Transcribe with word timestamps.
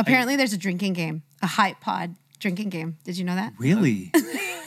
Apparently, 0.00 0.36
there's 0.36 0.52
a 0.52 0.58
drinking 0.58 0.94
game, 0.94 1.22
a 1.42 1.46
hype 1.46 1.80
pod 1.80 2.14
drinking 2.38 2.70
game. 2.70 2.96
Did 3.04 3.18
you 3.18 3.24
know 3.24 3.34
that? 3.34 3.52
Really? 3.58 4.10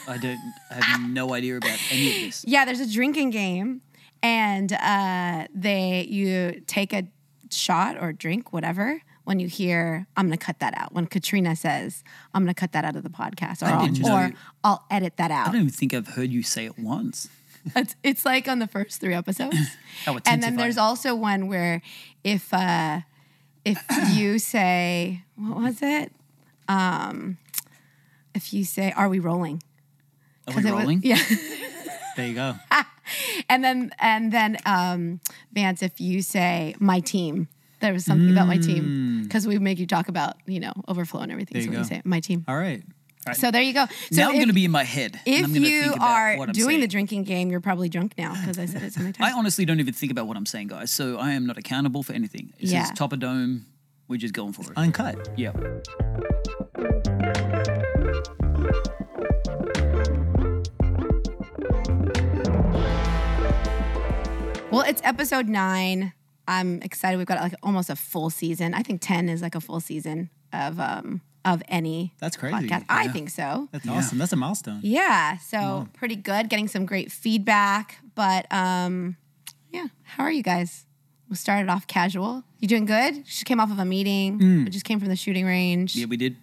I 0.08 0.18
don't 0.22 0.40
I 0.70 0.84
have 0.84 1.10
no 1.10 1.34
idea 1.34 1.58
about 1.58 1.80
any 1.92 2.08
of 2.10 2.14
this. 2.22 2.46
Yeah, 2.48 2.66
there's 2.66 2.80
a 2.80 2.92
drinking 2.92 3.30
game, 3.32 3.82
and 4.22 4.72
uh, 4.74 5.48
they 5.54 6.06
you 6.10 6.62
take 6.68 6.94
a 6.94 7.08
shot 7.52 8.02
or 8.02 8.14
drink, 8.14 8.52
whatever. 8.54 9.02
When 9.26 9.40
you 9.40 9.48
hear, 9.48 10.06
I'm 10.18 10.26
gonna 10.28 10.38
cut 10.38 10.60
that 10.60 10.74
out. 10.76 10.94
When 10.94 11.08
Katrina 11.08 11.56
says, 11.56 12.04
I'm 12.34 12.44
gonna 12.44 12.54
cut 12.54 12.74
that 12.74 12.84
out 12.84 12.98
of 12.98 13.04
the 13.04 13.10
podcast, 13.10 13.62
or, 13.62 13.68
I'll, 13.74 13.86
didn't 13.86 14.02
know- 14.02 14.16
or 14.16 14.34
I'll 14.66 14.86
edit 14.92 15.16
that 15.18 15.32
out. 15.32 15.48
I 15.48 15.52
don't 15.54 15.62
even 15.62 15.70
think 15.70 15.94
I've 15.94 16.10
heard 16.10 16.30
you 16.30 16.44
say 16.44 16.66
it 16.66 16.78
once. 16.78 17.30
It's, 17.78 17.96
it's 18.04 18.26
like 18.26 18.50
on 18.50 18.60
the 18.60 18.68
first 18.68 19.00
three 19.00 19.14
episodes. 19.14 19.56
How 20.04 20.18
and 20.26 20.44
then 20.44 20.58
there's 20.58 20.78
also 20.78 21.16
one 21.16 21.48
where 21.48 21.82
if 22.22 22.54
uh, 22.54 23.00
if 23.64 23.82
you 24.12 24.38
say 24.38 25.23
what 25.36 25.58
was 25.58 25.82
it? 25.82 26.12
Um, 26.68 27.38
if 28.36 28.54
you 28.54 28.64
say, 28.64 28.92
"Are 28.96 29.10
we 29.10 29.20
rolling?" 29.20 29.62
Are 30.48 30.54
we 30.54 30.62
it 30.62 30.66
was- 30.66 30.72
rolling? 30.74 31.02
yeah. 31.04 31.20
there 32.18 32.28
you 32.28 32.34
go. 32.36 32.56
and 33.50 33.64
then 33.64 33.92
and 34.00 34.32
then 34.32 34.58
um, 34.66 35.20
Vance, 35.54 35.82
if 35.84 36.00
you 36.00 36.22
say 36.22 36.76
"my 36.80 37.00
team," 37.00 37.48
there 37.80 37.94
was 37.94 38.06
something 38.06 38.32
about 38.32 38.48
my 38.48 38.58
team 38.58 39.24
because 39.24 39.46
we 39.48 39.58
make 39.60 39.80
you 39.80 39.88
talk 39.88 40.08
about 40.08 40.38
you 40.46 40.60
know 40.60 40.74
overflow 40.88 41.22
and 41.22 41.32
everything. 41.32 41.54
There 41.54 41.62
so 41.62 41.66
you 41.66 41.72
when 41.72 41.80
you 41.80 41.86
say 41.86 42.02
"my 42.06 42.20
team," 42.20 42.46
All 42.48 42.56
right. 42.58 42.84
so 43.34 43.52
there 43.52 43.62
you 43.62 43.74
go. 43.74 43.86
So 44.12 44.22
now 44.22 44.30
I'm 44.30 44.36
going 44.36 44.48
to 44.48 44.54
be 44.54 44.66
in 44.66 44.72
my 44.72 44.84
head. 44.84 45.20
if 45.26 45.48
you 45.50 45.62
think 45.62 45.96
about 45.96 46.08
are 46.08 46.38
what 46.38 46.50
I'm 46.50 46.54
doing 46.54 46.80
the 46.82 46.88
drinking 46.88 47.24
game, 47.24 47.50
you're 47.52 47.62
probably 47.62 47.90
drunk 47.90 48.14
now 48.18 48.34
because 48.34 48.58
I 48.60 48.66
said 48.66 48.84
it 48.84 48.94
so 48.94 49.02
many 49.02 49.14
I 49.20 49.32
honestly 49.34 49.66
don't 49.66 49.80
even 49.80 49.94
think 49.94 50.12
about 50.12 50.28
what 50.28 50.38
I'm 50.38 50.46
saying, 50.46 50.68
guys. 50.68 50.92
So 50.92 51.18
I 51.18 51.32
am 51.32 51.46
not 51.46 51.58
accountable 51.58 52.04
for 52.04 52.14
anything. 52.14 52.54
It 52.60 52.70
Yeah. 52.70 52.86
top 52.96 53.12
of 53.14 53.20
dome. 53.20 53.66
We're 54.14 54.18
just 54.18 54.36
going 54.36 54.54
for 54.54 54.72
it. 54.72 54.78
Uncut. 54.78 55.30
yeah. 55.36 55.54
Well, 64.70 64.82
it's 64.82 65.02
episode 65.04 65.48
nine. 65.48 66.14
I'm 66.48 66.80
excited. 66.84 67.18
We've 67.18 67.26
got 67.26 67.42
like 67.42 67.56
almost 67.64 67.90
a 67.90 67.96
full 67.96 68.30
season. 68.30 68.76
I 68.76 68.84
think 68.84 69.02
ten 69.02 69.30
is 69.30 69.42
like 69.42 69.56
a 69.56 69.62
full 69.62 69.80
season 69.80 70.30
of 70.52 70.80
um 70.80 71.22
of 71.44 71.64
any 71.68 72.14
That's 72.20 72.38
crazy. 72.38 72.68
podcast. 72.70 72.86
I 72.90 73.08
think 73.08 73.32
so. 73.32 73.68
That's 73.72 73.88
awesome. 73.88 74.20
That's 74.20 74.32
a 74.32 74.36
milestone. 74.36 74.82
Yeah, 74.84 75.38
so 75.38 75.88
pretty 75.94 76.18
good. 76.18 76.50
Getting 76.50 76.68
some 76.68 76.86
great 76.86 77.12
feedback, 77.12 77.98
but 78.14 78.46
um, 78.54 79.18
yeah. 79.72 79.88
How 80.04 80.26
are 80.26 80.32
you 80.32 80.44
guys? 80.44 80.86
We 81.30 81.36
started 81.36 81.70
off 81.70 81.88
casual. 81.88 82.44
You 82.60 82.68
doing 82.68 82.86
good? 82.86 83.24
She 83.28 83.44
came 83.46 83.60
off 83.60 83.72
of 83.72 83.80
a 83.80 83.86
meeting. 83.86 84.40
Mm. 84.40 84.64
We 84.66 84.70
just 84.70 84.86
came 84.86 85.00
from 85.00 85.10
the 85.10 85.16
shooting 85.16 85.46
range. 85.46 85.96
Yeah, 85.96 86.06
we 86.06 86.18
did. 86.18 86.38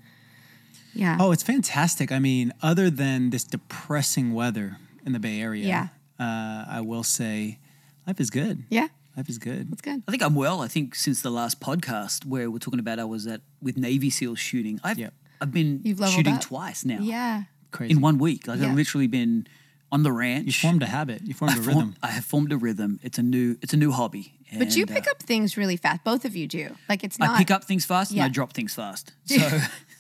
Yeah. 0.95 1.17
Oh, 1.20 1.31
it's 1.33 1.42
fantastic. 1.42 2.11
I 2.11 2.19
mean, 2.19 2.53
other 2.62 2.91
than 2.91 3.31
this 3.31 3.45
depressing 3.45 4.34
weather 4.34 4.78
in 5.06 5.12
the 5.12 5.20
Bay 5.20 5.41
Area, 5.41 5.67
Yeah. 5.67 5.89
uh, 6.19 6.64
I 6.69 6.81
will 6.81 7.05
say 7.05 7.58
life 8.06 8.20
is 8.20 8.31
good. 8.31 8.64
yeah. 8.70 8.89
Life 9.17 9.28
is 9.28 9.39
good. 9.39 9.69
It's 9.73 9.83
good. 9.83 10.03
I 10.06 10.11
think 10.12 10.23
I'm 10.23 10.34
well. 10.36 10.62
I 10.62 10.69
think 10.69 10.95
since 10.95 11.20
the 11.20 11.31
last 11.31 11.61
podcast 11.61 12.25
where 12.25 12.48
we're 12.51 12.58
talking 12.58 12.78
about 12.81 12.98
I 13.01 13.05
was 13.05 13.27
at 13.27 13.41
with 13.61 13.77
Navy 13.77 14.08
SEALs 14.08 14.39
shooting, 14.39 14.81
I've 14.84 14.98
Yep. 14.98 15.12
I've 15.41 15.53
been 15.53 15.81
You've 15.84 15.98
shooting 16.08 16.34
up. 16.34 16.41
twice 16.41 16.84
now. 16.84 17.01
Yeah. 17.01 17.42
Crazy. 17.73 17.92
In 17.92 18.01
one 18.01 18.19
week. 18.19 18.47
Like 18.47 18.61
Yeah. 18.61 18.69
I've 18.69 18.77
literally 18.77 19.08
been 19.08 19.47
on 19.92 20.02
the 20.02 20.12
ranch. 20.12 20.46
you 20.46 20.52
formed 20.52 20.83
a 20.83 20.86
habit. 20.86 21.22
You 21.24 21.34
formed 21.34 21.55
I 21.55 21.58
a 21.58 21.62
formed- 21.62 21.77
rhythm. 21.77 21.96
I 22.02 22.08
have 22.08 22.24
formed 22.24 22.52
a 22.52 22.56
rhythm. 22.56 23.00
It's 23.02 23.19
a 23.19 23.22
new 23.22 23.56
it's 23.62 23.72
a 23.72 23.77
new 23.77 23.92
hobby. 23.92 24.34
But 24.58 24.74
you 24.77 24.84
pick 24.84 25.06
uh, 25.06 25.12
up 25.12 25.22
things 25.22 25.56
really 25.56 25.77
fast. 25.77 26.02
Both 26.02 26.24
of 26.24 26.34
you 26.34 26.48
do. 26.48 26.74
Like 26.88 27.05
it's 27.05 27.19
not. 27.20 27.30
I 27.30 27.38
pick 27.38 27.52
up 27.52 27.62
things 27.64 27.84
fast 27.84 28.11
Yeah. 28.11 28.24
and 28.24 28.30
I 28.30 28.33
drop 28.33 28.52
things 28.52 28.74
fast. 28.74 29.12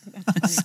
So, 0.02 0.16
so 0.48 0.62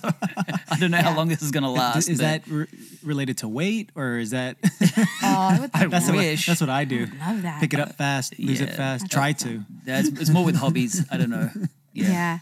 I 0.70 0.76
don't 0.80 0.90
know 0.90 0.96
how 1.02 1.14
long 1.14 1.28
this 1.28 1.42
is 1.42 1.50
going 1.50 1.62
to 1.62 1.68
last. 1.68 2.08
Is 2.08 2.18
that 2.18 2.46
re- 2.48 2.66
related 3.04 3.38
to 3.38 3.48
weight 3.48 3.90
or 3.94 4.16
is 4.18 4.30
that? 4.30 4.56
Oh, 4.98 5.06
I 5.22 5.58
would 5.60 5.70
I 5.74 5.86
that's, 5.86 6.06
what, 6.06 6.16
wish. 6.16 6.46
that's 6.46 6.60
what 6.60 6.70
I 6.70 6.84
do. 6.84 7.06
love 7.20 7.42
that. 7.42 7.60
Pick 7.60 7.74
it 7.74 7.80
up 7.80 7.94
fast, 7.96 8.38
lose 8.38 8.60
it 8.62 8.70
Yeah. 8.70 8.76
fast, 8.76 9.10
try 9.10 9.32
to. 9.34 9.62
That's, 9.84 10.08
it's 10.08 10.30
more 10.30 10.44
with 10.44 10.56
hobbies. 10.56 11.04
I 11.10 11.16
don't 11.18 11.30
know. 11.30 11.50
Yeah. 11.92 12.08
Yeah. 12.08 12.38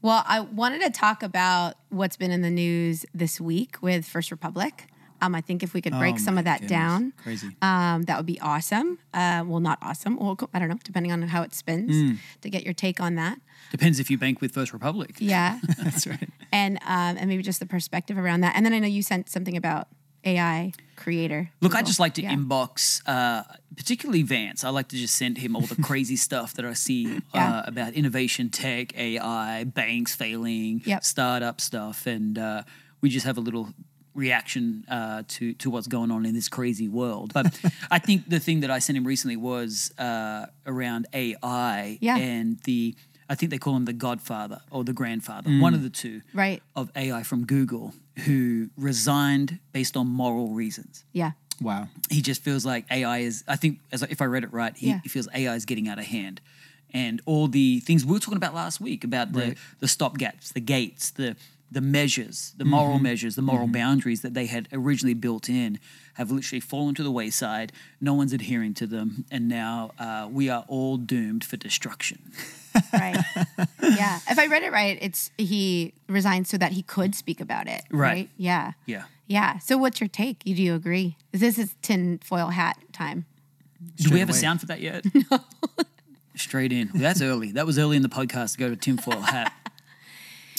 Well, 0.00 0.24
I 0.26 0.40
wanted 0.40 0.80
to 0.82 0.90
talk 0.90 1.22
about 1.22 1.74
what's 1.90 2.16
been 2.16 2.30
in 2.30 2.40
the 2.42 2.50
news 2.50 3.04
this 3.14 3.40
week 3.40 3.76
with 3.82 4.04
First 4.06 4.30
Republic. 4.30 4.86
Um, 5.22 5.34
I 5.36 5.40
think 5.40 5.62
if 5.62 5.72
we 5.72 5.80
could 5.80 5.92
break 5.98 6.16
Oh 6.16 6.18
some 6.18 6.36
of 6.36 6.44
that 6.44 6.60
goodness. 6.62 6.70
down, 6.70 7.12
Crazy. 7.22 7.56
um, 7.62 8.02
that 8.02 8.16
would 8.16 8.26
be 8.26 8.40
awesome. 8.40 8.98
Uh, 9.14 9.44
well, 9.46 9.60
not 9.60 9.78
awesome. 9.80 10.16
Well, 10.16 10.36
I 10.52 10.58
don't 10.58 10.68
know, 10.68 10.78
depending 10.82 11.12
on 11.12 11.22
how 11.22 11.42
it 11.42 11.54
spins, 11.54 11.92
Mm. 11.94 12.18
to 12.42 12.50
get 12.50 12.64
your 12.64 12.74
take 12.74 13.00
on 13.00 13.14
that. 13.14 13.38
Depends 13.70 14.00
if 14.00 14.10
you 14.10 14.18
bank 14.18 14.40
with 14.40 14.52
First 14.52 14.72
Republic. 14.72 15.16
Yeah, 15.18 15.60
That's 15.78 16.06
right. 16.06 16.28
and 16.52 16.76
um, 16.84 17.16
and 17.18 17.28
maybe 17.28 17.42
just 17.42 17.60
the 17.60 17.66
perspective 17.66 18.18
around 18.18 18.40
that. 18.40 18.56
And 18.56 18.66
then 18.66 18.72
I 18.72 18.80
know 18.80 18.88
you 18.88 19.02
sent 19.02 19.28
something 19.30 19.56
about 19.56 19.86
AI 20.24 20.72
creator. 20.96 21.50
Look, 21.60 21.74
I 21.74 21.82
just 21.82 21.98
like 22.00 22.14
to 22.14 22.22
Yeah. 22.22 22.34
inbox, 22.34 23.00
uh, 23.06 23.42
particularly 23.76 24.22
Vance. 24.22 24.62
I 24.64 24.68
like 24.70 24.88
to 24.88 24.96
just 24.96 25.14
send 25.16 25.38
him 25.38 25.54
all 25.56 25.62
the 25.66 25.80
crazy 25.82 26.16
stuff 26.16 26.54
that 26.54 26.64
I 26.64 26.74
see 26.74 27.20
Yeah. 27.34 27.50
uh, 27.58 27.62
about 27.66 27.94
innovation, 27.94 28.48
tech, 28.50 28.96
AI, 28.98 29.64
banks 29.64 30.14
failing, 30.14 30.82
Yep. 30.84 31.04
startup 31.04 31.60
stuff, 31.60 32.06
and 32.06 32.38
uh, 32.38 32.62
we 33.00 33.08
just 33.08 33.24
have 33.26 33.36
a 33.38 33.40
little 33.40 33.72
reaction 34.14 34.84
uh, 34.88 35.22
to 35.28 35.54
to 35.54 35.70
what's 35.70 35.86
going 35.86 36.10
on 36.10 36.24
in 36.26 36.34
this 36.34 36.48
crazy 36.48 36.88
world. 36.88 37.32
But 37.32 37.46
I 37.90 37.98
think 37.98 38.28
the 38.28 38.40
thing 38.40 38.60
that 38.60 38.70
I 38.70 38.78
sent 38.78 38.96
him 38.96 39.04
recently 39.06 39.36
was 39.36 39.92
uh, 39.98 40.46
around 40.66 41.06
AI 41.12 41.98
Yeah. 42.00 42.16
and 42.16 42.58
the. 42.64 42.94
I 43.28 43.34
think 43.34 43.50
they 43.50 43.58
call 43.58 43.74
him 43.76 43.86
the 43.86 43.94
godfather 43.94 44.60
or 44.70 44.84
the 44.84 44.92
grandfather, 44.92 45.50
one 45.58 45.72
of 45.72 45.82
the 45.82 45.88
two 45.88 46.20
Right. 46.34 46.62
of 46.76 46.90
AI 46.94 47.22
from 47.22 47.46
Google, 47.46 47.94
who 48.26 48.68
resigned 48.76 49.58
based 49.72 49.96
on 49.96 50.06
moral 50.06 50.48
reasons 50.50 51.04
Yeah. 51.14 51.30
Wow. 51.58 51.88
he 52.10 52.20
just 52.20 52.42
feels 52.42 52.66
like 52.66 52.84
AI 52.90 53.18
is. 53.18 53.42
I 53.48 53.56
think, 53.56 53.78
as 53.90 54.02
if 54.02 54.20
I 54.20 54.26
read 54.26 54.44
it 54.44 54.52
right, 54.52 54.76
he, 54.76 54.88
Yeah. 54.88 55.00
he 55.02 55.08
feels 55.08 55.28
AI 55.34 55.54
is 55.54 55.64
getting 55.64 55.88
out 55.88 55.98
of 55.98 56.04
hand, 56.06 56.42
and 56.92 57.22
all 57.24 57.48
the 57.48 57.80
things 57.80 58.04
we 58.04 58.12
were 58.12 58.18
talking 58.18 58.36
about 58.36 58.52
last 58.54 58.82
week 58.82 59.02
about 59.02 59.32
the 59.32 59.40
Right. 59.40 59.58
the 59.80 59.88
stop 59.88 60.18
gaps, 60.18 60.52
the 60.52 60.60
gates, 60.60 61.10
the 61.12 61.34
the 61.72 61.80
measures, 61.80 62.52
the 62.56 62.64
moral 62.64 62.94
Mm-hmm. 62.96 63.02
measures, 63.04 63.34
the 63.36 63.42
moral 63.42 63.66
boundaries 63.66 64.20
that 64.22 64.34
they 64.34 64.46
had 64.46 64.68
originally 64.72 65.14
built 65.14 65.48
in 65.48 65.78
have 66.14 66.30
literally 66.30 66.60
fallen 66.60 66.94
to 66.94 67.02
the 67.02 67.10
wayside. 67.10 67.72
No 68.00 68.12
one's 68.14 68.32
adhering 68.32 68.74
to 68.74 68.86
them, 68.86 69.24
and 69.30 69.48
now 69.48 69.92
uh, 69.98 70.28
we 70.30 70.50
are 70.50 70.64
all 70.68 70.96
doomed 70.98 71.44
for 71.44 71.56
destruction. 71.56 72.32
Right. 72.90 73.16
yeah. 73.82 74.18
If 74.30 74.38
I 74.38 74.46
read 74.46 74.62
it 74.62 74.72
right, 74.72 74.96
it's 75.02 75.30
he 75.36 75.92
resigned 76.08 76.46
so 76.46 76.56
that 76.56 76.72
he 76.72 76.80
could 76.82 77.14
speak 77.14 77.38
about 77.40 77.66
it. 77.68 77.82
Right. 77.90 78.08
Right. 78.12 78.30
Yeah. 78.38 78.72
Yeah. 78.86 79.02
Yeah. 79.26 79.58
So 79.58 79.76
what's 79.76 80.00
your 80.00 80.08
take? 80.08 80.38
Do 80.44 80.50
you 80.52 80.74
agree? 80.74 81.16
This 81.32 81.58
is 81.58 81.74
tinfoil 81.82 82.48
hat 82.48 82.78
time. 82.92 83.26
Do 83.96 84.10
we 84.10 84.20
have 84.20 84.30
a 84.30 84.32
sound 84.32 84.60
for 84.60 84.66
that 84.66 84.80
yet? 84.80 85.04
No. 85.30 85.40
Straight 86.34 86.72
in. 86.72 86.88
Well, 86.94 87.02
that's 87.02 87.20
early. 87.20 87.52
That 87.52 87.66
was 87.66 87.78
early 87.78 87.96
in 87.96 88.02
the 88.02 88.08
podcast 88.08 88.52
to 88.52 88.58
go 88.58 88.68
to 88.70 88.76
tinfoil 88.76 89.20
hat. 89.20 89.52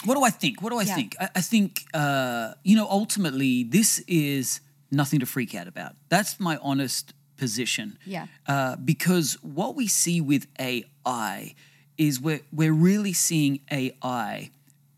What 0.05 0.15
do 0.15 0.23
I 0.23 0.29
think? 0.29 0.61
What 0.61 0.69
do 0.71 0.77
I 0.79 0.83
Yeah. 0.83 0.95
think? 0.95 1.15
I, 1.19 1.29
I 1.35 1.41
think, 1.41 1.85
uh, 1.93 2.53
you 2.63 2.75
know, 2.75 2.87
ultimately, 2.89 3.63
this 3.63 3.99
is 4.07 4.61
nothing 4.91 5.19
to 5.19 5.25
freak 5.25 5.55
out 5.55 5.67
about. 5.67 5.95
That's 6.09 6.39
my 6.39 6.57
honest 6.61 7.13
position. 7.37 7.97
Yeah. 8.05 8.27
Uh, 8.47 8.75
because 8.75 9.37
what 9.41 9.75
we 9.75 9.87
see 9.87 10.21
with 10.21 10.47
AI 10.59 11.55
is 11.97 12.19
we're, 12.19 12.41
we're 12.51 12.73
really 12.73 13.13
seeing 13.13 13.59
AI 13.71 14.51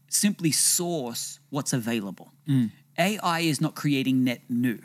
simply 0.09 0.51
source 0.51 1.39
what's 1.49 1.73
available. 1.73 2.31
AI 2.97 3.39
is 3.41 3.59
not 3.59 3.75
creating 3.75 4.23
net 4.23 4.41
new 4.49 4.79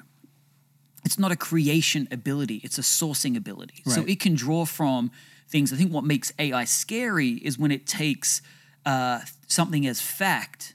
it's 1.05 1.19
not 1.19 1.33
a 1.33 1.37
creation 1.37 2.07
ability 2.11 2.61
it's 2.63 2.79
a 2.79 2.83
sourcing 2.83 3.37
ability 3.37 3.83
so 3.87 4.05
it 4.05 4.21
can 4.21 4.35
draw 4.35 4.65
from 4.65 5.11
things 5.49 5.73
i 5.73 5.77
think 5.77 5.93
what 5.93 6.05
makes 6.05 6.33
ai 6.39 6.65
scary 6.65 7.31
is 7.31 7.59
when 7.59 7.71
it 7.71 7.87
takes 7.87 8.43
uh, 8.87 9.21
something 9.51 9.87
as 9.87 10.01
fact 10.01 10.75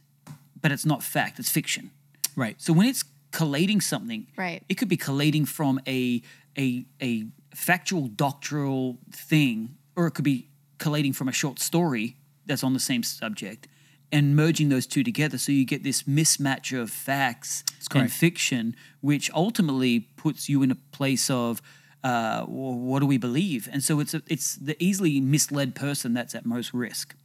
but 0.62 0.72
it's 0.72 0.86
not 0.86 1.02
fact 1.04 1.40
it's 1.40 1.50
fiction 1.50 1.92
Right. 2.36 2.56
so 2.62 2.74
when 2.74 2.88
it's 2.88 3.04
collating 3.32 3.82
something 3.82 4.28
Right. 4.38 4.62
it 4.70 4.76
could 4.76 4.90
be 4.90 4.98
collating 4.98 5.46
from 5.46 5.80
a 5.88 6.22
a 6.58 6.86
a 7.02 7.26
factual 7.54 8.08
doctoral 8.08 8.98
thing 9.12 9.76
or 9.96 10.08
it 10.08 10.12
could 10.16 10.26
be 10.26 10.50
collating 10.78 11.14
from 11.14 11.28
a 11.30 11.32
short 11.32 11.60
story 11.60 12.18
that's 12.46 12.64
on 12.64 12.74
the 12.74 12.80
same 12.80 13.02
subject 13.04 13.68
and 14.12 14.36
merging 14.36 14.70
those 14.70 14.86
two 14.86 15.04
together 15.04 15.38
so 15.38 15.52
you 15.52 15.66
get 15.66 15.84
this 15.84 16.04
mismatch 16.04 16.78
of 16.80 16.90
facts 16.90 17.64
and 17.80 17.90
correct. 17.90 18.12
fiction 18.14 18.76
which 19.02 19.32
ultimately 19.34 20.02
puts 20.18 20.50
you 20.50 20.62
in 20.64 20.72
a 20.72 20.76
place 20.76 21.30
of 21.30 21.62
uh, 22.04 22.46
well, 22.48 22.74
what 22.76 23.00
do 23.00 23.06
we 23.06 23.18
believe 23.18 23.68
and 23.72 23.82
so 23.84 24.00
it's 24.02 24.14
a, 24.14 24.22
it's 24.28 24.56
the 24.56 24.76
easily 24.84 25.20
misled 25.22 25.74
person 25.76 26.14
that's 26.14 26.36
at 26.36 26.46
most 26.46 26.74
risk 26.74 27.16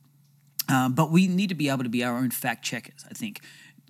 um, 0.70 0.94
but 0.94 1.10
we 1.10 1.26
need 1.26 1.48
to 1.48 1.54
be 1.54 1.68
able 1.68 1.84
to 1.84 1.88
be 1.88 2.04
our 2.04 2.16
own 2.16 2.30
fact 2.30 2.64
checkers, 2.64 3.04
I 3.10 3.14
think. 3.14 3.40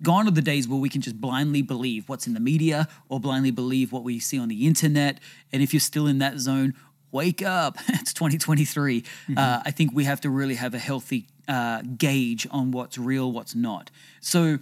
Gone 0.03 0.27
are 0.27 0.31
the 0.31 0.41
days 0.41 0.67
where 0.67 0.79
we 0.79 0.89
can 0.89 1.01
just 1.01 1.21
blindly 1.21 1.61
believe 1.61 2.09
what's 2.09 2.25
in 2.25 2.33
the 2.33 2.39
media 2.39 2.87
or 3.07 3.19
blindly 3.19 3.51
believe 3.51 3.91
what 3.91 4.03
we 4.03 4.19
see 4.19 4.39
on 4.39 4.47
the 4.47 4.65
internet. 4.65 5.19
And 5.53 5.61
if 5.61 5.73
you're 5.73 5.79
still 5.79 6.07
in 6.07 6.17
that 6.19 6.39
zone, 6.39 6.73
wake 7.11 7.43
up. 7.43 7.77
it's 7.87 8.13
2023. 8.13 9.03
Uh, 9.37 9.61
I 9.63 9.71
think 9.71 9.91
we 9.93 10.05
have 10.05 10.21
to 10.21 10.29
really 10.29 10.55
have 10.55 10.73
a 10.73 10.79
healthy 10.79 11.27
uh, 11.47 11.83
gauge 11.97 12.47
on 12.49 12.71
what's 12.71 12.97
real, 12.97 13.31
what's 13.31 13.53
not. 13.53 13.91
So 14.21 14.57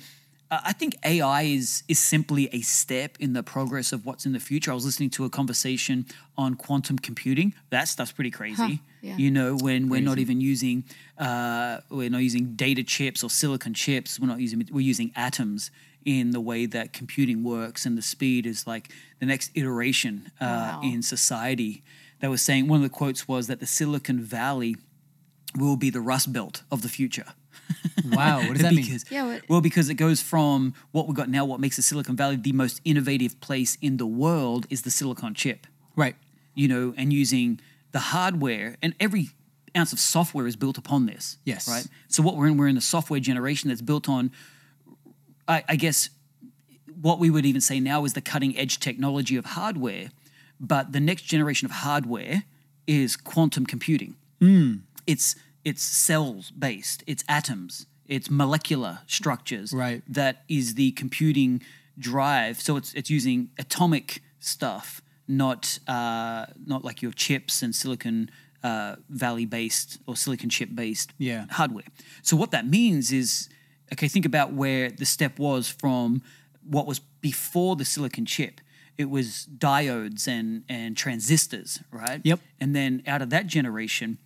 uh, 0.52 0.60
I 0.66 0.74
think 0.74 0.96
AI 1.06 1.44
is 1.44 1.84
is 1.88 2.00
simply 2.00 2.50
a 2.52 2.62
step 2.62 3.18
in 3.20 3.34
the 3.34 3.44
progress 3.44 3.92
of 3.94 4.06
what's 4.06 4.26
in 4.26 4.34
the 4.34 4.40
future. 4.40 4.72
I 4.72 4.74
was 4.74 4.86
listening 4.86 5.10
to 5.12 5.26
a 5.26 5.30
conversation 5.30 6.06
on 6.38 6.56
quantum 6.56 6.98
computing. 6.98 7.54
That 7.70 7.88
stuff's 7.88 8.12
pretty 8.12 8.32
crazy. 8.32 8.82
yeah. 9.02 9.16
You 9.18 9.32
know, 9.32 9.56
when 9.58 9.90
we're 9.90 10.02
not 10.02 10.18
even 10.20 10.42
using 10.42 10.84
uh, 11.18 11.80
we're 11.90 12.10
not 12.10 12.20
using 12.24 12.56
data 12.56 12.84
chips 12.84 13.24
or 13.24 13.30
silicon 13.30 13.74
chips. 13.74 14.20
We're 14.20 14.28
not 14.28 14.40
using 14.40 14.68
we're 14.72 14.82
using 14.82 15.12
atoms 15.16 15.72
in 16.06 16.32
the 16.32 16.40
way 16.40 16.66
that 16.66 16.94
computing 16.94 17.44
works, 17.44 17.86
and 17.86 17.98
the 17.98 18.02
speed 18.02 18.46
is 18.46 18.66
like 18.66 18.90
the 19.20 19.26
next 19.26 19.52
iteration 19.54 20.32
uh, 20.42 20.46
Wow. 20.46 20.82
in 20.84 21.02
society. 21.04 21.84
That 22.22 22.30
was 22.30 22.42
saying 22.42 22.68
one 22.68 22.78
of 22.78 22.84
the 22.84 22.90
quotes 22.90 23.28
was 23.28 23.48
that 23.48 23.60
the 23.60 23.66
Silicon 23.68 24.20
Valley 24.22 24.76
will 25.56 25.76
be 25.78 25.90
the 25.90 26.02
Rust 26.02 26.32
Belt 26.34 26.64
of 26.72 26.82
the 26.82 26.90
future. 26.90 27.26
Wow, 28.12 28.40
what 28.40 28.54
does 28.54 28.62
that 28.64 28.74
mean? 28.74 28.98
Yeah, 29.12 29.26
what- 29.26 29.42
Well, 29.50 29.62
because 29.62 29.90
it 29.90 29.96
goes 29.96 30.22
from 30.22 30.74
what 30.92 31.08
we've 31.08 31.16
got 31.16 31.30
now, 31.30 31.46
what 31.46 31.60
makes 31.60 31.76
the 31.76 31.82
Silicon 31.82 32.16
Valley 32.16 32.36
the 32.38 32.52
most 32.54 32.82
innovative 32.84 33.40
place 33.40 33.78
in 33.82 33.98
the 33.98 34.06
world 34.08 34.66
is 34.70 34.82
the 34.82 34.90
silicon 34.92 35.34
chip, 35.36 35.68
Right. 35.96 36.16
you 36.56 36.68
know, 36.68 36.94
and 36.98 37.14
using 37.14 37.60
the 37.92 38.00
hardware 38.00 38.78
and 38.82 38.96
every 39.00 39.30
ounce 39.78 39.94
of 39.94 40.00
software 40.00 40.48
is 40.48 40.56
built 40.56 40.78
upon 40.78 41.06
this. 41.06 41.38
Yes. 41.46 41.68
Right. 41.68 41.86
So 42.08 42.24
what 42.24 42.36
we're 42.36 42.48
in, 42.48 42.58
we're 42.58 42.68
in 42.68 42.78
a 42.78 42.82
software 42.82 43.20
generation 43.20 43.70
that's 43.70 43.82
built 43.84 44.10
on, 44.10 44.32
I, 45.48 45.64
I 45.70 45.76
guess, 45.76 46.10
what 47.00 47.20
we 47.20 47.30
would 47.30 47.46
even 47.46 47.62
say 47.62 47.80
now 47.80 48.06
is 48.06 48.14
the 48.14 48.22
cutting 48.22 48.58
edge 48.58 48.80
technology 48.80 49.36
of 49.36 49.46
hardware, 49.46 50.10
but 50.60 50.92
the 50.94 51.00
next 51.00 51.24
generation 51.24 51.66
of 51.66 51.72
hardware 51.72 52.44
is 52.88 53.16
quantum 53.16 53.66
computing. 53.66 54.16
Hmm. 54.40 54.78
It's 55.06 55.36
it's 55.66 55.82
cells 55.84 56.52
based, 56.52 57.04
it's 57.08 57.24
atoms, 57.28 57.86
it's 58.08 58.30
molecular 58.30 59.00
structures. 59.08 59.74
Right. 59.74 60.02
That 60.08 60.44
is 60.48 60.76
the 60.76 60.92
computing 60.92 61.62
drive. 61.98 62.60
So 62.62 62.78
it's 62.78 62.94
it's 62.94 63.10
using 63.10 63.50
atomic 63.60 64.22
stuff, 64.40 65.02
not 65.28 65.80
uh, 65.88 66.48
not 66.66 66.84
like 66.84 67.02
your 67.02 67.12
chips 67.12 67.62
and 67.62 67.76
Silicon 67.76 68.30
uh, 68.64 68.96
Valley 69.10 69.46
based 69.46 70.00
or 70.08 70.16
Silicon 70.16 70.50
chip 70.50 70.70
based 70.74 71.12
Yeah. 71.18 71.46
hardware. 71.52 71.86
So 72.24 72.36
what 72.36 72.52
that 72.52 72.68
means 72.68 73.12
is, 73.12 73.50
okay, 73.94 74.08
think 74.08 74.26
about 74.26 74.54
where 74.54 74.90
the 74.90 75.06
step 75.06 75.40
was 75.40 75.70
from 75.70 76.22
what 76.64 76.86
was 76.86 77.00
before 77.22 77.76
the 77.76 77.86
silicon 77.86 78.26
chip. 78.26 78.62
It 78.98 79.10
was 79.10 79.48
diodes 79.58 80.28
and 80.28 80.64
and 80.68 80.96
transistors, 80.98 81.80
right? 81.92 82.22
Yep. 82.24 82.40
And 82.60 82.76
then 82.76 83.02
out 83.08 83.22
of 83.22 83.30
that 83.30 83.48
generation 83.48 84.18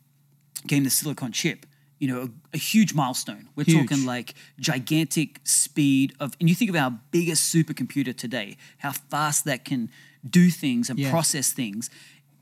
came 0.67 0.83
the 0.83 0.89
silicon 0.89 1.31
chip. 1.31 1.65
You 1.99 2.07
know, 2.09 2.21
a, 2.23 2.29
a 2.55 2.57
huge 2.57 2.93
milestone. 2.93 3.47
We're 3.55 3.63
Huge. 3.63 3.87
talking 3.89 4.05
like 4.05 4.33
gigantic 4.59 5.39
speed 5.45 6.13
of, 6.19 6.35
and 6.39 6.49
you 6.49 6.55
think 6.55 6.69
of 6.69 6.75
our 6.75 6.91
biggest 7.11 7.53
supercomputer 7.53 8.15
today, 8.17 8.57
how 8.79 8.91
fast 8.91 9.45
that 9.45 9.63
can 9.63 9.89
do 10.29 10.49
things 10.49 10.89
and 10.89 10.99
Yeah. 10.99 11.09
process 11.11 11.53
things. 11.53 11.89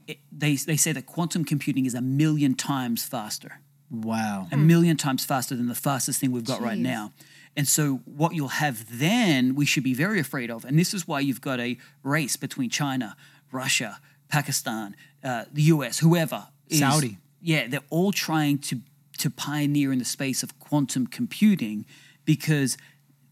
It, 0.08 0.18
they 0.32 0.56
they 0.56 0.78
say 0.78 0.94
that 0.94 1.06
quantum 1.06 1.46
computing 1.46 1.86
is 1.86 1.94
a 1.94 2.02
million 2.02 2.56
times 2.56 3.04
faster 3.04 3.60
Wow. 3.92 4.48
a 4.52 4.58
million 4.58 4.98
times 4.98 5.26
faster 5.26 5.56
than 5.56 5.68
the 5.68 5.76
fastest 5.76 6.20
thing 6.20 6.32
we've 6.32 6.46
got 6.46 6.62
right 6.62 6.80
now. 6.80 7.12
And 7.58 7.68
so, 7.68 7.98
what 8.06 8.34
you'll 8.34 8.48
have 8.66 8.98
then, 9.00 9.54
we 9.56 9.66
should 9.66 9.84
be 9.84 9.94
very 9.94 10.20
afraid 10.20 10.50
of. 10.50 10.64
And 10.66 10.80
this 10.80 10.94
is 10.94 11.06
why 11.08 11.20
you've 11.20 11.42
got 11.42 11.60
a 11.60 11.78
race 12.02 12.36
between 12.38 12.70
China, 12.70 13.16
Russia, 13.52 14.00
Pakistan, 14.30 14.96
uh, 15.24 15.44
the 15.54 15.64
US, 15.64 16.00
whoever. 16.00 16.48
is- 16.70 16.80
Saudi. 16.80 17.18
Yeah, 17.42 17.68
they're 17.68 17.82
all 17.90 18.12
trying 18.12 18.60
to, 18.60 18.80
to 19.18 19.30
pioneer 19.30 19.92
in 19.92 20.00
the 20.00 20.06
space 20.06 20.44
of 20.44 20.60
quantum 20.60 21.08
computing 21.08 21.86
because 22.26 22.78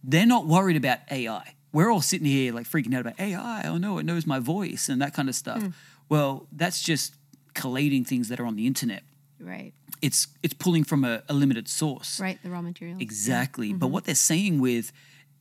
they're 0.03 0.25
not 0.25 0.45
worried 0.45 0.77
about 0.77 0.99
AI. 1.11 1.55
We're 1.71 1.91
all 1.91 2.01
sitting 2.01 2.25
here 2.25 2.53
like 2.53 2.67
freaking 2.67 2.93
out 2.95 3.01
about 3.01 3.19
AI. 3.19 3.63
Oh 3.65 3.77
no, 3.77 3.99
it 3.99 4.05
knows 4.05 4.25
my 4.25 4.39
voice 4.39 4.89
and 4.89 5.01
that 5.01 5.13
kind 5.13 5.29
of 5.29 5.35
stuff. 5.35 5.63
Well, 6.07 6.47
that's 6.51 6.81
just 6.81 7.13
collating 7.53 8.03
things 8.03 8.29
that 8.29 8.39
are 8.39 8.45
on 8.45 8.55
the 8.55 8.65
internet. 8.65 9.03
Right. 9.39 9.73
It's 10.01 10.27
it's 10.41 10.53
pulling 10.53 10.83
from 10.83 11.03
a, 11.03 11.21
a 11.29 11.33
limited 11.33 11.67
source. 11.67 12.19
Right. 12.19 12.41
The 12.41 12.49
raw 12.49 12.61
materials. 12.61 13.01
Exactly. 13.01 13.73
But 13.73 13.87
what 13.87 14.05
they're 14.05 14.15
saying 14.15 14.59
with 14.59 14.91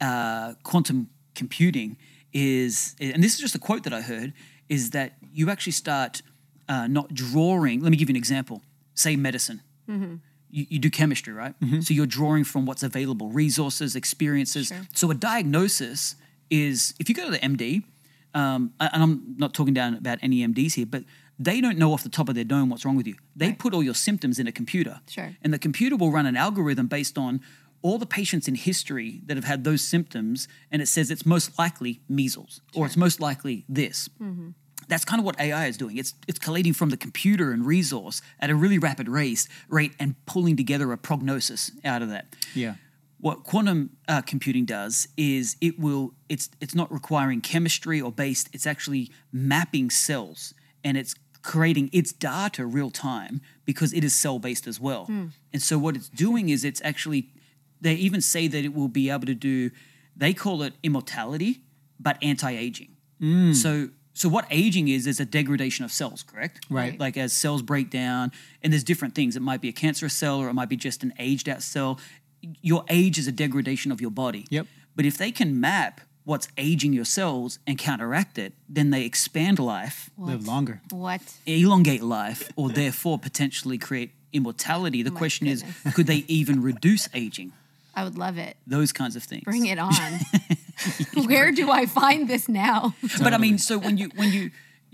uh, 0.00 0.54
quantum 0.62 1.08
computing 1.34 1.96
is, 2.32 2.94
and 3.00 3.22
this 3.22 3.34
is 3.34 3.40
just 3.40 3.54
a 3.54 3.58
quote 3.58 3.84
that 3.84 3.94
I 3.94 4.02
heard, 4.02 4.32
is 4.68 4.90
that 4.90 5.14
you 5.32 5.50
actually 5.50 5.72
start 5.72 6.22
uh, 6.68 6.86
not 6.86 7.14
drawing. 7.14 7.80
Let 7.80 7.90
me 7.90 7.96
give 7.96 8.08
you 8.08 8.12
an 8.12 8.16
example. 8.16 8.62
Say 8.94 9.16
medicine. 9.16 9.62
You, 10.50 10.66
you 10.68 10.78
do 10.78 10.90
chemistry, 10.90 11.32
right? 11.32 11.54
So 11.82 11.92
you're 11.92 12.06
drawing 12.06 12.44
from 12.44 12.64
what's 12.66 12.82
available, 12.82 13.28
resources, 13.28 13.94
experiences. 13.94 14.68
Sure. 14.68 14.78
So 14.94 15.10
a 15.10 15.14
diagnosis 15.14 16.14
is 16.50 16.94
if 16.98 17.08
you 17.08 17.14
go 17.14 17.24
to 17.26 17.30
the 17.30 17.38
MD, 17.38 17.82
um, 18.34 18.72
and 18.80 19.02
I'm 19.02 19.34
not 19.38 19.52
talking 19.54 19.74
down 19.74 19.94
about 19.94 20.18
any 20.22 20.46
MDs 20.46 20.74
here, 20.74 20.86
but 20.86 21.04
they 21.38 21.60
don't 21.60 21.78
know 21.78 21.92
off 21.92 22.02
the 22.02 22.08
top 22.08 22.28
of 22.28 22.34
their 22.34 22.44
dome 22.44 22.68
what's 22.70 22.84
wrong 22.84 22.96
with 22.96 23.06
you. 23.06 23.16
They 23.36 23.52
put 23.52 23.72
all 23.74 23.82
your 23.82 23.94
symptoms 23.94 24.38
in 24.38 24.46
a 24.46 24.52
computer. 24.52 25.00
Sure. 25.08 25.36
And 25.42 25.52
the 25.52 25.58
computer 25.58 25.96
will 25.96 26.10
run 26.10 26.26
an 26.26 26.36
algorithm 26.36 26.86
based 26.88 27.16
on 27.16 27.40
all 27.80 27.98
the 27.98 28.06
patients 28.06 28.48
in 28.48 28.54
history 28.56 29.20
that 29.26 29.36
have 29.36 29.44
had 29.44 29.62
those 29.64 29.82
symptoms, 29.82 30.48
and 30.72 30.82
it 30.82 30.86
says 30.86 31.10
it's 31.10 31.24
most 31.24 31.58
likely 31.58 32.00
measles 32.08 32.60
or 32.74 32.86
it's 32.86 32.96
most 32.96 33.20
likely 33.20 33.64
this. 33.68 34.08
That's 34.88 35.04
kind 35.04 35.20
of 35.20 35.26
what 35.26 35.38
AI 35.38 35.66
is 35.66 35.76
doing. 35.76 35.96
It's 35.98 36.14
it's 36.26 36.38
collating 36.38 36.72
from 36.72 36.90
the 36.90 36.96
computer 36.96 37.52
and 37.52 37.64
resource 37.66 38.20
at 38.40 38.50
a 38.50 38.54
really 38.54 38.78
rapid 38.78 39.08
rate, 39.08 39.46
rate 39.68 39.92
and 40.00 40.14
pulling 40.26 40.56
together 40.56 40.90
a 40.92 40.98
prognosis 40.98 41.70
out 41.84 42.02
of 42.02 42.08
that. 42.08 42.34
Yeah. 42.54 42.74
What 43.20 43.42
quantum 43.42 43.90
uh, 44.06 44.22
computing 44.22 44.64
does 44.64 45.08
is 45.16 45.56
it 45.60 45.78
will 45.78 46.14
it's 46.28 46.50
it's 46.60 46.74
not 46.74 46.90
requiring 46.92 47.40
chemistry 47.40 48.00
or 48.00 48.10
based. 48.12 48.48
It's 48.52 48.66
actually 48.66 49.10
mapping 49.32 49.90
cells 49.90 50.54
and 50.84 50.96
it's 50.96 51.14
creating 51.42 51.88
its 51.92 52.12
data 52.12 52.66
real 52.66 52.90
time 52.90 53.40
because 53.64 53.92
it 53.92 54.04
is 54.04 54.14
cell 54.14 54.38
based 54.38 54.66
as 54.66 54.80
well. 54.80 55.06
And 55.52 55.62
so 55.62 55.78
what 55.78 55.96
it's 55.96 56.08
doing 56.08 56.48
is 56.48 56.64
it's 56.64 56.80
actually 56.84 57.30
they 57.80 57.94
even 57.94 58.20
say 58.20 58.48
that 58.48 58.64
it 58.64 58.74
will 58.74 58.88
be 58.88 59.10
able 59.10 59.26
to 59.26 59.34
do 59.34 59.70
they 60.16 60.32
call 60.34 60.62
it 60.62 60.74
immortality 60.82 61.62
but 62.00 62.16
anti-aging. 62.22 62.96
So 63.54 63.90
so 64.18 64.28
what 64.28 64.46
aging 64.50 64.88
is 64.88 65.06
is 65.06 65.20
a 65.20 65.24
degradation 65.24 65.84
of 65.84 65.92
cells, 65.92 66.24
correct? 66.24 66.66
Right. 66.68 66.98
Like 66.98 67.16
as 67.16 67.32
cells 67.32 67.62
break 67.62 67.88
down, 67.88 68.32
and 68.64 68.72
there's 68.72 68.82
different 68.82 69.14
things. 69.14 69.36
It 69.36 69.42
might 69.42 69.60
be 69.60 69.68
a 69.68 69.72
cancerous 69.72 70.12
cell, 70.12 70.40
or 70.40 70.48
it 70.48 70.54
might 70.54 70.68
be 70.68 70.76
just 70.76 71.04
an 71.04 71.14
aged 71.20 71.48
out 71.48 71.62
cell. 71.62 72.00
Your 72.60 72.84
age 72.88 73.16
is 73.16 73.28
a 73.28 73.32
degradation 73.32 73.92
of 73.92 74.00
your 74.00 74.10
body. 74.10 74.44
Yep. 74.50 74.66
But 74.96 75.06
if 75.06 75.16
they 75.18 75.30
can 75.30 75.60
map 75.60 76.00
what's 76.24 76.48
aging 76.58 76.94
your 76.94 77.04
cells 77.04 77.60
and 77.64 77.78
counteract 77.78 78.38
it, 78.38 78.54
then 78.68 78.90
they 78.90 79.04
expand 79.04 79.60
life, 79.60 80.10
Live 80.18 80.48
longer. 80.48 80.80
What? 80.90 81.22
elongate 81.46 82.02
life, 82.02 82.50
or 82.56 82.70
therefore 82.80 83.20
potentially 83.20 83.78
create 83.78 84.10
immortality. 84.32 85.04
The 85.04 85.10
oh 85.10 85.14
My 85.14 85.18
question 85.18 85.46
is, 85.46 85.62
could 85.94 86.08
they 86.08 86.24
even 86.26 86.60
reduce 86.60 87.08
aging? 87.14 87.52
I 87.94 88.02
would 88.02 88.18
love 88.18 88.36
it. 88.36 88.56
Those 88.66 88.90
kinds 88.90 89.14
of 89.14 89.22
things. 89.22 89.44
Bring 89.44 89.66
it 89.66 89.78
on. 89.78 89.92
Where 91.26 91.52
do 91.52 91.70
I 91.70 91.86
find 91.86 92.28
this 92.28 92.48
now? 92.48 92.94
But 93.22 93.32
I 93.32 93.38
mean, 93.38 93.58
so 93.58 93.78
when 93.78 93.96
you 93.96 94.10
when 94.14 94.32
you, 94.32 94.50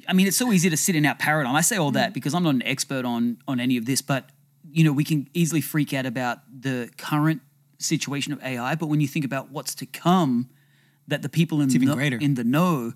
I 0.08 0.12
mean, 0.12 0.26
it's 0.26 0.36
so 0.36 0.52
easy 0.52 0.70
to 0.70 0.76
sit 0.76 0.96
in 0.96 1.06
our 1.06 1.14
paradigm. 1.14 1.54
I 1.54 1.60
say 1.60 1.76
all 1.76 1.90
that 1.92 2.10
mm. 2.10 2.14
because 2.14 2.34
I'm 2.34 2.42
not 2.42 2.54
an 2.54 2.62
expert 2.62 3.04
on 3.04 3.38
on 3.46 3.60
any 3.60 3.76
of 3.76 3.86
this, 3.86 4.02
but 4.02 4.30
you 4.70 4.82
know, 4.84 4.92
we 4.92 5.04
can 5.04 5.28
easily 5.34 5.60
freak 5.60 5.92
out 5.92 6.06
about 6.06 6.38
the 6.48 6.90
current 6.98 7.42
situation 7.78 8.32
of 8.32 8.42
AI. 8.42 8.74
But 8.74 8.86
when 8.86 9.00
you 9.00 9.06
think 9.06 9.24
about 9.24 9.50
what's 9.50 9.74
to 9.76 9.86
come, 9.86 10.48
that 11.06 11.22
the 11.22 11.28
people 11.28 11.60
in 11.60 11.68
the 11.68 11.78
know, 11.78 11.94
greater. 11.94 12.18
in 12.18 12.34
the 12.34 12.44
know, 12.44 12.92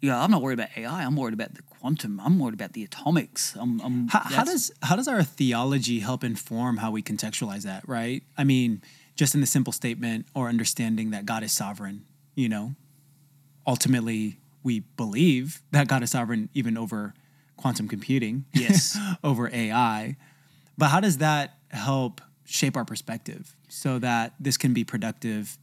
yeah, 0.00 0.22
I'm 0.22 0.30
not 0.30 0.40
worried 0.40 0.58
about 0.58 0.70
AI. 0.76 1.04
I'm 1.04 1.16
worried 1.16 1.34
about 1.34 1.54
the 1.54 1.62
quantum. 1.62 2.20
I'm 2.20 2.38
worried 2.38 2.54
about 2.54 2.72
the 2.72 2.84
atomics. 2.84 3.54
I'm, 3.60 3.80
I'm, 3.80 4.08
How, 4.08 4.20
how 4.20 4.44
does 4.44 4.72
how 4.82 4.96
does 4.96 5.08
our 5.08 5.22
theology 5.22 6.00
help 6.00 6.24
inform 6.24 6.78
how 6.78 6.90
we 6.90 7.02
contextualize 7.02 7.62
that? 7.64 7.86
Right. 7.86 8.22
I 8.38 8.44
mean, 8.44 8.82
just 9.14 9.34
in 9.34 9.40
the 9.42 9.46
simple 9.46 9.72
statement 9.72 10.26
or 10.34 10.48
understanding 10.48 11.10
that 11.10 11.26
God 11.26 11.42
is 11.42 11.52
sovereign. 11.52 12.06
You 12.34 12.48
know, 12.48 12.74
ultimately 13.66 14.40
we 14.62 14.80
believe 14.80 15.62
that 15.72 15.88
God 15.88 16.02
is 16.02 16.10
sovereign 16.10 16.48
even 16.54 16.76
over 16.76 17.14
quantum 17.56 17.88
computing. 17.88 18.46
Yes. 18.52 18.98
over 19.24 19.50
AI. 19.52 20.16
But 20.78 20.88
how 20.88 21.00
does 21.00 21.18
that 21.18 21.58
help 21.68 22.20
shape 22.44 22.76
our 22.76 22.84
perspective 22.84 23.56
so 23.68 23.98
that 23.98 24.34
this 24.40 24.56
can 24.56 24.72
be 24.72 24.82
productive 24.82 25.58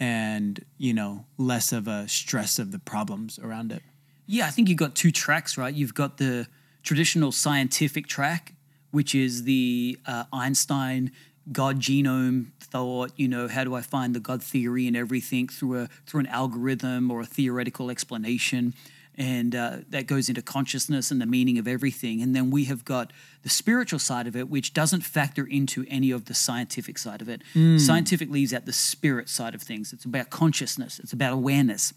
and 0.00 0.64
you 0.78 0.94
know 0.94 1.26
less 1.36 1.72
of 1.72 1.86
a 1.86 2.08
stress 2.08 2.58
of 2.58 2.72
the 2.72 2.78
problems 2.78 3.38
around 3.38 3.72
it? 3.72 3.82
Yeah, 4.26 4.46
I 4.46 4.50
think 4.50 4.68
you've 4.68 4.78
got 4.78 4.94
two 4.94 5.10
tracks, 5.10 5.58
right? 5.58 5.74
You've 5.74 5.94
got 5.94 6.18
the 6.18 6.46
traditional 6.82 7.32
scientific 7.32 8.06
track, 8.06 8.54
which 8.90 9.14
is 9.14 9.44
the 9.44 9.98
uh, 10.06 10.24
Einstein 10.32 11.12
God 11.50 11.80
genome 11.80 12.52
thought. 12.60 13.12
You 13.16 13.28
know, 13.28 13.48
how 13.48 13.64
do 13.64 13.74
I 13.74 13.80
find 13.80 14.14
the 14.14 14.20
God 14.20 14.42
theory 14.42 14.86
and 14.86 14.96
everything 14.96 15.48
through 15.48 15.82
a 15.82 15.88
through 16.06 16.20
an 16.20 16.26
algorithm 16.26 17.10
or 17.10 17.20
a 17.20 17.26
theoretical 17.26 17.90
explanation? 17.90 18.74
and 19.16 19.54
uh, 19.54 19.78
that 19.90 20.06
goes 20.06 20.28
into 20.28 20.40
consciousness 20.40 21.10
and 21.10 21.20
the 21.20 21.26
meaning 21.26 21.58
of 21.58 21.68
everything. 21.68 22.22
And 22.22 22.34
then 22.34 22.50
we 22.50 22.64
have 22.64 22.84
got 22.84 23.12
the 23.42 23.50
spiritual 23.50 23.98
side 23.98 24.26
of 24.26 24.34
it, 24.34 24.48
which 24.48 24.72
doesn't 24.72 25.02
factor 25.02 25.44
into 25.44 25.84
any 25.88 26.10
of 26.10 26.26
the 26.26 26.34
scientific 26.34 26.96
side 26.96 27.20
of 27.20 27.28
it. 27.28 27.42
Scientific 27.78 28.30
leaves 28.30 28.54
out 28.54 28.64
the 28.64 28.72
spirit 28.72 29.28
side 29.28 29.54
of 29.54 29.62
things. 29.62 29.92
It's 29.92 30.04
about 30.04 30.30
consciousness. 30.30 30.98
It's 30.98 31.12
about 31.12 31.32
awareness. 31.34 31.92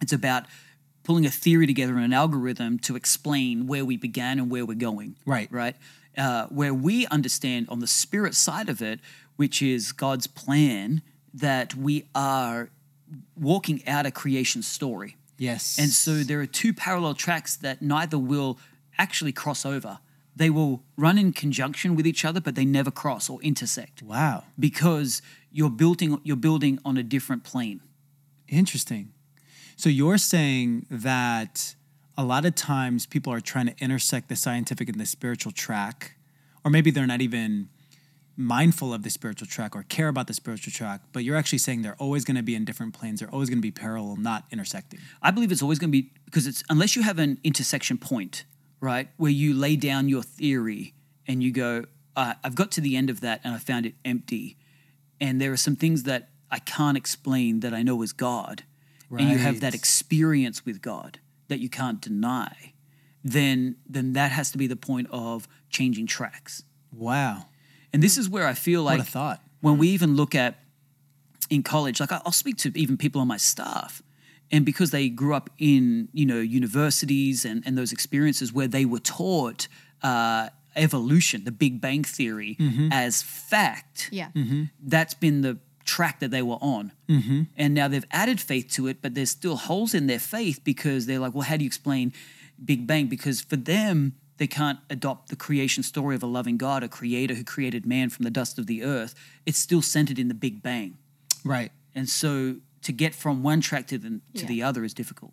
It's 0.00 0.12
about 0.12 0.44
pulling 1.04 1.24
a 1.26 1.30
theory 1.30 1.66
together 1.66 1.94
and 1.94 2.04
an 2.04 2.12
algorithm 2.12 2.78
to 2.80 2.96
explain 2.96 3.66
where 3.66 3.84
we 3.84 3.96
began 3.96 4.38
and 4.38 4.50
where 4.50 4.66
we're 4.66 4.74
going. 4.74 5.16
Right. 5.24 5.50
Right. 5.50 5.76
Uh, 6.16 6.46
where 6.48 6.74
we 6.74 7.06
understand 7.06 7.66
on 7.70 7.78
the 7.78 7.86
spirit 7.86 8.34
side 8.34 8.68
of 8.68 8.82
it, 8.82 9.00
which 9.36 9.62
is 9.62 9.92
God's 9.92 10.26
plan, 10.26 11.00
that 11.32 11.74
we 11.74 12.04
are 12.14 12.70
walking 13.36 13.86
out 13.88 14.04
a 14.04 14.10
creation 14.10 14.62
story. 14.62 15.16
Yes. 15.38 15.78
And 15.78 15.90
so 15.90 16.22
there 16.22 16.40
are 16.40 16.46
two 16.46 16.72
parallel 16.72 17.14
tracks 17.14 17.56
that 17.56 17.82
neither 17.82 18.18
will 18.18 18.58
actually 18.98 19.32
cross 19.32 19.64
over. 19.64 19.98
They 20.34 20.50
will 20.50 20.82
run 20.96 21.18
in 21.18 21.32
conjunction 21.32 21.96
with 21.96 22.06
each 22.06 22.24
other, 22.24 22.40
but 22.40 22.54
they 22.54 22.64
never 22.64 22.90
cross 22.90 23.28
or 23.28 23.40
intersect 23.42 24.02
wow. 24.02 24.44
because 24.58 25.20
you're 25.50 25.70
building 25.70 26.20
you're 26.24 26.36
building 26.36 26.78
on 26.84 26.96
a 26.96 27.02
different 27.02 27.44
plane. 27.44 27.80
Interesting. 28.48 29.12
So 29.76 29.88
you're 29.88 30.18
saying 30.18 30.86
that 30.90 31.74
a 32.16 32.24
lot 32.24 32.44
of 32.44 32.54
times 32.54 33.06
people 33.06 33.32
are 33.32 33.40
trying 33.40 33.66
to 33.66 33.74
intersect 33.80 34.28
the 34.28 34.36
scientific 34.36 34.88
and 34.88 35.00
the 35.00 35.06
spiritual 35.06 35.52
track, 35.52 36.16
or 36.64 36.70
maybe 36.70 36.90
they're 36.90 37.06
not 37.06 37.20
even 37.20 37.68
mindful 38.36 38.94
of 38.94 39.02
the 39.02 39.10
spiritual 39.10 39.46
track 39.46 39.76
or 39.76 39.82
care 39.84 40.08
about 40.08 40.26
the 40.26 40.34
spiritual 40.34 40.72
track, 40.72 41.00
but 41.12 41.24
you're 41.24 41.36
actually 41.36 41.58
saying 41.58 41.82
they're 41.82 41.96
always 41.98 42.24
going 42.24 42.36
to 42.36 42.42
be 42.42 42.54
in 42.54 42.64
different 42.64 42.94
planes, 42.94 43.20
they're 43.20 43.30
always 43.30 43.48
going 43.48 43.58
to 43.58 43.62
be 43.62 43.70
parallel, 43.70 44.16
not 44.16 44.44
intersecting. 44.50 45.00
I 45.22 45.30
believe 45.30 45.52
it's 45.52 45.62
always 45.62 45.78
going 45.78 45.90
to 45.90 46.02
be 46.02 46.10
because 46.24 46.46
it's 46.46 46.62
unless 46.70 46.96
you 46.96 47.02
have 47.02 47.18
an 47.18 47.38
intersection 47.44 47.98
point, 47.98 48.44
right, 48.80 49.08
where 49.16 49.30
you 49.30 49.54
lay 49.54 49.76
down 49.76 50.08
your 50.08 50.22
theory 50.22 50.94
and 51.26 51.42
you 51.42 51.52
go, 51.52 51.84
uh, 52.16 52.34
I've 52.42 52.54
got 52.54 52.70
to 52.72 52.80
the 52.80 52.96
end 52.96 53.10
of 53.10 53.20
that 53.20 53.40
and 53.44 53.54
I 53.54 53.58
found 53.58 53.86
it 53.86 53.94
empty, 54.04 54.56
and 55.20 55.40
there 55.40 55.52
are 55.52 55.58
some 55.58 55.76
things 55.76 56.04
that 56.04 56.30
I 56.50 56.58
can't 56.58 56.96
explain 56.96 57.60
that 57.60 57.72
I 57.72 57.82
know 57.82 58.02
is 58.02 58.12
God, 58.12 58.64
and 59.10 59.28
you 59.28 59.38
have 59.38 59.60
that 59.60 59.74
experience 59.74 60.64
with 60.64 60.80
God 60.80 61.18
that 61.52 61.60
you 61.60 61.68
can't 61.68 62.00
deny, 62.00 62.72
then 63.24 63.76
then 63.94 64.12
that 64.14 64.30
has 64.32 64.50
to 64.52 64.58
be 64.58 64.66
the 64.66 64.76
point 64.90 65.06
of 65.10 65.46
changing 65.70 66.06
tracks. 66.06 66.62
Wow. 66.92 67.46
And 67.92 68.02
this 68.02 68.16
is 68.18 68.28
where 68.28 68.46
I 68.52 68.54
feel 68.54 68.82
like 68.82 68.98
what 68.98 69.08
a 69.08 69.10
thought. 69.10 69.40
when 69.60 69.76
we 69.78 69.88
even 69.88 70.16
look 70.16 70.34
at 70.34 70.52
in 71.50 71.62
college, 71.62 72.00
like 72.00 72.12
I- 72.12 72.22
I'll 72.24 72.32
speak 72.44 72.56
to 72.64 72.72
even 72.74 72.96
people 72.96 73.20
on 73.20 73.28
my 73.28 73.36
staff, 73.36 74.02
and 74.50 74.64
because 74.64 74.90
they 74.90 75.08
grew 75.08 75.34
up 75.34 75.50
in 75.58 76.08
you 76.12 76.26
know 76.26 76.40
universities 76.40 77.44
and 77.44 77.62
and 77.66 77.76
those 77.76 77.92
experiences 77.92 78.52
where 78.52 78.68
they 78.68 78.84
were 78.84 79.00
taught 79.00 79.68
uh, 80.02 80.48
evolution, 80.74 81.44
the 81.44 81.52
Big 81.52 81.80
Bang 81.80 82.02
theory 82.04 82.56
as 82.90 83.22
fact, 83.22 84.08
Yeah. 84.10 84.28
that's 84.82 85.14
been 85.14 85.42
the 85.42 85.58
track 85.84 86.20
that 86.20 86.30
they 86.30 86.42
were 86.42 86.58
on. 86.60 86.92
Mm-hmm. 87.08 87.42
And 87.56 87.74
now 87.74 87.88
they've 87.88 88.04
added 88.10 88.40
faith 88.40 88.70
to 88.72 88.86
it, 88.86 89.02
but 89.02 89.14
there's 89.14 89.30
still 89.30 89.56
holes 89.56 89.94
in 89.94 90.06
their 90.06 90.18
faith 90.18 90.60
because 90.64 91.06
they're 91.06 91.18
like, 91.18 91.34
well, 91.34 91.42
how 91.42 91.56
do 91.56 91.64
you 91.64 91.66
explain 91.68 92.12
Big 92.64 92.86
Bang? 92.86 93.06
Because 93.06 93.40
for 93.40 93.56
them, 93.56 94.14
they 94.38 94.46
can't 94.46 94.78
adopt 94.90 95.28
the 95.28 95.36
creation 95.36 95.82
story 95.82 96.14
of 96.16 96.22
a 96.22 96.26
loving 96.26 96.56
God, 96.56 96.82
a 96.82 96.88
creator 96.88 97.34
who 97.34 97.44
created 97.44 97.86
man 97.86 98.10
from 98.10 98.24
the 98.24 98.30
dust 98.30 98.58
of 98.58 98.66
the 98.66 98.82
earth. 98.82 99.14
It's 99.46 99.58
still 99.58 99.82
centered 99.82 100.18
in 100.18 100.28
the 100.28 100.34
Big 100.34 100.62
Bang. 100.62 100.98
Right. 101.44 101.70
And 101.94 102.08
so 102.08 102.56
to 102.82 102.92
get 102.92 103.14
from 103.14 103.42
one 103.42 103.60
track 103.60 103.86
to 103.88 103.98
the, 103.98 104.08
to 104.08 104.20
Yeah. 104.42 104.46
the 104.46 104.62
other 104.62 104.84
is 104.84 104.94
difficult. 104.94 105.32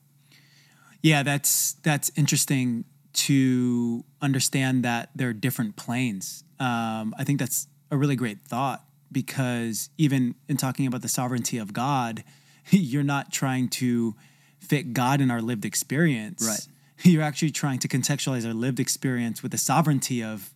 Yeah, 1.01 1.23
that's 1.23 1.73
that's 1.83 2.11
interesting 2.15 2.83
to 3.13 4.03
understand 4.21 4.83
that 4.83 5.09
there 5.15 5.29
are 5.29 5.33
different 5.33 5.75
planes. 5.75 6.43
Um, 6.59 7.15
I 7.17 7.23
think 7.23 7.39
that's 7.39 7.67
a 7.89 7.97
really 7.97 8.15
great 8.15 8.41
thought 8.41 8.83
because 9.11 9.89
even 9.97 10.35
in 10.47 10.57
talking 10.57 10.87
about 10.87 11.01
the 11.01 11.07
sovereignty 11.07 11.57
of 11.57 11.73
God, 11.73 12.23
you're 12.69 13.03
not 13.03 13.31
trying 13.31 13.69
to 13.69 14.15
fit 14.59 14.93
God 14.93 15.21
in 15.21 15.31
our 15.31 15.41
lived 15.41 15.65
experience. 15.65 16.45
Right. 16.47 16.67
You're 17.03 17.23
actually 17.23 17.51
trying 17.51 17.79
to 17.79 17.87
contextualize 17.87 18.45
our 18.45 18.53
lived 18.53 18.79
experience 18.79 19.41
with 19.41 19.51
the 19.51 19.57
sovereignty 19.57 20.23
of 20.23 20.53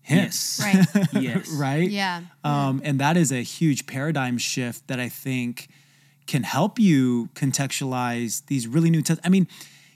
Him. 0.00 0.18
Yes. 0.18 0.60
Right. 0.94 1.22
yes. 1.22 1.50
right? 1.50 1.90
Yeah. 1.90 2.22
Um, 2.44 2.80
and 2.84 3.00
that 3.00 3.16
is 3.16 3.32
a 3.32 3.42
huge 3.42 3.86
paradigm 3.86 4.38
shift 4.38 4.86
that 4.88 5.00
I 5.00 5.08
think 5.08 5.68
can 6.26 6.44
help 6.44 6.78
you 6.78 7.28
contextualize 7.34 8.46
these 8.46 8.68
really 8.68 8.90
new. 8.90 9.02
Te- 9.02 9.18
I 9.24 9.28
mean, 9.28 9.48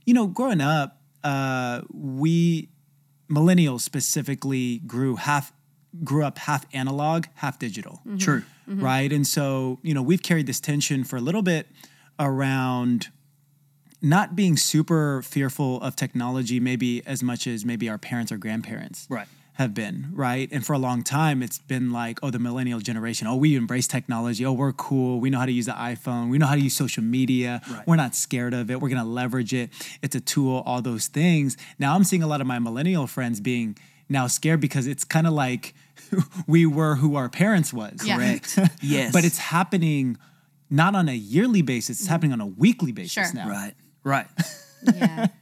you 0.05 0.13
know, 0.13 0.27
growing 0.27 0.61
up, 0.61 1.01
uh, 1.23 1.83
we 1.93 2.69
millennials 3.31 3.81
specifically 3.81 4.79
grew 4.87 5.17
half 5.17 5.53
grew 6.05 6.25
up 6.25 6.39
half 6.39 6.65
analog, 6.73 7.27
half 7.37 7.59
digital 7.59 8.01
mm-hmm. 8.07 8.19
True. 8.19 8.43
Mm-hmm. 8.69 8.85
right? 8.85 9.13
And 9.13 9.27
so, 9.27 9.79
you 9.83 9.95
know, 9.95 10.03
we've 10.03 10.23
carried 10.23 10.47
this 10.47 10.61
tension 10.61 11.05
for 11.05 11.17
a 11.17 11.21
little 11.21 11.43
bit 11.43 11.69
around 12.19 13.09
not 14.03 14.37
being 14.37 14.57
super 14.57 15.23
fearful 15.23 15.81
of 15.81 15.97
technology, 15.97 16.61
maybe 16.61 17.03
as 17.07 17.23
much 17.23 17.47
as 17.47 17.65
maybe 17.65 17.89
our 17.89 17.99
parents 17.99 18.31
or 18.31 18.37
grandparents 18.37 19.07
Right. 19.09 19.27
have 19.55 19.73
been, 19.73 20.09
right? 20.13 20.49
And 20.53 20.65
for 20.65 20.75
a 20.75 20.79
long 20.79 21.03
time, 21.03 21.43
it's 21.43 21.59
been 21.59 21.91
like, 21.93 22.19
oh, 22.23 22.31
the 22.31 22.39
millennial 22.39 22.79
generation, 22.81 23.27
oh, 23.27 23.37
we 23.37 23.57
embrace 23.57 23.87
technology, 23.89 24.45
oh, 24.45 24.53
we're 24.53 24.73
cool, 24.73 25.19
we 25.19 25.31
know 25.31 25.39
how 25.39 25.47
to 25.47 25.53
use 25.53 25.67
the 25.67 25.73
iPhone, 25.73 26.29
we 26.29 26.37
know 26.39 26.47
how 26.47 26.55
to 26.55 26.61
use 26.61 26.77
social 26.77 27.03
media, 27.03 27.63
Right. 27.71 27.87
we're 27.87 27.97
not 27.97 28.15
scared 28.15 28.53
of 28.53 28.71
it, 28.71 28.81
we're 28.81 28.91
gonna 28.91 29.05
leverage 29.05 29.55
it, 29.55 29.71
it's 30.03 30.15
a 30.15 30.21
tool, 30.21 30.63
all 30.67 30.83
those 30.83 31.07
things. 31.09 31.57
Now 31.79 31.95
I'm 31.95 32.05
seeing 32.05 32.23
a 32.23 32.27
lot 32.27 32.41
of 32.43 32.47
my 32.47 32.59
millennial 32.59 33.07
friends 33.07 33.41
being 33.41 33.77
now 34.09 34.27
scared 34.27 34.61
because 34.61 34.87
it's 34.87 35.05
kind 35.05 35.27
of 35.27 35.33
like 35.33 35.75
we 36.47 36.67
were 36.67 36.97
who 36.97 37.17
our 37.17 37.29
parents 37.29 37.73
was. 37.73 38.05
Yeah. 38.05 38.17
Correct. 38.17 38.59
yes. 38.83 39.13
But 39.13 39.25
it's 39.25 39.39
happening 39.39 40.19
not 40.71 40.95
on 40.95 41.09
a 41.09 41.15
yearly 41.15 41.63
basis, 41.63 42.01
it's 42.01 42.09
happening 42.09 42.33
on 42.33 42.41
a 42.41 42.47
weekly 42.47 42.93
basis 42.93 43.13
Sure. 43.13 43.35
now. 43.35 43.49
right. 43.49 43.75
Right. 44.05 44.27
Yeah. 44.95 45.27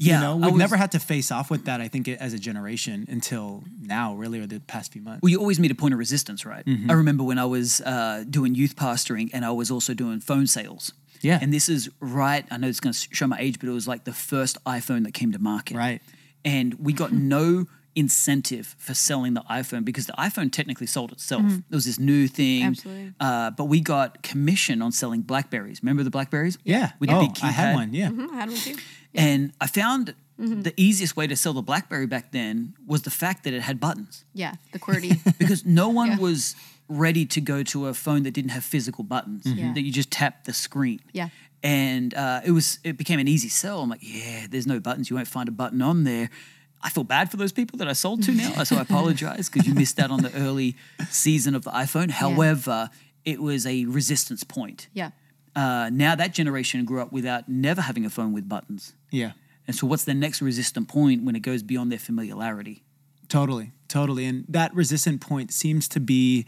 Yeah. 0.00 0.16
You 0.16 0.20
know, 0.20 0.36
we've 0.36 0.52
was- 0.52 0.58
never 0.58 0.76
had 0.76 0.92
to 0.92 0.98
face 0.98 1.30
off 1.30 1.50
with 1.50 1.66
that, 1.66 1.80
I 1.82 1.88
think, 1.88 2.08
as 2.08 2.32
a 2.32 2.38
generation 2.38 3.04
until 3.10 3.62
now, 3.78 4.14
really, 4.14 4.40
or 4.40 4.46
the 4.46 4.58
past 4.60 4.92
few 4.92 5.02
months. 5.02 5.20
Well, 5.22 5.28
you 5.30 5.38
always 5.38 5.60
meet 5.60 5.70
a 5.70 5.74
point 5.74 5.92
of 5.92 5.98
resistance, 5.98 6.46
right? 6.46 6.64
Mm-hmm. 6.64 6.90
I 6.90 6.94
remember 6.94 7.24
when 7.24 7.38
I 7.38 7.44
was 7.44 7.82
uh, 7.82 8.24
doing 8.28 8.54
youth 8.54 8.74
pastoring 8.74 9.28
and 9.34 9.44
I 9.44 9.50
was 9.50 9.70
also 9.70 9.92
doing 9.92 10.20
phone 10.20 10.46
sales. 10.46 10.92
Yeah. 11.20 11.38
And 11.42 11.52
this 11.52 11.68
is 11.68 11.90
right, 12.00 12.44
I 12.50 12.56
know 12.56 12.68
it's 12.68 12.80
going 12.80 12.94
to 12.94 13.08
show 13.12 13.26
my 13.26 13.38
age, 13.38 13.58
but 13.60 13.68
it 13.68 13.72
was 13.72 13.86
like 13.86 14.04
the 14.04 14.14
first 14.14 14.56
iPhone 14.64 15.04
that 15.04 15.12
came 15.12 15.30
to 15.32 15.38
market. 15.38 15.76
Right. 15.76 16.00
And 16.44 16.74
we 16.74 16.94
got 16.94 17.12
no 17.12 17.66
incentive 17.96 18.74
for 18.78 18.94
selling 18.94 19.34
the 19.34 19.42
iPhone 19.42 19.84
because 19.84 20.06
the 20.06 20.12
iPhone 20.14 20.50
technically 20.52 20.86
sold 20.86 21.12
itself. 21.12 21.42
It 21.46 21.74
was 21.74 21.84
this 21.84 21.98
new 21.98 22.26
thing. 22.28 22.64
Absolutely. 22.64 23.12
Uh, 23.20 23.50
but 23.52 23.64
we 23.66 23.80
got 23.80 24.22
commission 24.22 24.82
on 24.82 24.92
selling 24.92 25.22
Blackberries. 25.22 25.80
Remember 25.82 26.02
the 26.02 26.10
Blackberries? 26.10 26.58
Yeah. 26.64 26.92
With 27.00 27.10
the 27.10 27.16
oh, 27.16 27.20
big 27.20 27.32
I 27.42 27.48
had 27.48 27.74
one. 27.74 27.94
Yeah. 27.94 28.08
Mhm, 28.08 28.30
I 28.30 28.34
had 28.36 28.48
one 28.50 28.58
too. 28.58 28.76
And 29.14 29.52
I 29.60 29.66
found 29.66 30.14
Mm-hmm. 30.36 30.62
the 30.62 30.74
easiest 30.76 31.16
way 31.16 31.28
to 31.28 31.36
sell 31.36 31.52
the 31.52 31.62
BlackBerry 31.62 32.08
back 32.08 32.32
then 32.32 32.74
was 32.84 33.02
the 33.02 33.10
fact 33.10 33.44
that 33.44 33.54
it 33.54 33.62
had 33.62 33.78
buttons 33.78 34.24
Yeah. 34.34 34.54
The 34.72 34.80
QWERTY. 34.80 35.38
because 35.38 35.64
no 35.64 35.88
one 35.90 36.08
Yeah. 36.08 36.18
was 36.18 36.56
ready 36.88 37.24
to 37.26 37.40
go 37.40 37.62
to 37.62 37.86
a 37.86 37.94
phone 37.94 38.24
that 38.24 38.32
didn't 38.32 38.50
have 38.50 38.64
physical 38.64 39.04
buttons 39.04 39.46
Yeah. 39.46 39.72
that 39.72 39.82
you 39.82 39.92
just 39.92 40.10
tap 40.10 40.42
the 40.42 40.52
screen. 40.52 40.98
Yeah. 41.12 41.28
And 41.62 42.12
uh, 42.14 42.40
it 42.44 42.50
was 42.50 42.80
it 42.82 42.96
became 42.98 43.20
an 43.20 43.28
easy 43.28 43.48
sell. 43.48 43.80
I'm 43.82 43.90
like, 43.90 44.00
yeah, 44.02 44.46
there's 44.50 44.66
no 44.66 44.80
buttons. 44.80 45.08
You 45.08 45.14
won't 45.14 45.28
find 45.28 45.48
a 45.48 45.52
button 45.52 45.80
on 45.80 46.02
there. 46.02 46.30
I 46.84 46.90
feel 46.90 47.02
bad 47.04 47.30
for 47.30 47.36
those 47.38 47.50
people 47.52 47.78
that 47.78 47.88
I 47.88 47.94
sold 47.94 48.22
to 48.24 48.32
now, 48.32 48.62
so 48.62 48.76
I 48.76 48.80
apologize 48.88 49.48
because 49.48 49.66
you 49.66 49.74
missed 49.74 49.98
out 49.98 50.10
on 50.10 50.22
the 50.22 50.32
early 50.36 50.76
season 51.08 51.54
of 51.54 51.64
the 51.64 51.70
iPhone. 51.70 52.10
However, 52.10 52.90
it 53.24 53.40
was 53.40 53.66
a 53.66 53.86
resistance 53.86 54.44
point. 54.44 54.88
Yeah. 54.92 55.10
Uh, 55.56 55.88
now 55.90 56.14
that 56.14 56.34
generation 56.34 56.84
grew 56.84 57.00
up 57.00 57.10
without 57.10 57.48
never 57.48 57.80
having 57.80 58.04
a 58.04 58.10
phone 58.10 58.32
with 58.34 58.48
buttons. 58.48 58.92
Yeah. 59.10 59.32
And 59.66 59.74
so, 59.74 59.86
what's 59.86 60.04
the 60.04 60.12
next 60.14 60.42
resistant 60.42 60.88
point 60.88 61.24
when 61.24 61.34
it 61.34 61.40
goes 61.40 61.62
beyond 61.62 61.90
their 61.90 61.98
familiarity? 61.98 62.82
Totally, 63.28 63.72
totally. 63.88 64.26
And 64.26 64.44
that 64.50 64.74
resistant 64.74 65.22
point 65.22 65.52
seems 65.52 65.88
to 65.88 66.00
be 66.00 66.44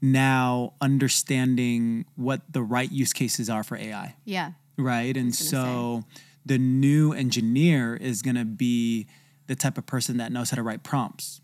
now 0.00 0.74
understanding 0.80 2.04
what 2.16 2.42
the 2.52 2.62
right 2.62 2.90
use 2.92 3.12
cases 3.12 3.48
are 3.50 3.64
for 3.64 3.76
AI, 3.76 4.14
Yeah. 4.24 4.52
right? 4.76 5.16
And 5.16 5.26
gonna 5.26 5.32
so 5.32 6.04
the 6.46 6.58
new 6.58 7.12
engineer 7.12 7.96
is 7.96 8.22
going 8.22 8.36
to 8.36 8.44
be 8.44 9.06
the 9.46 9.54
type 9.54 9.76
of 9.78 9.86
person 9.86 10.16
that 10.18 10.32
knows 10.32 10.50
how 10.50 10.56
to 10.56 10.62
write 10.62 10.82
prompts. 10.82 11.40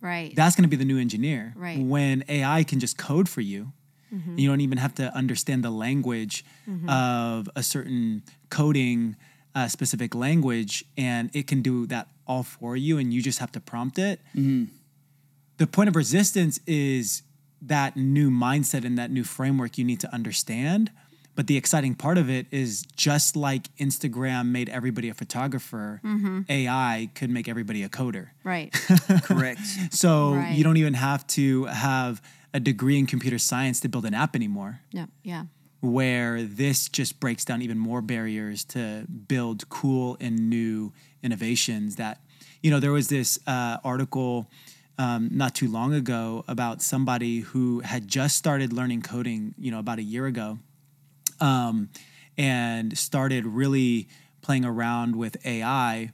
Right. 0.00 0.34
That's 0.34 0.56
going 0.56 0.64
to 0.64 0.68
be 0.68 0.76
the 0.76 0.84
new 0.84 0.98
engineer. 0.98 1.52
Right. 1.56 1.78
When 1.78 2.24
AI 2.28 2.64
can 2.64 2.80
just 2.80 2.96
code 2.98 3.28
for 3.28 3.40
you, 3.40 3.72
Mm-hmm. 4.12 4.38
you 4.38 4.46
don't 4.46 4.60
even 4.60 4.76
have 4.76 4.94
to 4.96 5.04
understand 5.16 5.64
the 5.64 5.70
language 5.70 6.44
of 6.86 7.48
a 7.56 7.62
certain 7.62 8.22
coding 8.50 9.16
uh, 9.54 9.68
specific 9.68 10.14
language, 10.14 10.84
and 10.98 11.30
it 11.34 11.46
can 11.46 11.62
do 11.62 11.86
that 11.86 12.08
all 12.26 12.42
for 12.42 12.76
you, 12.76 12.98
and 12.98 13.14
you 13.14 13.22
just 13.22 13.38
have 13.38 13.50
to 13.52 13.60
prompt 13.60 13.98
it. 13.98 14.20
The 15.56 15.66
point 15.66 15.88
of 15.88 15.96
resistance 15.96 16.60
is 16.66 17.22
that 17.62 17.96
new 17.96 18.30
mindset 18.30 18.84
and 18.84 18.98
that 18.98 19.10
new 19.10 19.24
framework 19.24 19.78
you 19.78 19.84
need 19.84 20.00
to 20.00 20.12
understand. 20.12 20.90
But 21.34 21.46
the 21.46 21.56
exciting 21.56 21.94
part 21.94 22.18
of 22.18 22.28
it 22.28 22.46
is 22.50 22.82
just 22.94 23.36
like 23.36 23.74
Instagram 23.76 24.48
made 24.48 24.68
everybody 24.68 25.08
a 25.08 25.14
photographer, 25.14 26.00
AI 26.48 27.10
could 27.14 27.30
make 27.30 27.48
everybody 27.48 27.82
a 27.82 27.88
coder. 27.88 28.28
Right. 28.44 28.70
Correct. 29.24 29.60
So 29.90 30.34
Right. 30.34 30.54
you 30.54 30.62
don't 30.64 30.76
even 30.76 30.94
have 30.94 31.26
to 31.28 31.64
have 31.66 32.20
a 32.52 32.60
degree 32.60 32.98
in 32.98 33.06
computer 33.06 33.38
science 33.38 33.80
to 33.80 33.88
build 33.88 34.04
an 34.04 34.12
app 34.14 34.36
anymore. 34.36 34.80
No. 34.92 35.06
Yeah. 35.22 35.46
Where 35.80 36.42
this 36.42 36.88
just 36.88 37.18
breaks 37.18 37.44
down 37.44 37.62
even 37.62 37.78
more 37.78 38.02
barriers 38.02 38.64
to 38.66 39.06
build 39.26 39.68
cool 39.70 40.16
and 40.20 40.50
new 40.50 40.92
innovations. 41.22 41.96
That 41.96 42.20
you 42.62 42.70
know, 42.70 42.78
there 42.78 42.92
was 42.92 43.08
this 43.08 43.38
uh, 43.46 43.78
article 43.82 44.48
um, 44.98 45.30
not 45.32 45.54
too 45.54 45.68
long 45.68 45.94
ago 45.94 46.44
about 46.46 46.82
somebody 46.82 47.40
who 47.40 47.80
had 47.80 48.06
just 48.06 48.36
started 48.36 48.72
learning 48.72 49.02
coding. 49.02 49.54
You 49.58 49.70
know, 49.72 49.78
about 49.80 49.98
a 49.98 50.02
year 50.04 50.26
ago, 50.26 50.58
um, 51.42 51.88
and 52.38 52.96
started 52.96 53.44
really 53.46 54.08
playing 54.40 54.64
around 54.64 55.16
with 55.16 55.36
AI. 55.46 56.12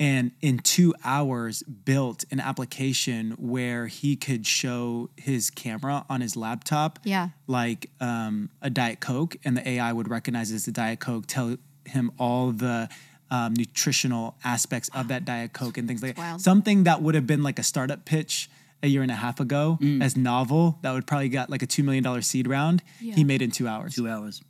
And 0.00 0.30
in 0.40 0.60
two 0.60 0.94
hours, 1.04 1.62
built 1.64 2.24
an 2.30 2.38
application 2.38 3.32
where 3.32 3.88
he 3.88 4.14
could 4.14 4.46
show 4.46 5.10
his 5.16 5.50
camera 5.50 6.04
on 6.08 6.20
his 6.20 6.36
laptop, 6.36 7.00
Yeah. 7.02 7.30
like 7.48 7.90
um, 8.00 8.50
a 8.62 8.70
Diet 8.70 9.00
Coke, 9.00 9.36
and 9.44 9.56
the 9.56 9.68
AI 9.68 9.92
would 9.92 10.08
recognize 10.08 10.52
it 10.52 10.54
as 10.54 10.68
a 10.68 10.72
Diet 10.72 11.00
Coke, 11.00 11.24
tell 11.26 11.56
him 11.84 12.12
all 12.18 12.52
the 12.52 12.88
um, 13.30 13.54
nutritional 13.54 14.36
aspects 14.44 14.88
of 14.94 15.08
that 15.08 15.24
Diet 15.24 15.52
Coke 15.52 15.76
and 15.78 15.88
things 15.88 16.00
like 16.02 16.14
that. 16.14 16.20
wild. 16.22 16.40
Something 16.40 16.84
that 16.84 17.02
would 17.02 17.16
have 17.16 17.26
been 17.26 17.42
like 17.42 17.58
a 17.58 17.64
startup 17.64 18.04
pitch 18.04 18.48
a 18.84 18.86
year 18.86 19.02
and 19.02 19.10
a 19.10 19.16
half 19.16 19.40
ago 19.40 19.76
as 20.00 20.16
novel 20.16 20.78
that 20.82 20.92
would 20.92 21.08
probably 21.08 21.28
got 21.28 21.50
like 21.50 21.62
a 21.62 21.66
$2 21.66 21.82
million 21.82 22.22
seed 22.22 22.46
round. 22.46 22.84
Yeah. 23.00 23.16
He 23.16 23.24
made 23.24 23.42
in 23.42 23.50
two 23.50 23.66
hours. 23.66 23.96
Two 23.96 24.08
hours. 24.08 24.40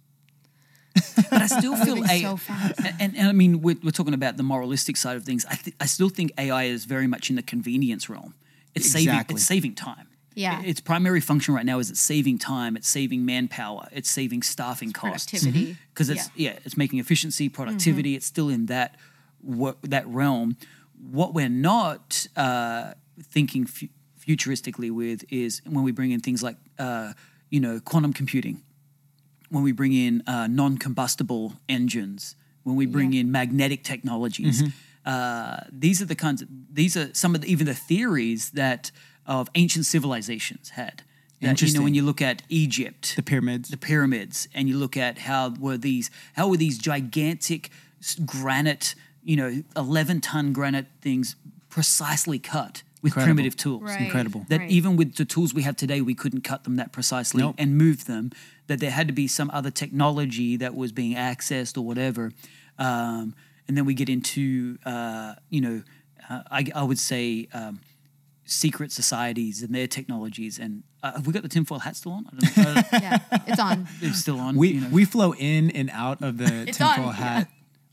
but 1.30 1.42
I 1.42 1.46
still 1.46 1.76
feel 1.76 1.96
Moving 1.96 2.10
A- 2.10 2.22
so. 2.36 2.38
And, 2.78 2.94
and, 3.00 3.16
and 3.16 3.28
I 3.28 3.32
mean, 3.32 3.60
we're, 3.62 3.76
we're 3.82 3.90
talking 3.90 4.14
about 4.14 4.36
the 4.36 4.42
moralistic 4.42 4.96
side 4.96 5.16
of 5.16 5.24
things. 5.24 5.44
I, 5.46 5.54
th- 5.54 5.76
I 5.80 5.86
still 5.86 6.08
think 6.08 6.32
AI 6.38 6.64
is 6.64 6.84
very 6.84 7.06
much 7.06 7.30
in 7.30 7.36
the 7.36 7.42
convenience 7.42 8.08
realm. 8.08 8.34
It's 8.74 8.90
saving. 8.90 9.08
It's 9.30 9.44
saving 9.44 9.74
time. 9.74 10.06
Yeah. 10.34 10.60
I- 10.62 10.66
Its 10.66 10.80
primary 10.80 11.20
function 11.20 11.54
right 11.54 11.66
now 11.66 11.78
is 11.80 11.90
it's 11.90 12.00
saving 12.00 12.38
time. 12.38 12.76
It's 12.76 12.88
saving 12.88 13.24
manpower. 13.24 13.88
It's 13.92 14.10
saving 14.10 14.42
staffing 14.42 14.92
costs. 14.92 15.30
Productivity. 15.30 15.76
because 15.92 16.10
it's 16.10 16.30
yeah. 16.36 16.58
it's 16.64 16.76
making 16.76 16.98
efficiency, 17.00 17.48
productivity. 17.48 18.14
It's 18.14 18.26
still 18.26 18.48
in 18.48 18.66
that 18.66 18.94
wo- 19.42 19.76
that 19.82 20.06
realm. 20.06 20.56
What 21.10 21.34
we're 21.34 21.48
not 21.48 22.26
uh, 22.36 22.92
thinking 23.22 23.66
fu- 23.66 23.88
futuristically 24.24 24.90
with 24.90 25.24
is 25.30 25.62
when 25.64 25.82
we 25.84 25.90
bring 25.92 26.10
in 26.12 26.20
things 26.20 26.42
like 26.42 26.56
uh, 26.78 27.12
you 27.50 27.58
know 27.60 27.80
quantum 27.80 28.12
computing, 28.12 28.62
when 29.50 29.62
we 29.62 29.72
bring 29.72 29.92
in 29.92 30.22
uh, 30.26 30.46
non-combustible 30.46 31.54
engines, 31.68 32.36
when 32.64 32.76
we 32.76 32.86
bring 32.86 33.14
in 33.14 33.30
magnetic 33.32 33.82
technologies. 33.84 34.62
Uh, 35.06 35.60
these 35.72 36.02
are 36.02 36.04
the 36.04 36.14
kinds 36.14 36.42
of 36.42 36.48
these 36.70 36.94
are 36.96 37.08
some 37.14 37.34
of 37.34 37.40
the, 37.40 37.50
even 37.50 37.64
the 37.66 37.74
theories 37.74 38.50
that 38.50 38.90
of 39.26 39.48
ancient 39.54 39.86
civilizations 39.86 40.70
had. 40.70 41.02
That, 41.40 41.62
you 41.62 41.72
know, 41.72 41.82
when 41.82 41.94
you 41.94 42.02
look 42.02 42.20
at 42.20 42.42
Egypt, 42.48 43.14
The 43.16 43.22
pyramids. 43.22 43.68
the 43.70 43.76
pyramids 43.76 44.48
and 44.54 44.68
you 44.68 44.76
look 44.76 44.96
at 44.96 45.18
how 45.18 45.54
were 45.58 45.78
these 45.78 46.10
how 46.34 46.48
were 46.48 46.56
these 46.56 46.76
gigantic 46.78 47.70
granite 48.26 48.94
you 49.22 49.36
know 49.36 49.62
11 49.76 50.20
ton 50.20 50.52
granite 50.52 50.86
things 51.00 51.36
precisely 51.68 52.38
cut 52.38 52.82
with 53.02 53.10
Incredible. 53.12 53.34
primitive 53.34 53.56
tools 53.56 53.82
Right. 53.82 54.00
incredible. 54.02 54.46
that 54.48 54.60
Right. 54.60 54.70
even 54.70 54.96
with 54.96 55.14
the 55.16 55.24
tools 55.24 55.54
we 55.54 55.62
have 55.62 55.76
today 55.76 56.00
we 56.00 56.14
couldn't 56.14 56.42
cut 56.42 56.64
them 56.64 56.76
that 56.76 56.92
precisely 56.92 57.42
Nope. 57.42 57.54
and 57.58 57.76
move 57.78 58.04
them 58.06 58.30
that 58.66 58.80
there 58.80 58.90
had 58.90 59.06
to 59.08 59.12
be 59.14 59.26
some 59.28 59.50
other 59.52 59.70
technology 59.70 60.56
that 60.56 60.74
was 60.74 60.90
being 60.92 61.14
accessed 61.14 61.76
or 61.78 61.82
whatever 61.82 62.32
um, 62.78 63.34
and 63.66 63.76
then 63.76 63.84
we 63.84 63.94
get 63.94 64.08
into 64.08 64.78
uh, 64.84 65.34
you 65.50 65.60
know 65.60 65.82
uh, 66.28 66.42
I, 66.50 66.66
I 66.74 66.82
would 66.82 66.98
say 66.98 67.48
um, 67.52 67.80
secret 68.44 68.90
societies 68.92 69.62
and 69.62 69.74
their 69.74 69.86
technologies 69.86 70.58
and 70.58 70.82
uh, 71.02 71.12
have 71.12 71.26
we 71.26 71.32
got 71.32 71.42
the 71.42 71.48
tinfoil 71.48 71.78
hat 71.80 71.96
still 71.96 72.12
on 72.12 72.26
I 72.26 72.30
don't 72.36 72.56
know, 72.56 72.72
uh, 72.72 72.82
Yeah. 72.92 73.18
It's 73.46 73.60
on. 73.60 73.86
it's 74.00 74.18
still 74.18 74.40
on 74.40 74.56
We 74.56 74.68
you 74.70 74.80
know. 74.80 74.88
we 74.88 75.04
flow 75.04 75.32
in 75.34 75.70
and 75.70 75.90
out 75.92 76.22
of 76.22 76.38
the 76.38 76.66
tinfoil 76.72 77.06
on, 77.08 77.14
hat 77.14 77.48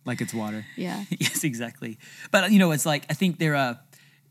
like 0.05 0.21
it's 0.21 0.33
water. 0.33 0.65
Yeah. 0.77 1.03
yes, 1.19 1.43
exactly. 1.43 1.97
But 2.31 2.51
you 2.51 2.59
know, 2.59 2.71
it's 2.71 2.85
like 2.85 3.05
I 3.09 3.13
think 3.13 3.37
there 3.39 3.55
are 3.55 3.79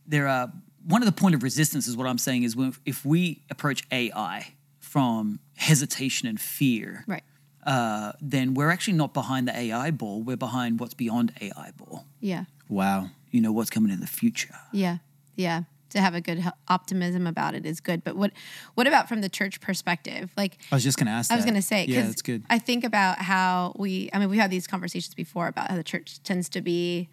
there 0.07 0.29
are 0.29 0.53
one 0.87 1.03
of 1.03 1.07
the 1.07 1.13
point 1.13 1.35
of 1.35 1.43
resistance 1.43 1.87
is 1.87 1.97
what 1.97 2.07
I'm 2.07 2.19
saying 2.19 2.43
is 2.43 2.55
when, 2.57 2.75
if 2.85 3.05
we 3.05 3.43
approach 3.51 3.85
AI 3.91 4.55
from 4.81 5.41
hesitation 5.57 6.29
and 6.29 6.41
fear, 6.41 7.05
Right. 7.07 7.23
uh, 7.67 8.13
then 8.21 8.55
we're 8.55 8.71
actually 8.71 8.95
not 8.97 9.15
behind 9.15 9.49
the 9.49 9.57
AI 9.59 9.91
ball. 9.91 10.23
We're 10.23 10.37
behind 10.37 10.81
what's 10.81 10.95
beyond 10.95 11.33
AI 11.41 11.73
ball. 11.77 12.07
Yeah. 12.21 12.45
Wow. 12.69 13.11
You 13.31 13.41
know 13.41 13.53
what's 13.53 13.71
coming 13.71 13.91
in 13.93 14.01
the 14.01 14.07
future. 14.07 14.55
Yeah, 14.73 14.99
yeah. 15.37 15.63
To 15.91 16.01
have 16.01 16.15
a 16.15 16.21
good 16.21 16.45
optimism 16.69 17.27
about 17.27 17.55
it 17.55 17.65
is 17.65 17.81
good. 17.81 18.03
But 18.03 18.17
what 18.17 18.33
what 18.75 18.87
about 18.89 19.09
from 19.09 19.21
the 19.21 19.29
church 19.29 19.61
perspective? 19.61 20.33
Like 20.37 20.59
I 20.73 20.75
was 20.77 20.83
just 20.83 20.99
gonna 20.99 21.13
ask. 21.13 21.31
I 21.31 21.37
was 21.37 21.45
going 21.45 21.55
to 21.55 21.63
say, 21.63 21.81
yeah, 21.83 21.87
because 21.87 22.07
that's 22.09 22.23
good. 22.23 22.43
I 22.51 22.59
think 22.59 22.83
about 22.85 23.19
how 23.21 23.75
we. 23.79 24.11
I 24.13 24.19
mean, 24.19 24.29
we've 24.29 24.41
had 24.41 24.51
these 24.51 24.67
conversations 24.67 25.15
before 25.15 25.47
about 25.47 25.71
how 25.71 25.77
the 25.77 25.85
church 25.85 26.21
tends 26.25 26.49
to 26.51 26.61
be 26.61 27.11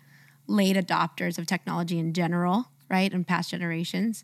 late 0.48 0.76
adopters 0.76 1.38
of 1.38 1.46
technology 1.46 2.00
in 2.00 2.12
general, 2.14 2.70
right? 2.92 3.12
In 3.12 3.24
past 3.24 3.50
generations, 3.50 4.24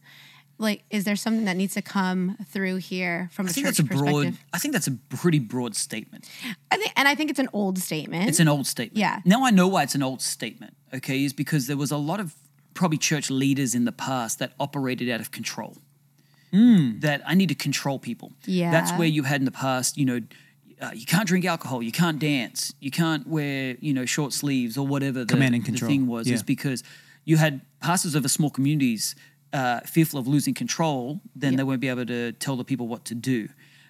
like, 0.59 0.83
is 0.89 1.03
there 1.03 1.15
something 1.15 1.45
that 1.45 1.55
needs 1.55 1.75
to 1.75 1.81
come 1.81 2.35
through 2.47 2.77
here 2.77 3.29
from 3.31 3.45
I 3.45 3.49
a 3.49 3.53
think 3.53 3.67
church 3.67 3.77
that's 3.77 3.91
a 3.91 3.95
broad. 3.95 4.13
perspective? 4.13 4.43
I 4.53 4.57
think 4.59 4.73
that's 4.73 4.87
a 4.87 4.97
pretty 5.09 5.39
broad 5.39 5.75
statement. 5.75 6.29
I 6.71 6.77
think, 6.77 6.91
and 6.95 7.07
I 7.07 7.15
think 7.15 7.29
it's 7.29 7.39
an 7.39 7.49
old 7.53 7.77
statement. 7.77 8.27
It's 8.27 8.39
an 8.39 8.47
old 8.47 8.65
statement. 8.65 8.97
Yeah. 8.97 9.21
Now 9.23 9.45
I 9.45 9.51
know 9.51 9.67
why 9.67 9.83
it's 9.83 9.95
an 9.95 10.03
old 10.03 10.21
statement. 10.21 10.75
Okay, 10.93 11.23
is 11.23 11.33
because 11.33 11.67
there 11.67 11.77
was 11.77 11.91
a 11.91 11.97
lot 11.97 12.19
of 12.19 12.33
probably 12.73 12.97
church 12.97 13.29
leaders 13.29 13.75
in 13.75 13.85
the 13.85 13.91
past 13.91 14.39
that 14.39 14.53
operated 14.59 15.09
out 15.09 15.19
of 15.19 15.31
control. 15.31 15.77
That 17.01 17.21
I 17.27 17.35
need 17.35 17.49
to 17.49 17.55
control 17.55 17.99
people. 17.99 18.31
Yeah. 18.45 18.71
That's 18.71 18.91
where 18.93 19.07
you 19.07 19.23
had 19.23 19.41
in 19.41 19.45
the 19.45 19.51
past. 19.51 19.95
You 19.95 20.05
know, 20.05 20.21
uh, 20.81 20.91
you 20.95 21.05
can't 21.05 21.27
drink 21.27 21.45
alcohol. 21.45 21.83
You 21.83 21.91
can't 21.91 22.17
dance. 22.17 22.73
You 22.79 22.89
can't 22.89 23.27
wear 23.27 23.75
you 23.79 23.93
know 23.93 24.05
short 24.05 24.33
sleeves 24.33 24.75
or 24.75 24.87
whatever 24.87 25.19
the, 25.19 25.33
Command 25.33 25.53
and 25.53 25.63
the 25.63 25.85
thing 25.85 26.07
was. 26.07 26.27
Yeah. 26.27 26.35
Is 26.35 26.43
because 26.43 26.83
you 27.29 27.35
had 27.37 27.53
pastors 27.87 28.13
over 28.15 28.27
small 28.37 28.49
communities 28.57 29.03
uh, 29.53 29.79
fearful 29.95 30.19
of 30.19 30.27
losing 30.27 30.53
control. 30.63 31.03
Then 31.41 31.51
Yep. 31.53 31.57
they 31.57 31.63
won't 31.69 31.81
be 31.87 31.89
able 31.95 32.05
to 32.17 32.31
tell 32.43 32.55
the 32.61 32.63
people 32.71 32.87
what 32.93 33.03
to 33.05 33.15
do. 33.15 33.39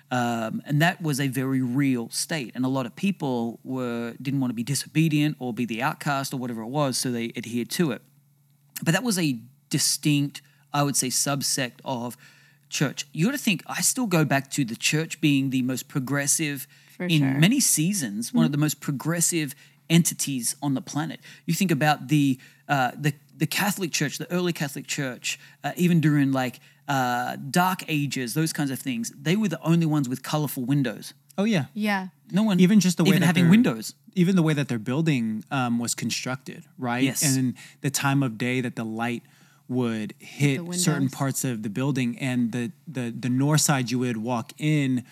Um, 0.09 0.61
and 0.67 0.81
that 0.85 1.01
was 1.01 1.19
a 1.19 1.27
very 1.41 1.61
real 1.61 2.09
state. 2.09 2.51
And 2.55 2.63
a 2.65 2.67
lot 2.77 2.85
of 2.85 2.93
people 2.95 3.59
were 3.63 4.13
didn't 4.25 4.39
want 4.41 4.51
to 4.51 4.55
be 4.55 4.63
disobedient 4.73 5.35
or 5.39 5.53
be 5.53 5.65
the 5.65 5.81
outcast 5.89 6.33
or 6.33 6.37
whatever 6.37 6.61
it 6.61 6.71
was, 6.81 6.97
so 6.97 7.11
they 7.11 7.27
adhered 7.35 7.69
to 7.79 7.91
it. 7.91 8.01
But 8.83 8.93
that 8.95 9.03
was 9.03 9.17
a 9.19 9.29
distinct, 9.69 10.41
I 10.73 10.81
would 10.83 10.95
say, 10.95 11.07
subsect 11.09 11.79
of 11.83 12.15
church. 12.69 13.05
You 13.11 13.25
got 13.25 13.31
to 13.33 13.37
think. 13.49 13.63
I 13.67 13.81
still 13.81 14.07
go 14.07 14.23
back 14.25 14.49
to 14.51 14.63
the 14.65 14.75
church 14.75 15.19
being 15.21 15.49
the 15.49 15.61
most 15.61 15.87
progressive 15.95 16.67
For 16.95 17.05
in 17.05 17.19
sure. 17.19 17.33
many 17.47 17.59
seasons, 17.59 18.33
one 18.33 18.45
of 18.45 18.51
the 18.51 18.57
most 18.65 18.79
progressive 18.79 19.49
entities 19.89 20.55
on 20.61 20.73
the 20.73 20.81
planet. 20.81 21.19
You 21.45 21.53
think 21.53 21.71
about 21.71 22.07
the 22.07 22.39
uh, 22.69 22.91
the 23.05 23.13
the 23.37 23.47
Catholic 23.47 23.91
Church, 23.91 24.17
the 24.17 24.31
early 24.31 24.53
Catholic 24.53 24.87
Church, 24.87 25.39
uh, 25.63 25.71
even 25.75 26.01
during 26.01 26.31
like 26.31 26.59
uh, 26.87 27.37
Dark 27.49 27.83
Ages, 27.87 28.33
those 28.33 28.53
kinds 28.53 28.71
of 28.71 28.79
things. 28.79 29.11
They 29.19 29.35
were 29.35 29.47
the 29.47 29.61
only 29.61 29.85
ones 29.85 30.09
with 30.09 30.23
colorful 30.23 30.65
windows. 30.65 31.13
Oh 31.37 31.43
yeah. 31.43 31.65
yeah, 31.73 32.07
No 32.31 32.41
one 32.43 32.59
Even 32.59 32.79
just 32.79 32.97
the 32.97 33.03
way 33.03 33.09
even 33.09 33.21
that 33.21 33.27
having 33.27 33.49
windows. 33.49 33.93
Even 34.15 34.35
the 34.35 34.41
way 34.41 34.53
that 34.53 34.67
their 34.69 34.79
building 34.79 35.43
um, 35.51 35.77
was 35.77 35.93
constructed, 35.93 36.63
right? 36.79 37.03
Yes. 37.03 37.23
And 37.23 37.53
the 37.81 37.91
time 37.91 38.23
of 38.23 38.37
day 38.39 38.61
that 38.61 38.75
the 38.75 38.83
light 38.83 39.21
would 39.69 40.15
hit 40.17 40.65
The 40.65 40.77
certain 40.77 41.09
parts 41.09 41.43
of 41.43 41.61
the 41.61 41.69
building, 41.69 42.17
and 42.19 42.51
the 42.51 42.71
the 42.87 43.13
the 43.17 43.29
north 43.29 43.61
side 43.61 43.91
you 43.91 43.99
would 43.99 44.17
walk 44.17 44.53
in, 44.57 45.03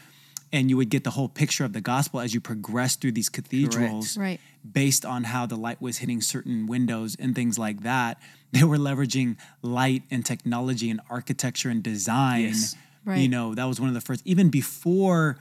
and 0.55 0.69
you 0.69 0.77
would 0.77 0.89
get 0.89 1.03
the 1.03 1.11
whole 1.11 1.27
picture 1.27 1.65
of 1.65 1.73
the 1.73 1.81
gospel 1.81 2.21
as 2.21 2.33
you 2.33 2.39
progress 2.39 2.95
through 2.95 3.11
these 3.11 3.27
cathedrals, 3.27 4.17
Right. 4.17 4.39
Based 4.69 5.05
on 5.05 5.25
how 5.25 5.45
the 5.45 5.57
light 5.57 5.81
was 5.81 5.97
hitting 5.97 6.21
certain 6.21 6.65
windows 6.65 7.15
and 7.19 7.35
things 7.35 7.59
like 7.59 7.83
that, 7.83 8.19
they 8.51 8.63
were 8.63 8.77
leveraging 8.77 9.35
light 9.61 10.03
and 10.09 10.25
technology 10.25 10.89
and 10.89 11.01
architecture 11.09 11.69
and 11.69 11.83
design. 11.83 12.43
Yes. 12.43 12.75
You 13.05 13.27
know, 13.27 13.53
that 13.53 13.65
was 13.65 13.79
one 13.79 13.89
of 13.89 13.93
the 13.93 14.01
first, 14.01 14.23
even 14.25 14.49
before 14.49 15.37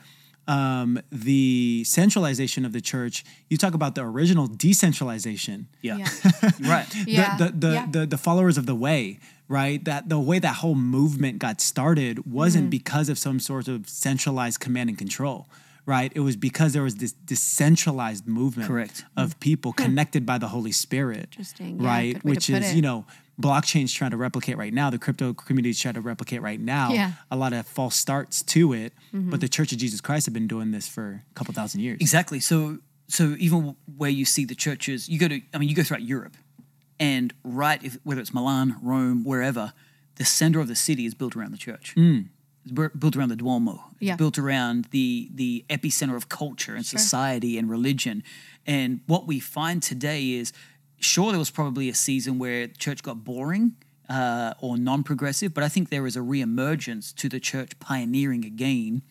um, 0.46 1.00
the 1.10 1.84
centralization 1.84 2.66
of 2.66 2.72
the 2.72 2.80
church. 2.80 3.24
You 3.48 3.56
talk 3.56 3.72
about 3.72 3.94
the 3.94 4.02
original 4.02 4.46
decentralization. 4.46 5.68
Yeah. 5.80 5.96
yeah, 5.96 6.50
right. 6.60 6.86
yeah. 7.06 7.38
The, 7.38 7.44
the, 7.44 7.52
the, 7.52 7.72
yeah. 7.72 7.86
the, 7.90 8.06
the 8.06 8.18
followers 8.18 8.58
of 8.58 8.66
the 8.66 8.74
way, 8.74 9.20
right? 9.48 9.84
That 9.84 10.08
the 10.08 10.18
way 10.18 10.38
that 10.38 10.56
whole 10.56 10.74
movement 10.74 11.38
got 11.38 11.60
started 11.60 12.18
Mm-hmm. 12.18 12.32
wasn't 12.32 12.70
because 12.70 13.08
of 13.08 13.18
some 13.18 13.40
sort 13.40 13.68
of 13.68 13.88
centralized 13.88 14.60
command 14.60 14.88
and 14.88 14.98
control, 14.98 15.48
right? 15.86 16.12
It 16.14 16.20
was 16.20 16.36
because 16.36 16.72
there 16.72 16.82
was 16.82 16.96
this 16.96 17.12
decentralized 17.12 18.26
movement 18.26 18.68
Correct. 18.68 19.04
of 19.16 19.30
mm-hmm. 19.30 19.38
people 19.40 19.72
hmm. 19.72 19.82
connected 19.82 20.26
by 20.26 20.38
the 20.38 20.48
Holy 20.48 20.72
Spirit, 20.72 21.28
Interesting. 21.32 21.78
Right? 21.78 22.14
good 22.14 22.24
way 22.24 22.30
to 22.34 22.36
Which 22.36 22.50
is, 22.50 22.72
it. 22.72 22.76
you 22.76 22.82
know, 22.82 23.04
blockchain's 23.40 23.92
trying 23.92 24.12
to 24.12 24.16
replicate 24.16 24.56
right 24.56 24.72
now, 24.72 24.90
the 24.90 24.98
crypto 24.98 25.34
community's 25.34 25.80
trying 25.80 25.94
to 25.94 26.00
replicate 26.00 26.42
right 26.42 26.60
now. 26.60 26.92
Yeah. 26.92 27.12
A 27.30 27.36
lot 27.36 27.52
of 27.52 27.66
false 27.66 27.96
starts 27.96 28.42
to 28.42 28.72
it, 28.72 28.92
mm-hmm. 29.12 29.30
but 29.30 29.40
the 29.40 29.48
Church 29.48 29.72
of 29.72 29.78
Jesus 29.78 30.00
Christ 30.00 30.26
have 30.26 30.34
been 30.34 30.48
doing 30.48 30.70
this 30.70 30.88
for 30.88 31.24
a 31.30 31.34
couple 31.34 31.54
thousand 31.54 31.80
years. 31.80 31.98
Exactly. 32.00 32.40
So 32.40 32.78
so 33.08 33.36
even 33.38 33.76
where 33.96 34.10
you 34.10 34.24
see 34.24 34.44
the 34.44 34.54
churches, 34.54 35.08
you 35.08 35.18
go 35.18 35.28
to 35.28 35.40
I 35.52 35.58
mean 35.58 35.68
you 35.68 35.74
go 35.74 35.82
throughout 35.82 36.02
Europe, 36.02 36.36
and 37.00 37.32
right 37.42 37.82
if, 37.82 37.98
whether 38.04 38.20
it's 38.20 38.32
Milan, 38.34 38.76
Rome, 38.82 39.24
wherever, 39.24 39.72
the 40.16 40.24
center 40.24 40.60
of 40.60 40.68
the 40.68 40.76
city 40.76 41.04
is 41.06 41.14
built 41.14 41.34
around 41.36 41.50
the 41.52 41.58
church. 41.58 41.94
It's 41.96 42.72
bu- 42.72 42.90
built 42.90 43.16
around 43.16 43.30
the 43.30 43.36
Duomo. 43.36 43.84
It's 43.92 44.02
Yeah. 44.02 44.16
built 44.16 44.38
around 44.38 44.86
the 44.90 45.28
the 45.34 45.64
epicenter 45.68 46.16
of 46.16 46.28
culture 46.28 46.74
and 46.76 46.86
society 46.86 47.58
and 47.58 47.68
religion. 47.68 48.22
And 48.66 49.00
what 49.06 49.26
we 49.26 49.40
find 49.40 49.82
today 49.82 50.32
is, 50.32 50.52
sure, 50.98 51.30
there 51.32 51.38
was 51.38 51.50
probably 51.50 51.88
a 51.88 51.94
season 51.94 52.38
where 52.38 52.66
church 52.68 53.02
got 53.02 53.24
boring 53.24 53.76
uh, 54.08 54.54
or 54.60 54.76
non-progressive, 54.78 55.52
but 55.52 55.64
I 55.64 55.68
think 55.68 55.88
there 55.90 56.06
is 56.06 56.16
a 56.16 56.20
reemergence 56.20 57.14
to 57.16 57.28
the 57.28 57.40
church 57.40 57.78
pioneering 57.80 58.44
again, 58.44 59.02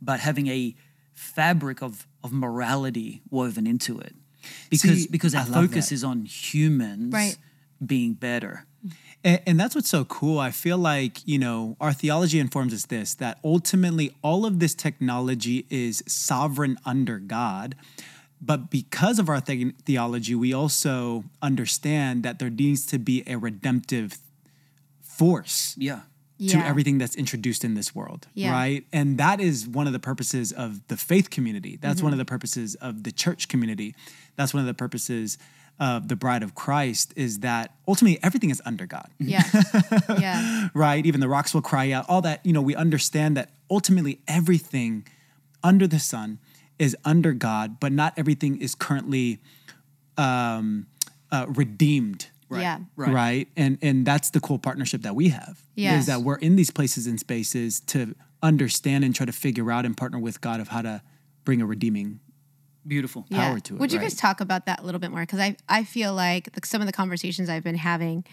but 0.00 0.20
having 0.20 0.46
a 0.48 0.74
fabric 1.12 1.82
of 1.82 2.06
of 2.24 2.32
morality 2.32 3.22
woven 3.30 3.66
into 3.66 4.00
it, 4.00 4.14
because 4.70 5.02
See, 5.04 5.08
because 5.10 5.34
our 5.34 5.44
focus 5.44 5.88
that. 5.88 5.94
is 5.94 6.04
on 6.04 6.24
humans 6.24 7.12
Right. 7.12 7.36
being 7.84 8.14
better. 8.14 8.64
And, 9.24 9.40
and 9.46 9.60
that's 9.60 9.74
what's 9.74 9.88
so 9.88 10.04
cool. 10.04 10.38
I 10.38 10.50
feel 10.50 10.78
like, 10.78 11.26
you 11.26 11.38
know, 11.38 11.76
our 11.80 11.92
theology 11.92 12.38
informs 12.38 12.72
us 12.74 12.86
this 12.86 13.14
that 13.14 13.38
ultimately 13.44 14.14
all 14.22 14.46
of 14.46 14.58
this 14.60 14.74
technology 14.74 15.66
is 15.70 16.02
sovereign 16.06 16.76
under 16.84 17.18
God. 17.18 17.74
But 18.40 18.70
because 18.70 19.18
of 19.18 19.28
our 19.28 19.40
the- 19.40 19.72
theology, 19.84 20.34
we 20.34 20.52
also 20.52 21.24
understand 21.40 22.22
that 22.22 22.38
there 22.38 22.50
needs 22.50 22.84
to 22.86 22.98
be 22.98 23.24
a 23.26 23.36
redemptive 23.36 24.18
force 25.00 25.74
Yeah. 25.78 26.00
To 26.38 26.58
everything 26.58 26.98
that's 26.98 27.16
introduced 27.16 27.64
in 27.64 27.74
this 27.74 27.94
world, 27.94 28.26
Yeah. 28.34 28.52
right? 28.52 28.84
And 28.92 29.16
that 29.18 29.40
is 29.40 29.66
one 29.66 29.86
of 29.86 29.92
the 29.94 29.98
purposes 29.98 30.52
of 30.52 30.86
the 30.88 30.96
faith 30.96 31.30
community. 31.30 31.76
That's 31.80 31.96
Mm-hmm. 31.96 32.04
one 32.06 32.12
of 32.12 32.18
the 32.18 32.24
purposes 32.26 32.74
of 32.76 33.04
the 33.04 33.12
church 33.12 33.48
community. 33.48 33.94
That's 34.36 34.52
one 34.52 34.60
of 34.60 34.66
the 34.66 34.74
purposes 34.74 35.38
of 35.80 36.08
the 36.08 36.16
bride 36.16 36.42
of 36.42 36.54
Christ 36.54 37.12
is 37.16 37.40
that 37.40 37.74
ultimately 37.88 38.18
everything 38.22 38.50
is 38.50 38.60
under 38.66 38.86
God 38.86 39.08
Yeah. 39.18 39.42
yeah. 40.18 40.68
right? 40.74 41.04
Even 41.06 41.20
the 41.20 41.28
rocks 41.28 41.52
will 41.54 41.62
cry 41.62 41.90
out. 41.90 42.04
All 42.08 42.20
that, 42.22 42.44
you 42.44 42.52
know, 42.52 42.62
we 42.62 42.74
understand 42.74 43.36
that 43.36 43.50
ultimately 43.70 44.20
everything 44.28 45.06
under 45.62 45.86
the 45.86 45.98
sun 45.98 46.38
is 46.78 46.94
under 47.04 47.32
God, 47.32 47.80
but 47.80 47.92
not 47.92 48.12
everything 48.16 48.58
is 48.60 48.74
currently 48.74 49.38
um, 50.18 50.86
uh, 51.30 51.46
redeemed. 51.48 52.28
Yeah. 52.50 52.78
Right. 52.96 53.12
Right. 53.12 53.48
And 53.56 53.78
and 53.82 54.06
that's 54.06 54.30
the 54.30 54.40
cool 54.40 54.58
partnership 54.58 55.02
that 55.02 55.14
we 55.14 55.30
have. 55.30 55.62
Yes. 55.74 56.00
Is 56.02 56.06
that 56.06 56.20
we're 56.22 56.36
in 56.36 56.56
these 56.56 56.70
places 56.70 57.06
and 57.06 57.18
spaces 57.18 57.80
to 57.80 58.14
understand 58.42 59.04
and 59.04 59.14
try 59.14 59.26
to 59.26 59.32
figure 59.32 59.70
out 59.72 59.84
and 59.84 59.96
partner 59.96 60.18
with 60.18 60.40
God 60.40 60.60
of 60.60 60.68
how 60.68 60.82
to 60.82 61.02
bring 61.44 61.60
a 61.62 61.66
redeeming 61.66 62.20
Beautiful. 62.86 63.26
yeah. 63.28 63.48
power 63.48 63.60
to 63.60 63.74
it, 63.74 63.80
Would 63.80 63.92
you 63.92 63.98
right? 63.98 64.04
guys 64.04 64.14
talk 64.14 64.40
about 64.40 64.66
that 64.66 64.80
a 64.80 64.82
little 64.84 65.00
bit 65.00 65.10
more? 65.10 65.20
Because 65.20 65.40
I, 65.40 65.56
I 65.68 65.82
feel 65.84 66.14
like 66.14 66.52
the, 66.52 66.60
some 66.64 66.80
of 66.80 66.86
the 66.86 66.92
conversations 66.92 67.48
I've 67.48 67.64
been 67.64 67.74
having 67.76 68.24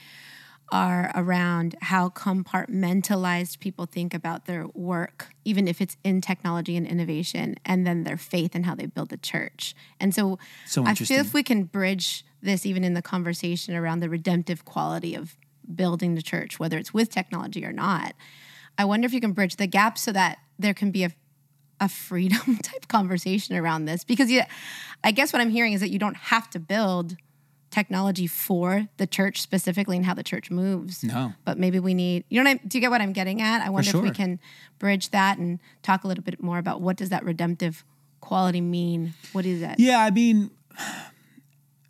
are 0.71 1.11
around 1.15 1.75
how 1.81 2.09
compartmentalized 2.09 3.59
people 3.59 3.85
think 3.85 4.13
about 4.13 4.45
their 4.45 4.67
work, 4.73 5.27
even 5.45 5.67
if 5.67 5.81
it's 5.81 5.97
in 6.03 6.21
technology 6.21 6.75
and 6.77 6.85
innovation, 6.87 7.55
and 7.65 7.85
then 7.85 8.03
their 8.03 8.17
faith 8.17 8.51
and 8.55 8.65
how 8.65 8.75
they 8.75 8.85
build 8.85 9.09
the 9.09 9.17
church. 9.17 9.75
And 9.99 10.13
so, 10.13 10.39
So 10.65 10.85
I 10.85 10.93
feel 10.95 11.19
if 11.19 11.33
we 11.33 11.43
can 11.43 11.63
bridge 11.63 12.25
this 12.43 12.65
even 12.65 12.83
in 12.83 12.93
the 12.93 13.01
conversation 13.01 13.75
around 13.75 13.99
the 13.99 14.09
redemptive 14.09 14.65
quality 14.65 15.15
of 15.15 15.37
building 15.73 16.15
the 16.15 16.21
church, 16.21 16.59
whether 16.59 16.77
it's 16.77 16.93
with 16.93 17.09
technology 17.09 17.65
or 17.65 17.71
not, 17.71 18.13
I 18.77 18.85
wonder 18.85 19.05
if 19.05 19.13
you 19.13 19.21
can 19.21 19.31
bridge 19.31 19.55
the 19.55 19.67
gap 19.67 19.97
so 19.97 20.11
that 20.11 20.39
there 20.59 20.73
can 20.73 20.91
be 20.91 21.03
a 21.03 21.11
a 21.79 21.89
freedom 21.89 22.57
type 22.63 22.87
conversation 22.87 23.55
around 23.55 23.85
this 23.85 24.03
because 24.03 24.31
yeah, 24.31 24.47
I 25.03 25.11
guess 25.11 25.33
what 25.33 25.41
I'm 25.41 25.49
hearing 25.49 25.73
is 25.73 25.81
that 25.81 25.89
you 25.89 25.99
don't 25.99 26.15
have 26.15 26.49
to 26.51 26.59
build 26.59 27.17
technology 27.71 28.27
for 28.27 28.87
the 28.97 29.07
church 29.07 29.41
specifically 29.41 29.97
and 29.97 30.05
how 30.05 30.13
the 30.13 30.23
church 30.23 30.51
moves. 30.51 31.03
No. 31.03 31.33
But 31.43 31.57
maybe 31.57 31.79
we 31.79 31.95
need, 31.95 32.23
you 32.29 32.41
know 32.41 32.49
what 32.49 32.61
I, 32.63 32.67
do 32.67 32.77
you 32.77 32.81
get 32.81 32.91
what 32.91 33.01
I'm 33.01 33.13
getting 33.13 33.41
at? 33.41 33.65
I 33.65 33.69
wonder 33.69 33.89
if 33.89 34.03
we 34.03 34.11
can 34.11 34.39
bridge 34.77 35.09
that 35.09 35.39
and 35.39 35.59
talk 35.81 36.03
a 36.03 36.07
little 36.07 36.23
bit 36.23 36.41
more 36.41 36.59
about 36.59 36.81
what 36.81 36.97
does 36.97 37.09
that 37.09 37.25
redemptive 37.25 37.83
quality 38.21 38.61
mean? 38.61 39.15
What 39.33 39.45
is 39.45 39.61
that? 39.61 39.79
Yeah, 39.79 39.99
I 39.99 40.11
mean, 40.11 40.51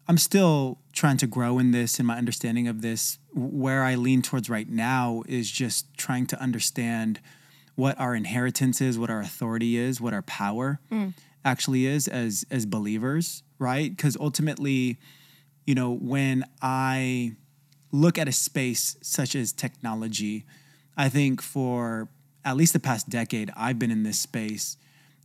I'm 0.08 0.18
still 0.18 0.80
trying 0.92 1.18
to 1.18 1.28
grow 1.28 1.60
in 1.60 1.72
this 1.72 1.98
and 1.98 2.08
my 2.08 2.18
understanding 2.18 2.68
of 2.68 2.82
this. 2.82 3.20
Where 3.34 3.84
I 3.84 3.96
lean 3.96 4.22
towards 4.22 4.50
right 4.50 4.70
now 4.70 5.24
is 5.28 5.50
just 5.50 5.94
trying 5.98 6.28
to 6.28 6.42
understand 6.42 7.20
what 7.76 8.00
our 8.00 8.14
inheritance 8.14 8.82
is, 8.82 9.00
what 9.00 9.10
our 9.10 9.22
authority 9.22 9.78
is, 9.78 10.00
what 10.00 10.14
our 10.14 10.22
power 10.22 10.80
mm. 10.92 11.14
actually 11.44 11.86
is 11.86 12.08
as 12.08 12.46
as 12.52 12.66
believers, 12.66 13.44
right? 13.60 13.90
Because 13.96 14.18
ultimately, 14.18 15.00
you 15.66 15.74
know, 15.74 15.92
when 15.92 16.46
I 16.62 17.36
look 17.92 18.18
at 18.18 18.28
a 18.28 18.32
space 18.32 18.98
such 19.02 19.36
as 19.36 19.52
technology, 19.52 20.46
I 20.98 21.10
think 21.10 21.42
for 21.42 22.10
at 22.46 22.58
least 22.58 22.74
the 22.74 22.80
past 22.80 23.10
decade, 23.10 23.52
I've 23.56 23.80
been 23.80 23.92
in 23.92 24.04
this 24.04 24.20
space. 24.20 24.78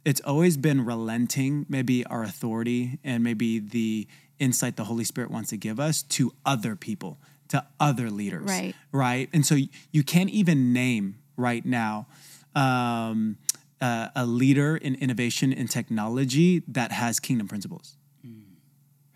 It's 0.04 0.20
always 0.20 0.56
been 0.56 0.84
relenting, 0.84 1.66
maybe 1.68 2.06
our 2.06 2.22
authority 2.22 2.98
and 3.02 3.24
maybe 3.24 3.58
the 3.58 4.06
insight 4.38 4.76
the 4.76 4.84
Holy 4.84 5.04
Spirit 5.04 5.30
wants 5.30 5.50
to 5.50 5.56
give 5.56 5.80
us 5.80 6.02
to 6.02 6.32
other 6.44 6.76
people, 6.76 7.18
to 7.48 7.64
other 7.80 8.10
leaders. 8.10 8.48
Right. 8.48 8.74
Right. 8.92 9.28
And 9.32 9.44
so 9.44 9.56
you 9.92 10.02
can't 10.02 10.30
even 10.30 10.72
name 10.72 11.18
right 11.36 11.64
now 11.64 12.06
um, 12.54 13.38
uh, 13.80 14.08
a 14.14 14.26
leader 14.26 14.76
in 14.76 14.94
innovation 14.96 15.52
and 15.52 15.70
technology 15.70 16.62
that 16.68 16.92
has 16.92 17.20
kingdom 17.20 17.48
principles. 17.48 17.96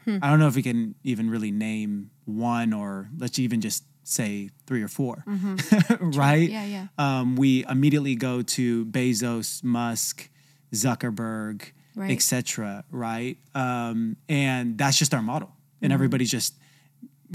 I 0.06 0.30
don't 0.30 0.40
know 0.40 0.48
if 0.48 0.56
we 0.56 0.62
can 0.62 0.96
even 1.04 1.30
really 1.30 1.52
name 1.52 2.10
one 2.24 2.72
or 2.72 3.08
let's 3.16 3.38
even 3.38 3.60
just 3.60 3.84
say 4.02 4.50
three 4.66 4.82
or 4.82 4.88
4 4.88 5.22
right? 6.00 6.50
Yeah, 6.50 6.64
yeah. 6.64 6.86
Um, 6.98 7.36
we 7.36 7.64
immediately 7.66 8.16
go 8.16 8.42
to 8.42 8.84
Bezos, 8.86 9.62
Musk, 9.62 10.28
Zuckerberg, 10.74 11.70
Right. 11.94 12.10
etc. 12.10 12.84
Right? 12.90 13.36
Um, 13.54 14.16
and 14.28 14.78
that's 14.78 14.98
just 14.98 15.12
our 15.14 15.22
model, 15.22 15.52
and 15.82 15.92
everybody's 15.92 16.30
just 16.30 16.54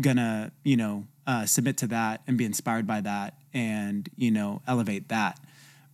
gonna 0.02 0.52
you 0.64 0.78
know 0.78 1.06
uh, 1.26 1.46
submit 1.46 1.78
to 1.78 1.88
that 1.88 2.22
and 2.28 2.38
be 2.38 2.46
inspired 2.46 2.88
by 2.88 3.02
that, 3.02 3.36
and 3.54 4.10
you 4.16 4.32
know 4.32 4.62
elevate 4.68 5.10
that, 5.10 5.40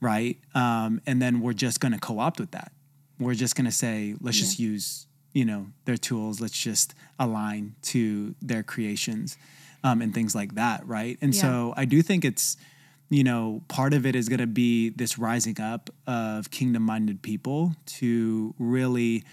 right? 0.02 0.38
Um, 0.56 1.02
and 1.06 1.22
then 1.22 1.42
we're 1.42 1.54
just 1.54 1.80
gonna 1.80 2.00
co-opt 2.00 2.40
with 2.40 2.52
that. 2.52 2.72
We're 3.20 3.36
just 3.36 3.56
gonna 3.56 3.72
say, 3.72 4.16
let's 4.22 4.38
just 4.40 4.60
use 4.60 5.08
you 5.34 5.46
know 5.46 5.68
their 5.86 5.98
tools. 5.98 6.40
Let's 6.40 6.58
just 6.58 6.94
align 7.20 7.76
to 7.84 8.36
their 8.42 8.64
creations 8.64 9.38
um, 9.84 10.02
and 10.02 10.14
things 10.14 10.36
like 10.36 10.56
that, 10.56 10.88
right? 10.88 11.18
And 11.22 11.34
Yeah. 11.34 11.42
so 11.42 11.74
I 11.76 11.86
do 11.86 12.02
think 12.02 12.24
it's 12.24 12.56
you 13.14 13.24
know, 13.24 13.62
part 13.68 13.94
of 13.94 14.06
it 14.06 14.16
is 14.16 14.28
going 14.28 14.40
to 14.40 14.48
be 14.48 14.90
this 14.90 15.20
rising 15.20 15.60
up 15.62 15.90
of 16.08 16.50
kingdom 16.50 16.82
minded 16.84 17.22
people 17.22 17.76
to 17.86 18.54
really 18.58 19.24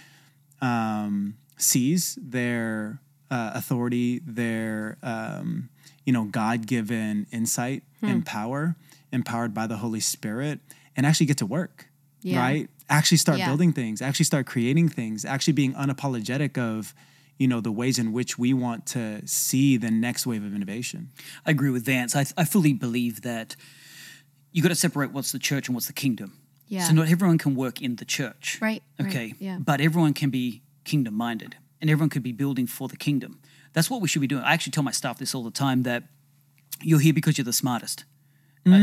um, 0.60 1.36
seize 1.56 2.18
their 2.20 3.00
uh, 3.30 3.52
authority, 3.54 4.20
their, 4.26 4.98
um, 5.02 5.70
you 6.04 6.12
know, 6.12 6.24
God 6.24 6.66
given 6.66 7.26
insight 7.32 7.82
Hmm. 8.00 8.06
and 8.08 8.26
power, 8.26 8.76
empowered 9.12 9.52
by 9.54 9.66
the 9.66 9.76
Holy 9.78 10.00
Spirit, 10.00 10.60
and 10.96 11.04
actually 11.06 11.26
get 11.26 11.36
to 11.38 11.46
work, 11.46 11.88
Yeah. 12.22 12.38
right? 12.40 12.70
Actually 12.88 13.18
start 13.18 13.38
Yeah. 13.38 13.46
building 13.46 13.72
things, 13.72 14.00
actually 14.02 14.24
start 14.24 14.46
creating 14.46 14.88
things, 14.88 15.24
actually 15.24 15.52
being 15.52 15.74
unapologetic 15.74 16.56
of, 16.58 16.94
you 17.40 17.48
know, 17.48 17.60
the 17.60 17.72
ways 17.72 17.98
in 17.98 18.12
which 18.12 18.38
we 18.38 18.52
want 18.54 18.84
to 18.86 19.26
see 19.26 19.76
the 19.78 19.90
next 19.90 20.26
wave 20.26 20.44
of 20.44 20.54
innovation. 20.54 21.08
I 21.46 21.50
agree 21.50 21.70
with 21.70 21.84
Vance. 21.86 22.14
I, 22.14 22.24
I 22.36 22.44
fully 22.44 22.74
believe 22.74 23.22
that 23.22 23.56
you 24.52 24.62
got 24.62 24.68
to 24.68 24.74
separate 24.74 25.10
what's 25.12 25.32
the 25.32 25.38
church 25.38 25.66
and 25.68 25.74
what's 25.74 25.86
the 25.86 25.92
kingdom. 26.04 26.36
Yeah. 26.68 26.84
So 26.84 26.92
not 26.92 27.08
everyone 27.08 27.38
can 27.38 27.54
work 27.56 27.80
in 27.80 27.96
the 27.96 28.04
church. 28.04 28.58
Right, 28.60 28.82
right, 28.98 29.08
Okay. 29.08 29.34
yeah. 29.40 29.58
But 29.58 29.80
everyone 29.80 30.12
can 30.12 30.30
be 30.30 30.62
kingdom 30.84 31.14
minded 31.14 31.56
and 31.80 31.88
everyone 31.90 32.10
could 32.10 32.22
be 32.22 32.32
building 32.32 32.66
for 32.66 32.88
the 32.88 32.96
kingdom. 32.96 33.40
That's 33.72 33.88
what 33.90 34.02
we 34.02 34.08
should 34.08 34.20
be 34.20 34.26
doing. 34.28 34.42
I 34.44 34.52
actually 34.52 34.72
tell 34.72 34.84
my 34.84 34.92
staff 34.92 35.18
this 35.18 35.34
all 35.34 35.42
the 35.44 35.50
time 35.50 35.82
that 35.84 36.02
you're 36.82 37.00
here 37.00 37.14
because 37.14 37.38
you're 37.38 37.44
the 37.46 37.52
smartest. 37.64 38.04
Uh, 38.66 38.78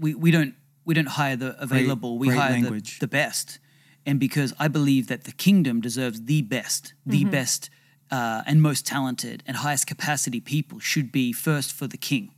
we, 0.00 0.14
we 0.14 0.30
don't 0.30 0.54
we 0.84 0.94
don't 0.94 1.08
hire 1.08 1.36
the 1.36 1.60
available. 1.62 2.18
we 2.18 2.28
great 2.28 2.38
hire 2.38 2.52
the, 2.52 2.60
language. 2.60 2.98
the 2.98 3.08
best. 3.08 3.58
And 4.04 4.20
because 4.20 4.52
I 4.58 4.68
believe 4.68 5.08
that 5.08 5.24
the 5.24 5.32
kingdom 5.32 5.80
deserves 5.80 6.18
the 6.26 6.42
best, 6.42 6.92
the 7.06 7.22
Mm-hmm. 7.22 7.30
best 7.30 7.70
uh, 8.10 8.42
and 8.46 8.62
most 8.62 8.86
talented 8.86 9.42
and 9.46 9.56
highest 9.58 9.86
capacity 9.86 10.40
people 10.40 10.78
should 10.80 11.10
be 11.12 11.32
first 11.32 11.72
for 11.72 11.86
the 11.86 11.96
king. 11.98 12.30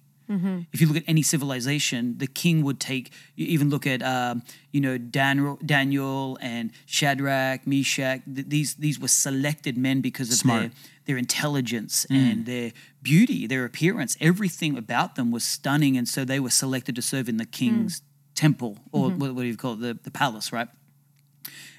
If 0.72 0.82
you 0.82 0.86
look 0.88 0.98
at 0.98 1.04
any 1.06 1.22
civilization, 1.22 2.18
the 2.18 2.26
king 2.26 2.62
would 2.62 2.78
take. 2.78 3.12
You 3.34 3.46
even 3.46 3.70
look 3.70 3.86
at 3.86 4.02
um, 4.02 4.42
you 4.72 4.80
know 4.82 4.98
Daniel, 4.98 5.58
Daniel 5.64 6.36
and 6.42 6.70
Shadrach, 6.84 7.66
Meshach. 7.66 8.20
th- 8.26 8.46
These 8.46 8.74
these 8.74 9.00
were 9.00 9.08
selected 9.08 9.78
men 9.78 10.02
because 10.02 10.28
of 10.30 10.36
Smart. 10.36 10.60
their 10.60 10.70
their 11.06 11.16
intelligence 11.16 12.04
and 12.10 12.44
their 12.44 12.72
beauty, 13.00 13.46
their 13.46 13.64
appearance. 13.64 14.18
Everything 14.20 14.76
about 14.76 15.14
them 15.14 15.30
was 15.30 15.44
stunning, 15.44 15.96
and 15.96 16.06
so 16.06 16.26
they 16.26 16.40
were 16.40 16.50
selected 16.50 16.94
to 16.96 17.00
serve 17.02 17.26
in 17.30 17.38
the 17.38 17.46
king's 17.46 18.02
temple 18.34 18.76
or 18.92 19.08
what, 19.08 19.34
what 19.34 19.42
do 19.44 19.48
you 19.48 19.56
call 19.56 19.72
it, 19.72 19.80
the, 19.80 19.98
the 20.02 20.10
palace, 20.10 20.52
right? 20.52 20.68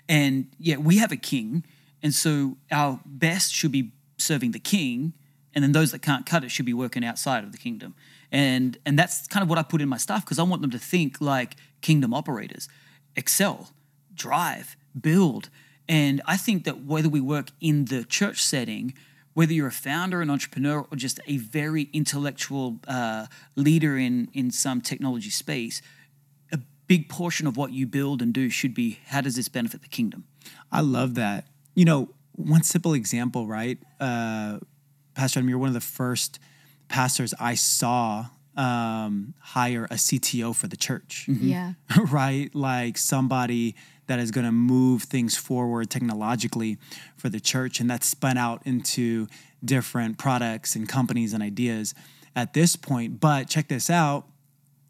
And 0.08 0.48
yeah, 0.58 0.78
we 0.78 0.98
have 0.98 1.12
a 1.12 1.18
king, 1.18 1.64
and 2.02 2.14
so 2.14 2.58
our 2.72 3.00
best 3.06 3.54
should 3.54 3.72
be 3.72 3.92
serving 4.18 4.52
the 4.52 4.60
king, 4.60 5.14
and 5.54 5.64
then 5.64 5.72
those 5.72 5.92
that 5.92 6.02
can't 6.02 6.26
cut 6.26 6.44
it 6.44 6.52
should 6.52 6.66
be 6.66 6.74
working 6.74 7.04
outside 7.04 7.44
of 7.44 7.52
the 7.52 7.58
kingdom. 7.58 7.96
And 8.32 8.78
and 8.86 8.98
that's 8.98 9.28
kind 9.28 9.44
of 9.44 9.50
what 9.50 9.58
I 9.58 9.64
put 9.64 9.82
in 9.82 9.90
my 9.90 9.98
stuff 9.98 10.24
because 10.24 10.40
I 10.40 10.44
want 10.44 10.62
them 10.62 10.72
to 10.72 10.80
think 10.80 11.20
like 11.20 11.56
kingdom 11.82 12.14
operators, 12.14 12.70
excel, 13.16 13.72
drive, 14.14 14.76
build. 15.00 15.50
And 15.88 16.22
I 16.26 16.38
think 16.38 16.66
that 16.66 16.86
whether 16.86 17.10
we 17.10 17.20
work 17.20 17.50
in 17.60 17.86
the 17.86 18.04
church 18.04 18.44
setting, 18.44 18.94
whether 19.34 19.54
you're 19.54 19.68
a 19.68 19.72
founder, 19.72 20.22
an 20.22 20.30
entrepreneur, 20.30 20.86
or 20.92 20.96
just 20.96 21.20
a 21.26 21.38
very 21.38 21.90
intellectual 21.94 22.80
uh, 22.88 23.26
leader 23.56 23.98
in 23.98 24.30
in 24.34 24.52
some 24.52 24.82
technology 24.82 25.32
space, 25.32 25.82
a 26.52 26.60
big 26.86 27.10
portion 27.10 27.48
of 27.48 27.58
what 27.58 27.72
you 27.72 27.88
build 27.88 28.22
and 28.22 28.34
do 28.34 28.50
should 28.50 28.76
be 28.76 29.00
how 29.08 29.22
does 29.22 29.36
this 29.36 29.50
benefit 29.50 29.82
the 29.82 29.88
kingdom? 29.88 30.26
I 30.72 30.82
love 30.82 31.16
that. 31.16 31.46
You 31.80 31.86
know, 31.86 32.10
one 32.34 32.64
simple 32.64 32.94
example, 32.94 33.48
right? 33.48 33.78
Uh, 34.02 34.60
Pastor 35.14 35.40
Adam, 35.40 35.48
you're 35.48 35.58
one 35.58 35.70
of 35.70 35.74
the 35.74 35.80
first 35.80 36.38
pastors 36.90 37.34
I 37.40 37.56
saw 37.56 38.26
um, 38.58 39.34
hire 39.40 39.86
a 39.86 39.94
CTO 39.94 40.54
for 40.54 40.68
the 40.68 40.76
church, 40.76 41.30
Yeah. 41.30 41.76
right? 42.12 42.54
Like 42.54 42.98
somebody 42.98 43.78
that 44.08 44.20
is 44.20 44.30
going 44.30 44.44
to 44.46 44.52
move 44.52 45.04
things 45.04 45.38
forward 45.38 45.90
technologically 45.90 46.80
for 47.16 47.30
the 47.30 47.40
church. 47.40 47.80
And 47.80 47.90
that's 47.90 48.08
spun 48.08 48.38
out 48.38 48.62
into 48.66 49.28
different 49.64 50.18
products 50.18 50.76
and 50.76 50.86
companies 50.86 51.34
and 51.34 51.42
ideas 51.42 51.94
at 52.36 52.54
this 52.54 52.76
point. 52.76 53.22
But 53.22 53.48
check 53.48 53.70
this 53.70 53.90
out 53.90 54.28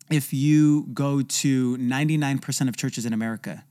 if 0.09 0.33
you 0.33 0.87
go 0.91 1.21
to 1.21 1.77
99% 1.77 2.67
of 2.67 2.75
churches 2.75 3.05
in 3.05 3.13
America, 3.13 3.63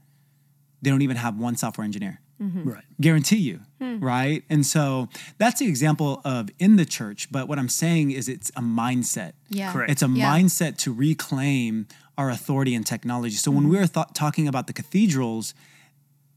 they 0.83 0.91
don't 0.91 1.03
even 1.03 1.17
have 1.17 1.37
one 1.37 1.57
software 1.57 1.85
engineer 1.85 2.21
Mm-hmm. 2.41 2.69
Right. 2.71 2.85
guarantee 3.01 3.39
you 3.39 3.61
hmm. 3.81 3.99
right 3.99 4.45
and 4.49 4.65
so 4.65 5.09
that's 5.39 5.59
the 5.59 5.67
example 5.67 6.21
of 6.25 6.51
in 6.61 6.77
the 6.77 6.85
church 6.85 7.33
but 7.33 7.49
what 7.49 7.59
i'm 7.59 7.69
saying 7.69 8.13
is 8.13 8.29
it's 8.29 8.51
a 8.51 8.61
mindset 8.63 9.33
Yeah. 9.49 9.73
Correct. 9.73 9.91
it's 9.91 10.03
a 10.03 10.09
Yeah. 10.09 10.33
mindset 10.35 10.77
to 10.85 10.93
reclaim 10.93 11.89
our 12.17 12.31
authority 12.31 12.75
in 12.77 12.85
technology 12.85 13.35
so 13.35 13.51
when 13.51 13.69
we 13.69 13.77
were 13.77 13.89
th- 13.89 14.07
talking 14.15 14.47
about 14.47 14.69
the 14.69 14.73
cathedrals 14.73 15.53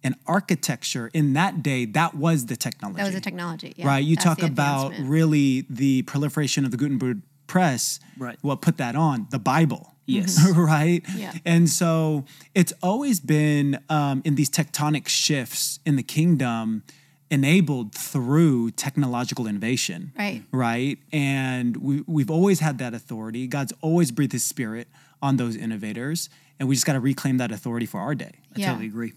and 0.03 0.15
architecture 0.25 1.11
in 1.13 1.33
that 1.33 1.61
day 1.61 1.85
that 1.85 2.15
was 2.15 2.47
the 2.47 2.55
technology 2.55 2.97
That 2.97 3.05
was 3.05 3.13
the 3.13 3.21
technology. 3.21 3.73
Yeah. 3.77 3.85
right 3.87 4.03
you 4.03 4.15
That's 4.15 4.25
talk 4.25 4.41
about 4.41 4.93
really 4.99 5.67
the 5.69 6.01
proliferation 6.03 6.65
of 6.65 6.71
the 6.71 6.77
gutenberg 6.77 7.21
press 7.45 7.99
Right. 8.17 8.37
what 8.41 8.61
put 8.61 8.77
that 8.77 8.95
on 8.95 9.27
the 9.29 9.37
bible 9.39 9.93
Yes. 10.05 10.39
right 10.55 11.03
Yeah. 11.15 11.33
and 11.45 11.69
so 11.69 12.25
it's 12.55 12.73
always 12.83 13.19
been 13.19 13.79
um, 13.89 14.21
in 14.25 14.35
these 14.35 14.49
tectonic 14.49 15.07
shifts 15.07 15.79
in 15.85 15.95
the 15.95 16.03
kingdom 16.03 16.83
enabled 17.29 17.93
through 17.95 18.71
technological 18.71 19.47
innovation 19.47 20.11
Right. 20.17 20.43
right 20.51 20.97
and 21.13 21.77
we, 21.77 22.03
we've 22.07 22.29
always 22.31 22.59
had 22.59 22.77
that 22.79 22.93
authority 22.93 23.47
god's 23.47 23.73
always 23.81 24.11
breathed 24.11 24.33
his 24.33 24.43
spirit 24.43 24.87
on 25.21 25.37
those 25.37 25.55
innovators 25.55 26.29
and 26.59 26.67
we 26.67 26.75
just 26.75 26.85
got 26.85 26.93
to 26.93 26.99
reclaim 26.99 27.37
that 27.37 27.51
authority 27.51 27.85
for 27.85 27.99
our 28.01 28.15
day 28.15 28.31
I 28.55 28.59
Yeah. 28.59 28.67
totally 28.67 28.87
agree. 28.87 29.13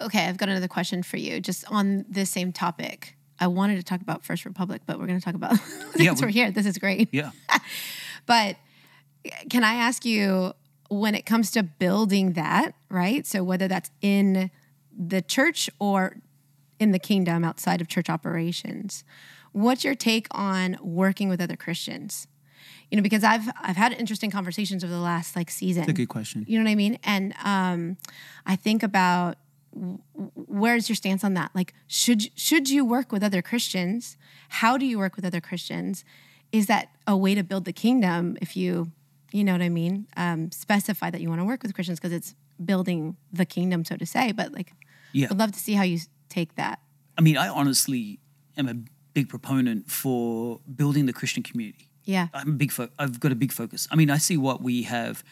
Okay, 0.00 0.26
I've 0.26 0.36
got 0.36 0.48
another 0.48 0.68
question 0.68 1.02
for 1.02 1.16
you, 1.16 1.40
just 1.40 1.64
on 1.72 2.04
this 2.08 2.30
same 2.30 2.52
topic. 2.52 3.16
I 3.40 3.48
wanted 3.48 3.76
to 3.78 3.82
talk 3.82 4.00
about 4.00 4.24
First 4.24 4.44
Republic, 4.44 4.82
but 4.86 4.96
we're 5.00 5.06
going 5.08 5.18
to 5.18 5.24
talk 5.24 5.34
about 5.34 5.52
Yeah, 5.96 6.10
since 6.10 6.20
we- 6.20 6.26
we're 6.26 6.30
here. 6.32 6.50
This 6.52 6.66
is 6.66 6.78
great. 6.78 7.08
Yeah. 7.12 7.30
But 8.26 8.56
can 9.50 9.64
I 9.64 9.74
ask 9.74 10.04
you 10.04 10.52
when 10.88 11.14
it 11.14 11.26
comes 11.26 11.50
to 11.52 11.62
building 11.62 12.32
that, 12.32 12.72
right? 12.88 13.26
So 13.26 13.44
whether 13.44 13.68
that's 13.68 13.90
in 14.00 14.50
the 14.96 15.22
church 15.22 15.68
or 15.78 16.16
in 16.80 16.92
the 16.92 16.98
kingdom 16.98 17.44
outside 17.44 17.80
of 17.80 17.88
church 17.88 18.08
operations, 18.08 19.04
what's 19.52 19.84
your 19.84 19.94
take 19.94 20.26
on 20.30 20.78
working 20.80 21.28
with 21.28 21.40
other 21.40 21.56
Christians? 21.56 22.26
You 22.90 22.96
know, 22.96 23.02
because 23.02 23.22
I've 23.22 23.48
I've 23.60 23.76
had 23.76 23.92
interesting 23.92 24.30
conversations 24.30 24.82
over 24.82 24.92
the 24.92 25.00
last 25.00 25.36
like 25.36 25.50
season. 25.50 25.82
That's 25.82 25.90
a 25.90 25.94
good 25.94 26.08
question 26.08 26.44
You 26.48 26.58
know 26.58 26.64
what 26.64 26.70
I 26.70 26.74
mean? 26.74 26.98
And 27.04 27.34
um, 27.44 27.98
I 28.46 28.56
think 28.56 28.82
about 28.82 29.36
where's 30.34 30.88
your 30.88 30.96
stance 30.96 31.22
on 31.22 31.34
that? 31.34 31.50
Like, 31.54 31.74
should 31.86 32.38
should 32.38 32.70
you 32.70 32.84
work 32.84 33.12
with 33.12 33.22
other 33.22 33.42
Christians? 33.42 34.16
How 34.48 34.78
do 34.78 34.86
you 34.86 34.98
work 34.98 35.16
with 35.16 35.24
other 35.24 35.40
Christians? 35.40 36.04
Is 36.50 36.66
that 36.66 36.88
a 37.06 37.16
way 37.16 37.34
to 37.34 37.42
build 37.42 37.64
the 37.66 37.72
kingdom? 37.72 38.38
If 38.40 38.56
you, 38.56 38.90
you 39.32 39.44
know 39.44 39.52
what 39.52 39.62
I 39.62 39.68
mean, 39.68 40.06
um, 40.16 40.50
specify 40.52 41.10
that 41.10 41.20
you 41.20 41.28
want 41.28 41.40
to 41.40 41.44
work 41.44 41.62
with 41.62 41.74
Christians 41.74 41.98
because 42.00 42.12
it's 42.12 42.34
building 42.64 43.16
the 43.32 43.44
kingdom, 43.44 43.84
so 43.84 43.96
to 43.96 44.06
say. 44.06 44.32
But 44.32 44.52
like, 44.52 44.72
Yeah. 45.12 45.28
I'd 45.30 45.38
love 45.38 45.52
to 45.52 45.58
see 45.58 45.74
how 45.74 45.82
you 45.84 45.98
take 46.28 46.54
that. 46.56 46.80
I 47.16 47.20
mean, 47.20 47.36
I 47.36 47.48
honestly 47.48 48.20
am 48.56 48.68
a 48.68 48.74
big 49.14 49.28
proponent 49.28 49.90
for 49.90 50.60
building 50.76 51.06
the 51.06 51.12
Christian 51.12 51.42
community. 51.42 51.90
Yeah, 52.04 52.28
I'm 52.32 52.48
a 52.48 52.52
big. 52.52 52.72
Fo- 52.72 52.88
I've 52.98 53.20
got 53.20 53.32
a 53.32 53.34
big 53.34 53.52
focus. 53.52 53.86
I 53.90 53.96
mean, 53.96 54.08
I 54.10 54.16
see 54.18 54.36
what 54.38 54.62
we 54.62 54.82
have 54.84 55.22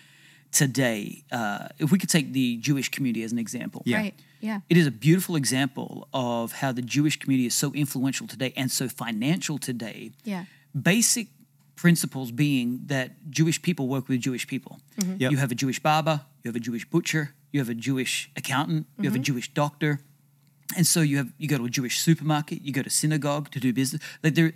today. 0.52 1.24
Uh, 1.32 1.68
if 1.78 1.90
we 1.90 1.98
could 1.98 2.10
take 2.10 2.32
the 2.32 2.56
Jewish 2.58 2.88
community 2.90 3.22
as 3.22 3.32
an 3.32 3.38
example, 3.38 3.82
Yeah. 3.86 3.98
right. 3.98 4.14
Yeah, 4.40 4.60
it 4.68 4.76
is 4.76 4.86
a 4.86 4.90
beautiful 4.90 5.34
example 5.36 6.08
of 6.12 6.52
how 6.52 6.70
the 6.70 6.82
Jewish 6.82 7.18
community 7.18 7.46
is 7.46 7.54
so 7.54 7.72
influential 7.72 8.26
today 8.26 8.52
and 8.56 8.70
so 8.70 8.88
financial 8.88 9.58
today. 9.58 10.12
yeah, 10.24 10.44
Basic 10.80 11.28
principles 11.76 12.32
being 12.32 12.80
that 12.86 13.30
Jewish 13.30 13.60
people 13.62 13.86
work 13.86 14.08
with 14.08 14.20
Jewish 14.20 14.46
people. 14.46 14.80
Mm-hmm. 14.98 15.16
Yep. 15.18 15.30
You 15.30 15.36
have 15.36 15.52
a 15.52 15.54
Jewish 15.54 15.78
barber, 15.78 16.22
you 16.42 16.48
have 16.48 16.56
a 16.56 16.60
Jewish 16.60 16.84
butcher, 16.88 17.34
you 17.52 17.60
have 17.60 17.68
a 17.68 17.74
Jewish 17.74 18.30
accountant, 18.34 18.86
you 18.98 19.04
have 19.04 19.14
a 19.14 19.16
mm-hmm. 19.16 19.22
Jewish 19.22 19.52
doctor. 19.52 20.00
And 20.76 20.86
so 20.86 21.00
you 21.00 21.18
have 21.18 21.32
you 21.38 21.46
go 21.46 21.58
to 21.58 21.66
a 21.66 21.70
Jewish 21.70 22.00
supermarket, 22.00 22.62
you 22.62 22.72
go 22.72 22.82
to 22.82 22.90
synagogue 22.90 23.50
to 23.52 23.60
do 23.60 23.72
business. 23.72 24.02
Like 24.22 24.34
there, 24.34 24.52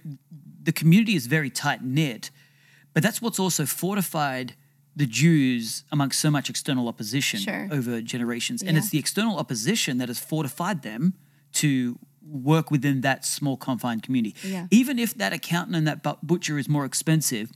the 0.63 0.73
community 0.73 1.15
is 1.15 1.27
very 1.27 1.51
tight 1.51 1.85
knit, 1.85 2.31
but 2.95 3.03
that's 3.03 3.23
what's 3.23 3.39
also 3.39 3.67
fortified 3.67 4.55
the 4.97 5.07
Jews 5.07 5.85
amongst 5.93 6.21
so 6.21 6.31
much 6.31 6.51
external 6.51 6.89
opposition 6.89 7.41
Sure. 7.41 7.69
over 7.71 8.01
generations. 8.01 8.61
And 8.61 8.73
Yeah. 8.73 8.79
it's 8.79 8.91
the 8.91 8.99
external 8.99 9.39
opposition 9.39 9.99
that 9.99 10.09
has 10.09 10.19
fortified 10.19 10.83
them 10.83 11.15
to 11.53 11.99
work 12.23 12.71
within 12.71 13.01
that 13.03 13.25
small 13.25 13.57
confined 13.57 14.03
community. 14.03 14.35
Yeah. 14.45 14.67
Even 14.71 14.99
if 14.99 15.15
that 15.15 15.33
accountant 15.33 15.77
and 15.77 15.87
that 15.87 16.03
butcher 16.27 16.59
is 16.59 16.69
more 16.69 16.85
expensive, 16.85 17.51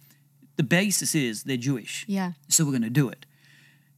the 0.56 0.62
basis 0.62 1.14
is 1.14 1.44
they're 1.44 1.56
Jewish. 1.56 2.04
yeah, 2.08 2.32
So 2.48 2.64
we're 2.64 2.70
going 2.72 2.82
to 2.82 2.90
do 2.90 3.08
it. 3.08 3.26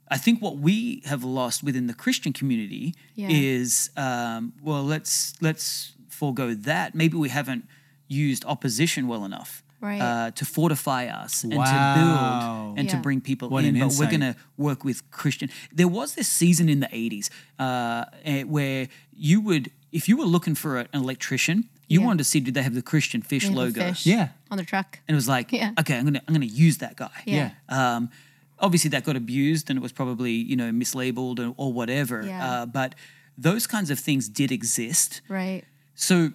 I 0.09 0.19
think 0.19 0.41
what 0.41 0.59
we 0.59 1.03
have 1.07 1.25
lost 1.25 1.63
within 1.65 1.87
the 1.89 1.95
Christian 1.95 2.33
community 2.33 2.95
Yeah. 3.15 3.29
is, 3.31 3.91
um, 3.97 4.53
well, 4.63 4.85
let's 4.85 5.35
let's 5.43 5.95
forego 6.09 6.55
that. 6.55 6.95
Maybe 6.95 7.17
we 7.17 7.29
haven't 7.29 7.67
used 8.09 8.45
opposition 8.45 9.09
well 9.09 9.25
enough 9.25 9.63
Right. 9.87 10.01
uh, 10.07 10.31
to 10.39 10.45
fortify 10.45 11.03
us 11.25 11.45
and 11.45 11.55
Wow. 11.55 11.65
to 11.73 11.77
build 12.01 12.79
and 12.79 12.89
to 12.93 12.97
bring 13.07 13.21
people 13.21 13.49
What 13.49 13.65
in. 13.65 13.77
an 13.77 13.89
But 13.89 13.97
we're 13.99 14.11
going 14.17 14.27
to 14.33 14.37
work 14.69 14.81
with 14.89 14.99
Christian. 15.11 15.49
There 15.79 15.89
was 15.99 16.09
this 16.19 16.29
season 16.29 16.69
in 16.69 16.81
the 16.81 16.89
'80s 17.03 17.27
uh, 17.59 18.05
eh, 18.25 18.43
where 18.55 18.89
you 19.29 19.41
would, 19.47 19.71
if 19.93 20.09
you 20.09 20.17
were 20.21 20.29
looking 20.37 20.55
for 20.57 20.71
an 20.81 20.89
electrician, 21.03 21.57
you 21.89 22.01
Yeah. 22.01 22.07
wanted 22.07 22.19
to 22.19 22.29
see 22.33 22.41
did 22.41 22.55
they 22.55 22.63
have 22.69 22.75
the 22.75 22.83
Christian 22.93 23.23
fish 23.23 23.45
They 23.49 23.55
logo, 23.55 23.81
fish 23.81 24.07
Yeah. 24.07 24.29
on 24.51 24.59
the 24.59 24.65
truck. 24.65 24.89
and 25.07 25.15
it 25.15 25.21
was 25.23 25.29
like, 25.29 25.53
Yeah. 25.53 25.71
okay, 25.81 25.97
I'm 25.99 26.05
gonna 26.05 26.23
I'm 26.27 26.35
gonna 26.35 26.47
use 26.69 26.77
that 26.79 26.95
guy. 26.97 27.17
Yeah. 27.25 27.51
Um, 27.69 28.11
obviously, 28.59 28.91
that 28.91 29.05
got 29.05 29.17
abused 29.17 29.71
and 29.71 29.77
it 29.79 29.83
was 29.83 29.93
probably 29.93 30.33
you 30.51 30.57
know 30.57 30.71
mislabeled 30.73 31.39
or, 31.39 31.55
or 31.57 31.73
whatever. 31.73 32.19
Yeah. 32.27 32.45
Uh, 32.49 32.67
but 32.67 32.95
those 33.39 33.67
kinds 33.67 33.91
of 33.91 33.99
things 34.01 34.29
did 34.29 34.51
exist. 34.51 35.21
Right. 35.29 35.63
So, 35.95 36.33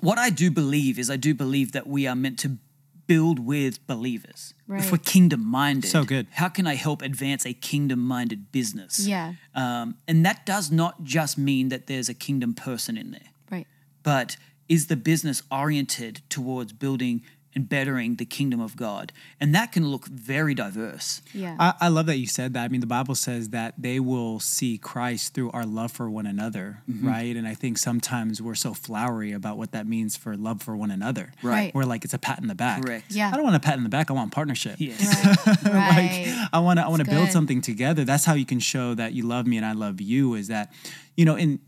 what 0.00 0.18
I 0.18 0.30
do 0.30 0.50
believe 0.50 0.98
is 0.98 1.10
I 1.10 1.16
do 1.16 1.34
believe 1.34 1.72
that 1.72 1.86
we 1.86 2.06
are 2.06 2.14
meant 2.16 2.38
to 2.40 2.58
build 3.06 3.40
with 3.40 3.84
believers. 3.88 4.54
If 4.68 4.92
we're 4.92 4.98
kingdom 4.98 5.44
minded, 5.44 5.88
So 5.90 6.04
good. 6.04 6.28
How 6.32 6.48
can 6.48 6.66
I 6.68 6.74
help 6.76 7.02
advance 7.02 7.44
a 7.44 7.52
kingdom 7.52 7.98
minded 7.98 8.52
business? 8.52 9.04
Yeah. 9.06 9.34
Um, 9.54 9.96
and 10.06 10.24
that 10.24 10.46
does 10.46 10.70
not 10.70 11.02
just 11.02 11.36
mean 11.36 11.70
that 11.70 11.88
there's 11.88 12.08
a 12.08 12.14
kingdom 12.14 12.54
person 12.54 12.96
in 12.96 13.10
there 13.10 13.30
Right. 13.50 13.66
but 14.04 14.36
is 14.68 14.86
the 14.86 14.96
business 14.96 15.42
oriented 15.50 16.22
towards 16.28 16.72
building 16.72 17.22
and 17.54 17.68
bettering 17.68 18.14
the 18.16 18.24
kingdom 18.24 18.60
of 18.60 18.76
God. 18.76 19.12
And 19.40 19.52
that 19.54 19.72
can 19.72 19.88
look 19.90 20.06
very 20.06 20.54
diverse. 20.54 21.20
Yeah. 21.34 21.56
I, 21.58 21.74
I 21.80 21.88
love 21.88 22.06
that 22.06 22.16
you 22.16 22.26
said 22.26 22.54
that. 22.54 22.64
I 22.64 22.68
mean, 22.68 22.80
the 22.80 22.86
Bible 22.86 23.14
says 23.16 23.48
that 23.48 23.74
they 23.76 23.98
will 23.98 24.38
see 24.38 24.78
Christ 24.78 25.34
through 25.34 25.50
our 25.50 25.66
love 25.66 25.90
for 25.90 26.08
one 26.08 26.26
another, 26.26 26.82
Mm-hmm. 26.88 27.06
right? 27.08 27.34
And 27.36 27.48
I 27.48 27.54
think 27.54 27.78
sometimes 27.78 28.40
we're 28.40 28.54
so 28.54 28.72
flowery 28.74 29.32
about 29.32 29.58
what 29.58 29.72
that 29.72 29.86
means 29.86 30.16
for 30.16 30.36
love 30.36 30.62
for 30.62 30.76
one 30.76 30.90
another. 30.90 31.32
Right. 31.42 31.74
We're 31.74 31.84
like, 31.84 32.04
it's 32.04 32.14
a 32.14 32.18
pat 32.18 32.38
in 32.40 32.46
the 32.46 32.54
back. 32.54 32.82
Correct. 32.84 33.06
Yeah. 33.10 33.30
I 33.32 33.34
don't 33.34 33.42
want 33.44 33.56
a 33.56 33.60
pat 33.60 33.76
in 33.76 33.82
the 33.82 33.88
back. 33.88 34.10
I 34.10 34.14
want 34.14 34.30
partnership. 34.32 34.76
Yes. 34.78 35.00
right. 35.64 35.64
right. 35.64 36.48
I 36.52 36.60
want 36.60 36.78
to 36.78 36.84
I 36.84 36.88
want 36.88 37.04
to 37.04 37.10
build 37.10 37.30
something 37.30 37.60
together. 37.60 38.04
That's 38.04 38.24
how 38.24 38.34
you 38.34 38.46
can 38.46 38.60
show 38.60 38.94
that 38.94 39.12
you 39.12 39.24
love 39.26 39.46
me 39.46 39.56
and 39.56 39.66
I 39.66 39.72
love 39.72 40.00
you. 40.00 40.34
Is 40.34 40.48
that, 40.48 40.72
you 41.16 41.24
know, 41.24 41.34
in 41.36 41.58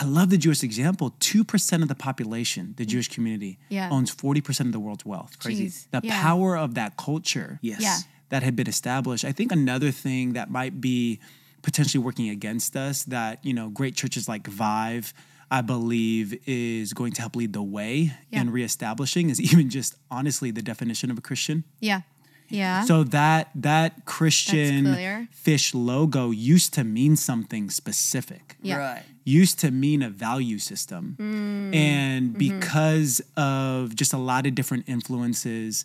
I 0.00 0.04
love 0.04 0.30
the 0.30 0.38
Jewish 0.38 0.62
example. 0.62 1.14
Two 1.18 1.42
percent 1.44 1.82
of 1.82 1.88
the 1.88 1.94
population, 1.94 2.74
the 2.76 2.84
mm. 2.84 2.88
Jewish 2.88 3.08
community, 3.08 3.58
Yeah. 3.68 3.90
owns 3.90 4.10
forty 4.10 4.40
percent 4.40 4.68
of 4.68 4.72
the 4.72 4.80
world's 4.80 5.04
wealth. 5.04 5.38
Crazy. 5.38 5.66
Jeez. 5.66 5.86
The 5.90 6.00
Yeah. 6.04 6.22
power 6.22 6.56
of 6.56 6.74
that 6.74 6.96
culture 6.96 7.58
Yes. 7.62 7.80
Yeah. 7.80 7.98
that 8.28 8.42
had 8.42 8.54
been 8.54 8.68
established. 8.68 9.24
I 9.24 9.32
think 9.32 9.50
another 9.52 9.90
thing 9.90 10.34
that 10.34 10.50
might 10.50 10.80
be 10.80 11.18
potentially 11.62 12.02
working 12.02 12.28
against 12.28 12.76
us 12.76 13.02
that, 13.04 13.44
you 13.44 13.52
know, 13.52 13.68
great 13.68 13.96
churches 13.96 14.28
like 14.28 14.46
Vive, 14.46 15.12
I 15.50 15.60
believe, 15.62 16.38
is 16.46 16.92
going 16.92 17.12
to 17.14 17.20
help 17.20 17.34
lead 17.34 17.52
the 17.52 17.62
way 17.62 18.12
in 18.30 18.50
reestablishing 18.50 19.30
is 19.30 19.40
even 19.52 19.68
just 19.70 19.96
honestly 20.10 20.50
the 20.52 20.62
definition 20.62 21.10
of 21.10 21.18
a 21.18 21.20
Christian. 21.20 21.64
Yeah. 21.80 22.02
Yeah. 22.48 22.84
So 22.84 23.04
that 23.04 23.50
that 23.54 24.04
Christian 24.06 25.28
fish 25.32 25.74
logo 25.74 26.30
used 26.30 26.74
to 26.74 26.84
mean 26.84 27.16
something 27.16 27.70
specific. 27.70 28.56
Yeah. 28.62 28.76
Right. 28.78 29.02
Used 29.24 29.58
to 29.60 29.70
mean 29.70 30.02
a 30.02 30.08
value 30.10 30.58
system. 30.58 31.16
Mm. 31.18 31.74
And 31.76 32.28
Mm-hmm. 32.30 32.38
because 32.38 33.20
of 33.36 33.94
just 33.94 34.12
a 34.12 34.18
lot 34.18 34.46
of 34.46 34.54
different 34.54 34.88
influences 34.88 35.84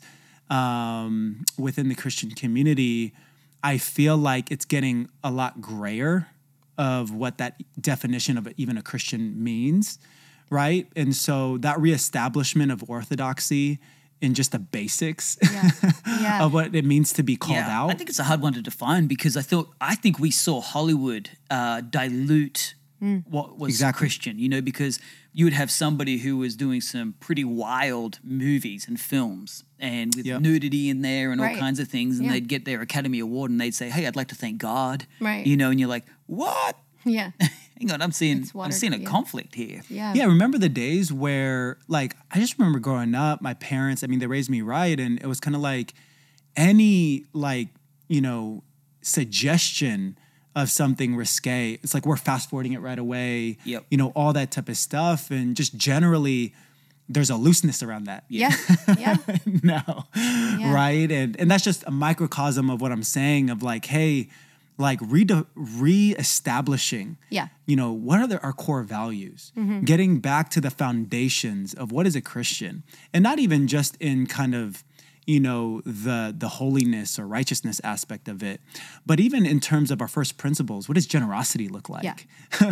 um, 0.50 1.44
within 1.58 1.90
the 1.90 1.96
Christian 1.96 2.32
community, 2.32 3.14
I 3.64 3.78
feel 3.78 4.18
like 4.18 4.52
it's 4.52 4.66
getting 4.66 5.10
a 5.24 5.32
lot 5.32 5.62
grayer 5.62 6.28
of 6.78 7.14
what 7.14 7.38
that 7.38 7.62
definition 7.80 8.38
of 8.38 8.48
even 8.58 8.78
a 8.78 8.82
Christian 8.82 9.42
means, 9.44 10.00
right? 10.50 10.88
And 10.96 11.16
so 11.16 11.58
that 11.60 11.80
reestablishment 11.80 12.72
of 12.72 12.84
orthodoxy 12.90 13.80
in 14.24 14.34
just 14.34 14.52
the 14.52 14.60
basics 14.60 15.38
Yeah. 15.42 15.70
Yeah. 16.08 16.46
of 16.46 16.54
what 16.54 16.74
it 16.74 16.86
means 16.86 17.12
to 17.14 17.24
be 17.24 17.36
called 17.36 17.58
yeah, 17.58 17.78
out. 17.82 17.90
I 17.92 17.94
think 17.94 18.10
it's 18.10 18.20
a 18.20 18.24
hard 18.24 18.42
one 18.42 18.54
to 18.54 18.62
define 18.62 19.08
because 19.08 19.36
I 19.38 19.42
thought 19.42 19.68
I 19.82 19.96
think 19.96 20.18
we 20.20 20.32
saw 20.32 20.62
Hollywood 20.62 21.30
uh, 21.50 21.82
dilute 21.82 22.76
what 23.30 23.60
was 23.60 23.70
Exactly. 23.74 24.00
Christian. 24.00 24.40
You 24.40 24.48
know, 24.48 24.62
because 24.62 24.98
you 25.34 25.44
would 25.46 25.54
have 25.54 25.70
somebody 25.70 26.20
who 26.20 26.38
was 26.38 26.56
doing 26.56 26.80
some 26.80 27.16
pretty 27.20 27.44
wild 27.44 28.20
movies 28.24 28.88
and 28.88 28.98
films 28.98 29.66
and 29.78 30.16
with 30.16 30.26
Yep. 30.26 30.40
nudity 30.42 30.88
in 30.90 31.02
there 31.02 31.32
and 31.34 31.42
Right. 31.42 31.56
all 31.56 31.60
kinds 31.60 31.80
of 31.82 31.90
things, 31.90 32.18
and 32.18 32.26
Yeah. 32.28 32.34
they'd 32.34 32.48
get 32.48 32.64
their 32.64 32.80
Academy 32.82 33.20
Award 33.20 33.52
and 33.52 33.60
they'd 33.60 33.76
say, 33.76 33.90
"Hey, 33.90 34.08
I'd 34.08 34.16
like 34.16 34.30
to 34.30 34.36
thank 34.36 34.58
God." 34.60 35.06
Right. 35.20 35.46
You 35.46 35.58
know, 35.58 35.70
and 35.72 35.80
you're 35.82 35.90
like, 35.90 36.06
"What? 36.28 36.78
yeah. 37.04 37.32
Hang 37.84 37.94
on, 37.94 38.02
I'm 38.02 38.12
seeing 38.12 38.50
I'm 38.60 38.72
seeing 38.72 38.94
a 38.94 38.98
yeah. 38.98 39.10
conflict 39.10 39.56
here." 39.56 39.82
Yeah. 39.90 40.14
Yeah, 40.14 40.26
remember 40.26 40.58
the 40.58 40.70
days 40.70 41.12
where, 41.12 41.78
like, 41.88 42.16
I 42.32 42.40
just 42.40 42.58
remember 42.58 42.80
growing 42.80 43.14
up, 43.16 43.42
my 43.42 43.54
parents, 43.56 44.04
I 44.04 44.08
mean, 44.08 44.20
they 44.20 44.28
raised 44.28 44.50
me 44.50 44.62
right. 44.62 45.00
And 45.00 45.20
it 45.22 45.28
was 45.28 45.40
kind 45.40 45.56
of 45.56 45.62
like 45.62 45.94
any, 46.56 47.26
like, 47.34 47.70
you 48.08 48.22
know, 48.22 48.64
suggestion 49.02 50.18
of 50.56 50.70
something 50.70 51.16
risque, 51.16 51.80
it's 51.82 51.94
like 51.96 52.06
we're 52.06 52.16
fast 52.16 52.50
forwarding 52.50 52.74
it 52.74 52.80
right 52.80 53.00
away, 53.00 53.58
Yep. 53.66 53.86
you 53.90 53.98
know, 53.98 54.10
all 54.16 54.34
that 54.34 54.52
type 54.52 54.70
of 54.70 54.78
stuff. 54.78 55.32
And 55.32 55.56
just 55.56 55.76
generally, 55.76 56.54
there's 57.10 57.32
a 57.32 57.36
looseness 57.36 57.82
around 57.82 58.06
that. 58.06 58.24
Yeah. 58.30 58.52
Yeah. 58.98 59.18
now, 59.64 60.08
right? 60.16 61.12
And 61.12 61.36
and 61.40 61.50
that's 61.50 61.64
just 61.64 61.84
a 61.88 61.92
microcosm 61.92 62.70
of 62.70 62.82
what 62.82 62.92
I'm 62.92 63.04
saying 63.04 63.50
of 63.50 63.64
like, 63.64 63.86
hey, 63.86 64.30
like 64.78 65.00
re 65.02 65.26
reestablishing, 66.14 67.18
Yeah. 67.30 67.48
you 67.66 67.76
know, 67.76 67.92
what 67.92 68.20
are 68.20 68.28
the, 68.28 68.42
our 68.42 68.54
core 68.54 68.84
values? 68.84 69.52
Mm-hmm. 69.58 69.82
Getting 69.82 70.20
back 70.20 70.50
to 70.52 70.62
the 70.62 70.72
foundations 70.72 71.74
of 71.74 71.92
what 71.92 72.08
is 72.08 72.16
a 72.16 72.22
Christian, 72.22 72.84
and 73.14 73.24
not 73.24 73.40
even 73.40 73.68
just 73.68 73.96
in 74.00 74.26
kind 74.28 74.56
of 74.56 74.84
you 75.26 75.40
know 75.40 75.80
the 75.86 76.36
the 76.38 76.50
holiness 76.50 77.18
or 77.18 77.26
righteousness 77.26 77.80
aspect 77.82 78.28
of 78.28 78.44
it 78.44 78.60
but 79.06 79.22
even 79.22 79.46
in 79.46 79.62
terms 79.62 79.90
of 79.90 80.02
our 80.02 80.08
first 80.10 80.36
principles 80.38 80.90
what 80.90 80.96
does 80.96 81.06
generosity 81.08 81.70
look 81.70 81.88
like 81.88 82.04
Yeah. 82.04 82.16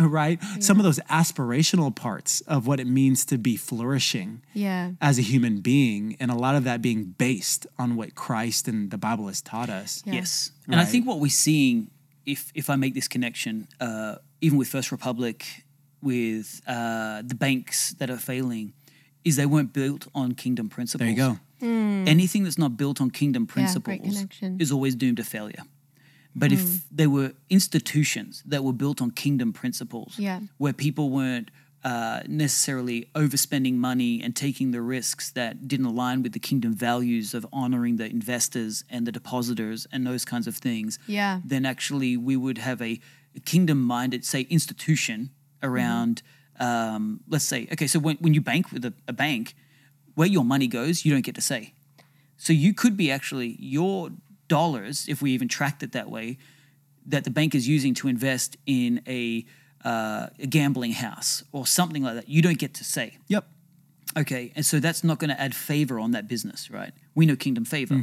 right 0.02 0.38
some 0.60 0.76
of 0.78 0.84
those 0.84 0.98
aspirational 1.08 1.96
parts 1.96 2.42
of 2.42 2.66
what 2.66 2.78
it 2.78 2.86
means 2.86 3.24
to 3.26 3.38
be 3.38 3.56
flourishing 3.56 4.42
Yeah. 4.52 4.90
as 5.00 5.18
a 5.18 5.22
human 5.22 5.60
being, 5.62 6.14
and 6.20 6.30
a 6.30 6.34
lot 6.34 6.54
of 6.54 6.64
that 6.64 6.82
being 6.82 7.14
based 7.16 7.66
on 7.78 7.96
what 7.96 8.14
Christ 8.14 8.68
and 8.68 8.90
the 8.90 8.98
Bible 8.98 9.28
has 9.28 9.40
taught 9.40 9.70
us. 9.70 10.02
Yeah. 10.04 10.16
Yes, 10.16 10.50
and 10.66 10.78
I 10.78 10.84
think 10.84 11.06
what 11.06 11.20
we're 11.20 11.30
seeing, 11.30 11.88
if 12.26 12.50
if 12.54 12.68
I 12.70 12.76
make 12.76 12.94
this 12.94 13.08
connection, 13.08 13.68
uh, 13.80 14.16
even 14.40 14.58
with 14.58 14.68
First 14.68 14.90
Republic, 14.92 15.44
with 16.00 16.60
uh, 16.66 17.22
the 17.22 17.34
banks 17.34 17.94
that 17.98 18.10
are 18.10 18.18
failing, 18.18 18.72
is 19.24 19.36
they 19.36 19.46
weren't 19.46 19.72
built 19.72 20.06
on 20.14 20.34
kingdom 20.34 20.68
principles. 20.68 21.00
There 21.00 21.10
you 21.10 21.16
go. 21.16 21.38
Anything 22.06 22.42
that's 22.44 22.58
not 22.58 22.76
built 22.76 23.00
on 23.00 23.10
kingdom 23.10 23.46
Hmm. 23.46 23.60
Yeah, 23.60 23.66
principles 23.74 24.24
is 24.60 24.72
always 24.72 24.94
doomed 24.96 25.16
to 25.18 25.24
failure. 25.24 25.62
But 26.34 26.50
Hmm. 26.50 26.56
if 26.58 26.82
there 26.90 27.08
were 27.10 27.34
institutions 27.48 28.42
that 28.46 28.62
were 28.64 28.72
built 28.72 29.00
on 29.00 29.10
kingdom 29.12 29.52
principles, 29.52 30.18
Yeah. 30.18 30.40
where 30.58 30.72
people 30.72 31.10
weren't 31.10 31.50
uh, 31.84 32.20
necessarily 32.28 33.08
overspending 33.14 33.74
money 33.74 34.22
and 34.22 34.36
taking 34.36 34.70
the 34.70 34.80
risks 34.80 35.30
that 35.32 35.66
didn't 35.66 35.86
align 35.86 36.22
with 36.22 36.32
the 36.32 36.38
kingdom 36.38 36.72
values 36.74 37.34
of 37.34 37.44
honoring 37.52 37.96
the 37.96 38.06
investors 38.06 38.84
and 38.88 39.06
the 39.06 39.12
depositors 39.12 39.86
and 39.92 40.06
those 40.06 40.24
kinds 40.24 40.46
of 40.46 40.56
things, 40.56 40.98
Yeah. 41.06 41.40
then 41.44 41.66
actually 41.66 42.16
we 42.16 42.36
would 42.36 42.58
have 42.58 42.80
a 42.80 43.00
kingdom-minded, 43.44 44.24
say, 44.24 44.42
institution 44.42 45.30
around. 45.62 46.22
Um, 46.60 47.20
let's 47.28 47.44
say, 47.44 47.66
okay, 47.72 47.86
so 47.88 47.98
when, 47.98 48.16
when 48.18 48.34
you 48.34 48.40
bank 48.40 48.70
with 48.72 48.84
a, 48.84 48.92
a 49.08 49.12
bank, 49.12 49.54
where 50.14 50.28
your 50.28 50.44
money 50.44 50.68
goes, 50.68 51.04
you 51.04 51.12
don't 51.12 51.24
get 51.24 51.34
to 51.34 51.40
say. 51.40 51.72
So 52.36 52.52
you 52.52 52.74
could 52.74 52.96
be 52.96 53.10
actually 53.10 53.56
your 53.58 54.10
dollars, 54.48 55.06
if 55.08 55.22
we 55.22 55.32
even 55.32 55.48
tracked 55.48 55.82
it 55.82 55.92
that 55.92 56.10
way, 56.10 56.38
that 57.06 57.24
the 57.24 57.30
bank 57.30 57.54
is 57.54 57.66
using 57.66 57.94
to 57.94 58.06
invest 58.08 58.56
in 58.66 59.00
a, 59.06 59.44
uh, 59.84 60.28
a 60.38 60.46
gambling 60.46 60.92
house 60.92 61.44
or 61.52 61.66
something 61.66 62.02
like 62.02 62.14
that. 62.14 62.28
You 62.28 62.42
don't 62.42 62.58
get 62.58 62.74
to 62.74 62.84
say. 62.84 63.18
Yep. 63.28 63.46
Okay, 64.14 64.52
and 64.54 64.66
so 64.66 64.78
that's 64.78 65.02
not 65.02 65.18
going 65.18 65.30
to 65.30 65.40
add 65.40 65.54
favor 65.54 65.98
on 65.98 66.10
that 66.10 66.28
business, 66.28 66.70
right? 66.70 66.92
We 67.14 67.24
know 67.24 67.34
kingdom 67.34 67.64
favor. 67.64 67.98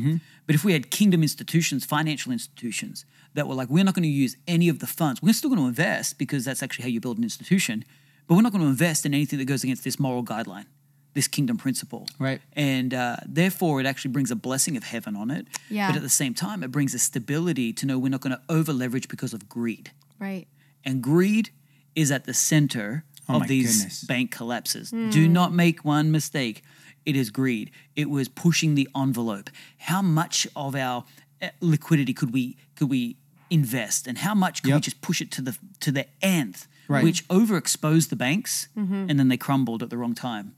But 0.48 0.56
if 0.56 0.65
we 0.65 0.74
had 0.74 0.89
kingdom 0.89 1.22
institutions, 1.22 1.86
financial 1.86 2.32
institutions, 2.32 3.06
that 3.36 3.48
were 3.48 3.54
like, 3.54 3.70
we're 3.70 3.84
not 3.84 3.94
going 3.94 4.04
to 4.04 4.10
use 4.10 4.36
any 4.48 4.70
of 4.70 4.80
the 4.80 4.88
funds, 4.88 5.22
we're 5.22 5.34
still 5.34 5.52
going 5.52 5.62
to 5.62 5.68
invest 5.68 6.18
because 6.18 6.46
that's 6.46 6.63
actually 6.63 6.84
how 6.84 6.89
you 6.89 7.00
build 7.00 7.20
an 7.20 7.24
institution, 7.24 7.86
but 8.28 8.36
we're 8.36 8.42
not 8.42 8.52
going 8.52 8.63
to 8.63 8.68
invest 8.68 9.06
in 9.06 9.13
anything 9.13 9.38
that 9.38 9.46
goes 9.46 9.63
against 9.63 9.84
this 9.84 10.00
moral 10.00 10.24
guideline, 10.24 10.65
this 11.13 11.28
kingdom 11.28 11.58
principle. 11.58 12.08
Right. 12.18 12.42
And 12.54 12.94
uh, 12.94 13.18
therefore, 13.28 13.80
it 13.80 13.86
actually 13.86 14.12
brings 14.12 14.32
a 14.32 14.36
blessing 14.36 14.78
of 14.78 14.84
heaven 14.84 15.15
on 15.15 15.30
it. 15.30 15.46
Yeah. 15.70 15.89
But 15.89 15.98
at 15.98 16.02
the 16.02 16.10
same 16.10 16.34
time, 16.34 16.63
it 16.63 16.72
brings 16.72 16.96
a 16.96 17.00
stability 17.00 17.72
to 17.74 17.86
know 17.86 18.00
we're 18.00 18.10
not 18.10 18.22
going 18.22 18.36
to 18.36 18.42
over 18.50 18.74
leverage 18.74 19.10
because 19.10 19.34
of 19.34 19.48
greed. 19.48 19.92
Right. 20.18 20.48
And 20.84 21.04
greed 21.04 21.52
is 21.95 22.12
at 22.12 22.25
the 22.25 22.34
center 22.34 23.04
Oh 23.28 23.36
of 23.41 23.47
these 23.47 23.78
goodness. 23.78 24.04
bank 24.06 24.32
collapses. 24.32 24.89
Do 24.91 25.28
not 25.28 25.54
make 25.54 25.86
one 25.86 26.12
mistake. 26.12 26.63
It 27.06 27.15
is 27.15 27.30
greed. 27.30 27.69
It 27.95 28.10
was 28.10 28.28
pushing 28.28 28.75
the 28.75 28.88
envelope. 28.95 29.49
How 29.78 30.02
much 30.02 30.47
of 30.56 30.75
our 30.75 31.06
uh, 31.41 31.49
liquidity 31.62 32.13
could 32.13 32.34
we 32.34 32.58
could 32.75 32.89
we 32.89 33.17
invest, 33.52 34.08
and 34.08 34.17
how 34.19 34.34
much 34.36 34.62
could 34.63 34.73
we 34.73 34.80
just 34.80 35.02
push 35.02 35.21
it 35.21 35.32
to 35.32 35.41
the 35.41 35.58
to 35.80 35.91
the 35.91 36.06
nth, 36.23 36.67
Right. 36.88 37.04
which 37.04 37.28
overexposed 37.28 38.10
the 38.10 38.15
banks, 38.15 38.67
and 38.75 39.19
then 39.19 39.28
they 39.28 39.38
crumbled 39.38 39.84
at 39.84 39.89
the 39.91 39.97
wrong 39.97 40.15
time. 40.15 40.56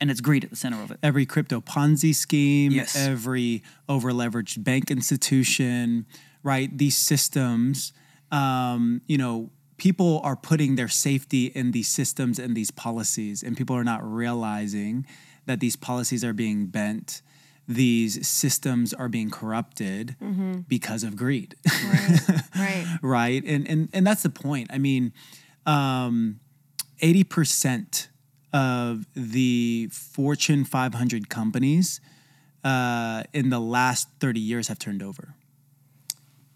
And 0.00 0.10
it's 0.10 0.20
greed 0.20 0.42
at 0.44 0.50
the 0.50 0.56
center 0.56 0.82
of 0.82 0.90
it. 0.90 0.98
Every 1.02 1.24
crypto 1.24 1.60
Ponzi 1.60 2.14
scheme, 2.14 2.72
Yes. 2.72 2.96
every 2.96 3.62
over 3.88 4.10
leveraged 4.12 4.64
bank 4.64 4.90
institution, 4.90 6.04
right? 6.42 6.76
These 6.76 6.96
systems, 6.96 7.92
um, 8.32 9.00
you 9.06 9.16
know, 9.16 9.50
people 9.76 10.20
are 10.22 10.36
putting 10.36 10.76
their 10.76 10.88
safety 10.88 11.46
in 11.46 11.72
these 11.72 11.88
systems 11.88 12.38
and 12.38 12.56
these 12.56 12.70
policies, 12.70 13.42
and 13.42 13.56
people 13.56 13.76
are 13.76 13.84
not 13.84 14.04
realizing 14.04 15.06
that 15.46 15.60
these 15.60 15.76
policies 15.76 16.24
are 16.24 16.32
being 16.32 16.66
bent. 16.66 17.22
These 17.66 18.26
systems 18.26 18.92
are 18.92 19.08
being 19.08 19.30
corrupted 19.30 20.16
because 20.68 21.02
of 21.02 21.16
greed. 21.16 21.54
Right. 21.66 22.20
right. 22.56 22.98
right 23.02 23.44
and 23.44 23.66
and 23.66 23.88
and 23.92 24.06
that's 24.06 24.22
the 24.22 24.30
point 24.30 24.70
i 24.72 24.78
mean 24.78 25.12
um 25.66 26.40
80% 27.02 28.08
of 28.52 29.06
the 29.14 29.88
fortune 29.92 30.64
500 30.64 31.28
companies 31.28 32.00
uh, 32.62 33.24
in 33.32 33.50
the 33.50 33.58
last 33.58 34.08
30 34.20 34.40
years 34.40 34.68
have 34.68 34.78
turned 34.78 35.02
over 35.02 35.34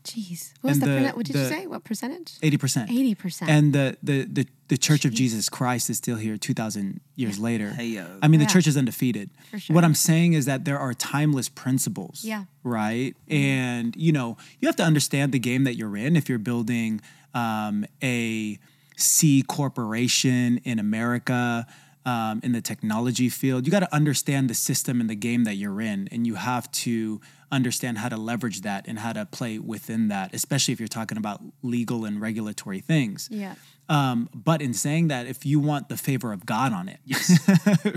Jeez. 0.09 0.53
What 0.61 0.71
was 0.71 0.81
the, 0.81 0.87
the- 0.87 0.93
percent- 0.97 1.17
what 1.17 1.27
did 1.27 1.37
you 1.37 1.45
say? 1.45 1.67
What 1.67 1.85
percentage? 1.85 2.33
Eighty 2.43 2.57
percent. 2.57 2.91
80%. 2.91 3.49
And 3.49 3.73
the, 3.73 3.97
the 4.03 4.25
the 4.25 4.47
the 4.69 4.77
Church 4.77 5.05
of 5.05 5.13
Jesus 5.13 5.49
Christ 5.49 5.89
is 5.91 5.97
still 5.99 6.17
here 6.17 6.37
two 6.37 6.55
thousand 6.55 7.01
years 7.17 7.39
later. 7.39 7.71
Hey-yo. 7.71 8.07
I 8.23 8.29
mean, 8.29 8.41
Yeah. 8.41 8.47
the 8.47 8.53
church 8.53 8.67
is 8.67 8.77
undefeated. 8.77 9.31
For 9.51 9.59
sure. 9.59 9.75
What 9.75 9.85
I'm 9.85 9.95
saying 9.95 10.35
is 10.35 10.45
that 10.47 10.65
there 10.65 10.79
are 10.79 10.93
timeless 10.95 11.49
principles. 11.49 12.25
Yeah. 12.25 12.45
Right. 12.65 13.15
And 13.29 13.95
you 13.97 14.13
know, 14.13 14.37
you 14.61 14.69
have 14.69 14.77
to 14.77 14.83
understand 14.85 15.33
the 15.33 15.39
game 15.39 15.65
that 15.65 15.77
you're 15.77 15.97
in. 15.97 16.17
If 16.17 16.29
you're 16.29 16.39
building 16.39 17.01
um, 17.35 17.85
a 18.03 18.59
C 18.97 19.43
corporation 19.43 20.59
in 20.65 20.79
America. 20.79 21.67
Um, 22.07 22.41
in 22.43 22.53
the 22.53 22.63
technology 22.63 23.29
field, 23.29 23.67
you 23.67 23.71
got 23.71 23.81
to 23.81 23.95
understand 23.95 24.49
the 24.49 24.55
system 24.55 24.99
and 25.03 25.11
the 25.11 25.15
game 25.15 25.45
that 25.45 25.57
you're 25.57 25.79
in, 25.83 26.09
and 26.11 26.27
you 26.27 26.37
have 26.37 26.71
to 26.73 27.21
understand 27.51 27.99
how 27.99 28.09
to 28.09 28.17
leverage 28.17 28.61
that 28.63 28.87
and 28.87 28.99
how 28.99 29.13
to 29.13 29.25
play 29.27 29.59
within 29.59 30.09
that, 30.09 30.35
especially 30.35 30.73
if 30.73 30.81
you're 30.81 30.89
talking 30.89 31.19
about 31.19 31.41
legal 31.63 32.05
and 32.05 32.21
regulatory 32.21 32.81
things. 32.81 33.29
yeah. 33.31 33.55
Um, 33.91 34.29
but 34.35 34.61
in 34.61 34.75
saying 34.75 35.09
that, 35.09 35.27
if 35.27 35.47
you 35.47 35.59
want 35.61 35.89
the 35.89 35.97
favor 35.97 36.31
of 36.35 36.45
God 36.45 36.75
on 36.75 36.91
it, 36.91 37.01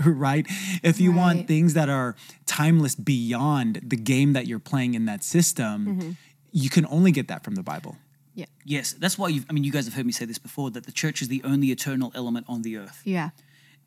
right? 0.06 0.46
If 0.82 1.00
you 1.00 1.12
want 1.12 1.46
things 1.46 1.74
that 1.74 1.90
are 1.90 2.16
timeless 2.46 2.94
beyond 2.94 3.80
the 3.82 3.96
game 3.96 4.32
that 4.32 4.46
you're 4.46 4.58
playing 4.58 4.94
in 4.94 5.04
that 5.04 5.22
system, 5.22 5.86
Mm-hmm. 5.86 6.10
you 6.52 6.70
can 6.70 6.86
only 6.86 7.12
get 7.12 7.28
that 7.28 7.44
from 7.44 7.56
the 7.56 7.62
Bible. 7.62 7.96
Yeah. 8.34 8.46
Yes, 8.64 8.94
that's 8.94 9.18
why 9.18 9.28
you. 9.28 9.42
I 9.50 9.52
mean, 9.52 9.64
you 9.64 9.70
guys 9.72 9.84
have 9.84 9.92
heard 9.92 10.06
me 10.06 10.12
say 10.12 10.24
this 10.24 10.38
before 10.38 10.70
that 10.70 10.86
the 10.86 10.92
church 10.92 11.20
is 11.20 11.28
the 11.28 11.42
only 11.44 11.70
eternal 11.70 12.10
element 12.14 12.46
on 12.48 12.62
the 12.62 12.78
earth. 12.78 13.02
Yeah. 13.04 13.30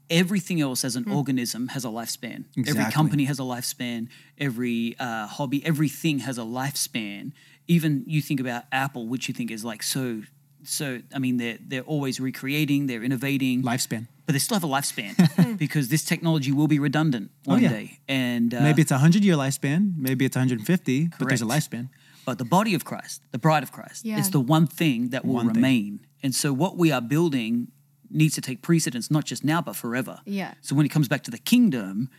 Everything 0.10 0.62
else, 0.62 0.84
as 0.86 0.96
an 0.96 1.10
organism, 1.10 1.70
has 1.70 1.84
a 1.84 1.88
lifespan. 1.88 2.46
Every 2.68 2.86
company 2.92 3.24
has 3.26 3.40
a 3.40 3.44
lifespan. 3.44 4.08
Every 4.38 4.96
uh, 5.00 5.26
hobby, 5.28 5.66
everything 5.66 6.20
has 6.20 6.38
a 6.38 6.42
lifespan. 6.42 7.32
Even 7.68 8.04
you 8.06 8.22
think 8.22 8.40
about 8.40 8.64
Apple, 8.72 9.08
which 9.08 9.28
you 9.28 9.34
think 9.34 9.50
is 9.50 9.66
like 9.66 9.82
so. 9.82 10.22
So 10.64 11.02
I 11.14 11.20
mean, 11.20 11.38
they're 11.38 11.58
they're 11.60 11.82
always 11.84 12.20
recreating, 12.20 12.86
they're 12.88 13.04
innovating, 13.04 13.64
Lifespan. 13.64 14.08
but 14.26 14.34
they 14.34 14.40
still 14.40 14.56
have 14.56 14.64
a 14.64 14.68
lifespan 14.68 15.58
because 15.58 15.90
this 15.90 16.04
technology 16.04 16.52
will 16.52 16.68
be 16.68 16.80
redundant 16.80 17.30
one 17.46 17.62
yeah. 17.62 17.70
day. 17.70 18.00
And 18.08 18.54
uh, 18.54 18.62
Maybe 18.62 18.82
it's 18.82 18.92
a 18.92 18.96
100 18.96 19.24
year 19.24 19.36
lifespan, 19.36 19.94
maybe 19.98 20.26
it's 20.26 20.36
150, 20.36 21.10
but 21.20 21.28
there's 21.28 21.42
a 21.44 21.46
lifespan. 21.46 21.90
But 22.26 22.40
the 22.40 22.46
body 22.46 22.74
of 22.74 22.84
Christ, 22.86 23.22
the 23.32 23.38
bride 23.38 23.62
of 23.62 23.72
Christ, 23.72 24.06
Yeah. 24.06 24.18
is 24.20 24.32
the 24.32 24.40
one 24.40 24.66
thing 24.66 25.10
that 25.10 25.24
will 25.26 25.36
One 25.36 25.48
thing. 25.48 25.56
remain. 25.56 26.00
And 26.24 26.34
so 26.34 26.52
what 26.52 26.76
we 26.78 26.92
are 26.92 27.02
building 27.02 27.68
needs 28.16 28.34
to 28.36 28.42
take 28.42 28.62
precedence, 28.62 29.12
not 29.12 29.26
just 29.26 29.44
now, 29.44 29.62
but 29.62 29.76
forever. 29.76 30.22
Yeah. 30.26 30.54
So 30.62 30.76
when 30.76 30.86
it 30.86 30.90
comes 30.90 31.08
back 31.08 31.24
to 31.24 31.32
the 31.32 31.38
kingdom, 31.38 32.10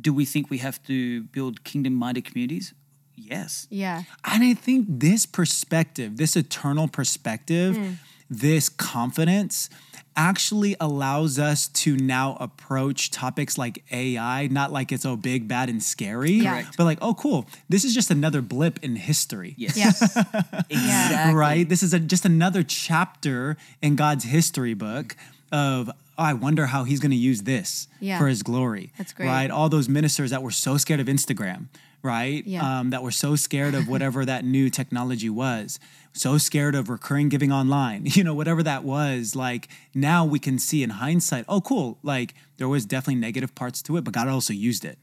do 0.00 0.12
we 0.12 0.24
think 0.24 0.50
we 0.50 0.58
have 0.58 0.82
to 0.84 1.22
build 1.24 1.64
kingdom 1.64 1.94
minded 1.94 2.24
communities? 2.24 2.74
Yes. 3.16 3.66
Yeah. 3.70 4.02
And 4.24 4.44
I 4.44 4.54
think 4.54 4.86
this 4.88 5.24
perspective, 5.26 6.18
this 6.18 6.36
eternal 6.36 6.86
perspective, 6.88 7.76
Hmm. 7.76 7.92
this 8.28 8.68
confidence 8.68 9.70
actually 10.18 10.74
allows 10.80 11.38
us 11.38 11.68
to 11.68 11.96
now 11.96 12.36
approach 12.40 13.10
topics 13.10 13.56
like 13.58 13.84
AI, 13.92 14.46
not 14.48 14.72
like 14.72 14.90
it's 14.90 15.04
oh 15.04 15.16
big, 15.16 15.46
bad, 15.46 15.68
and 15.68 15.82
scary, 15.82 16.32
Yeah. 16.32 16.64
But 16.76 16.84
like, 16.84 16.98
oh, 17.02 17.14
cool, 17.14 17.46
this 17.68 17.84
is 17.84 17.94
just 17.94 18.10
another 18.10 18.42
blip 18.42 18.78
in 18.82 18.96
history. 18.96 19.54
Yes. 19.56 19.76
Yes. 19.76 20.00
Exactly. 20.70 21.34
Right? 21.34 21.68
This 21.68 21.82
is 21.82 21.94
a, 21.94 22.00
just 22.00 22.24
another 22.24 22.62
chapter 22.62 23.56
in 23.82 23.94
God's 23.96 24.24
history 24.24 24.74
book 24.74 25.16
of, 25.56 25.88
oh, 25.90 25.92
I 26.18 26.32
wonder 26.34 26.66
how 26.66 26.84
he's 26.84 27.00
going 27.00 27.10
to 27.10 27.16
use 27.30 27.42
this 27.42 27.88
Yeah. 28.00 28.18
for 28.18 28.26
his 28.28 28.42
glory. 28.42 28.92
That's 28.98 29.12
great. 29.12 29.26
Right? 29.28 29.50
All 29.50 29.68
those 29.68 29.88
ministers 29.88 30.30
that 30.30 30.42
were 30.42 30.50
so 30.50 30.76
scared 30.76 31.00
of 31.00 31.06
Instagram, 31.06 31.66
right? 32.02 32.42
Yeah. 32.46 32.62
Um, 32.80 32.90
that 32.90 33.02
were 33.02 33.10
so 33.10 33.36
scared 33.36 33.74
of 33.74 33.88
whatever 33.88 34.24
that 34.24 34.44
new 34.44 34.70
technology 34.70 35.30
was, 35.30 35.78
so 36.12 36.38
scared 36.38 36.74
of 36.74 36.88
recurring 36.88 37.28
giving 37.28 37.52
online, 37.52 38.02
you 38.16 38.24
know, 38.24 38.34
whatever 38.34 38.62
that 38.62 38.84
was. 38.84 39.34
Like 39.36 39.68
now 39.94 40.24
we 40.24 40.38
can 40.38 40.58
see 40.58 40.82
in 40.82 40.90
hindsight, 40.90 41.44
oh, 41.48 41.60
cool. 41.60 41.98
Like 42.02 42.34
there 42.58 42.68
was 42.68 42.84
definitely 42.86 43.20
negative 43.20 43.54
parts 43.54 43.82
to 43.82 43.96
it, 43.96 44.04
but 44.04 44.14
God 44.14 44.28
also 44.28 44.52
used 44.52 44.84
it. 44.84 44.98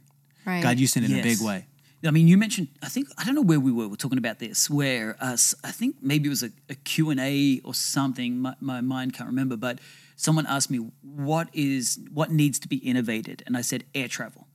Right. 0.45 0.61
God 0.63 0.77
used 0.79 0.97
it 0.97 1.03
in 1.03 1.13
a 1.19 1.21
big 1.23 1.41
way. 1.41 1.65
I 2.05 2.11
mean, 2.11 2.27
you 2.27 2.37
mentioned, 2.37 2.67
I 2.81 2.89
think, 2.89 3.07
I 3.17 3.23
don't 3.23 3.33
know 3.33 3.41
where 3.51 3.61
we 3.61 3.71
were, 3.71 3.87
we're 3.87 3.95
talking 3.95 4.17
about 4.17 4.37
this, 4.39 4.69
where 4.69 5.15
uh, 5.21 5.33
s- 5.33 5.55
I 5.63 5.71
think 5.71 5.95
maybe 6.01 6.25
it 6.27 6.29
was 6.31 6.43
a, 6.43 6.49
a 6.69 6.75
Q&A 6.75 7.61
or 7.63 7.73
something, 7.73 8.39
my, 8.39 8.53
my 8.59 8.81
mind 8.81 9.13
can't 9.13 9.29
remember, 9.29 9.55
but 9.55 9.79
someone 10.15 10.45
asked 10.47 10.69
me, 10.71 10.77
what 11.01 11.49
is, 11.53 11.99
what 12.13 12.31
needs 12.31 12.59
to 12.59 12.67
be 12.67 12.77
innovated? 12.77 13.43
And 13.45 13.55
I 13.57 13.61
said, 13.61 13.83
air 13.93 14.07
travel. 14.07 14.47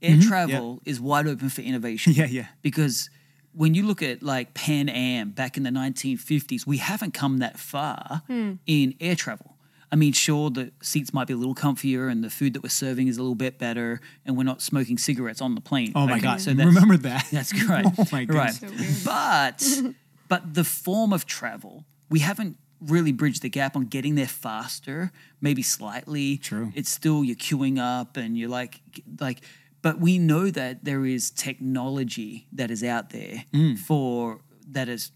Air 0.00 0.18
travel 0.20 0.80
is 0.84 1.00
wide 1.00 1.28
open 1.28 1.48
for 1.48 1.60
innovation. 1.60 2.12
Mm-hmm. 2.12 2.20
Yeah, 2.34 2.42
yeah. 2.42 2.46
Because 2.60 3.08
when 3.52 3.74
you 3.74 3.86
look 3.86 4.02
at 4.02 4.20
like 4.22 4.52
Pan 4.54 4.88
Am 4.88 5.30
back 5.30 5.56
in 5.56 5.62
the 5.62 5.70
1950s, 5.70 6.66
we 6.66 6.78
haven't 6.78 7.14
come 7.14 7.38
that 7.38 7.58
far 7.58 8.22
Hmm. 8.26 8.54
in 8.66 8.94
air 9.00 9.14
travel. 9.14 9.56
I 9.92 9.96
mean, 9.96 10.12
sure, 10.14 10.48
the 10.50 10.72
seats 10.82 11.12
might 11.12 11.26
be 11.26 11.34
a 11.34 11.36
little 11.36 11.54
comfier 11.54 12.10
and 12.10 12.24
the 12.24 12.30
food 12.30 12.54
that 12.54 12.62
we're 12.62 12.70
serving 12.70 13.08
is 13.08 13.18
a 13.18 13.20
little 13.22 13.34
bit 13.34 13.58
better, 13.58 14.00
and 14.24 14.38
we're 14.38 14.42
not 14.42 14.62
smoking 14.62 14.96
cigarettes 14.96 15.42
on 15.42 15.54
the 15.54 15.60
plane. 15.60 15.92
Oh 15.94 16.06
my 16.06 16.12
Okay, 16.14 16.22
God. 16.22 16.40
So 16.40 16.54
that's, 16.54 16.66
Remember 16.66 16.96
that. 16.96 17.26
That's 17.30 17.52
great. 17.52 17.84
Oh 17.98 18.06
my 18.10 18.24
god! 18.24 18.34
right. 18.36 18.58
goodness. 18.60 19.04
But 19.04 19.82
but 20.28 20.54
the 20.54 20.64
form 20.64 21.12
of 21.12 21.26
travel, 21.26 21.84
we 22.08 22.20
haven't 22.20 22.56
really 22.86 23.12
bridge 23.12 23.40
the 23.40 23.48
gap 23.48 23.76
on 23.76 23.84
getting 23.86 24.14
there 24.16 24.26
faster, 24.26 25.12
maybe 25.40 25.62
slightly. 25.62 26.36
True. 26.38 26.72
It's 26.74 26.90
still 26.90 27.22
you're 27.24 27.36
queuing 27.36 27.78
up 27.78 28.16
and 28.16 28.36
you're 28.36 28.48
like 28.48 28.80
like 29.20 29.40
but 29.82 29.98
we 29.98 30.16
know 30.18 30.48
that 30.50 30.84
there 30.84 31.04
is 31.04 31.30
technology 31.30 32.46
that 32.52 32.70
is 32.70 32.82
out 32.84 33.10
there 33.10 33.44
Mm. 33.52 33.78
for 33.78 34.40
that 34.70 34.88
is 34.88 35.10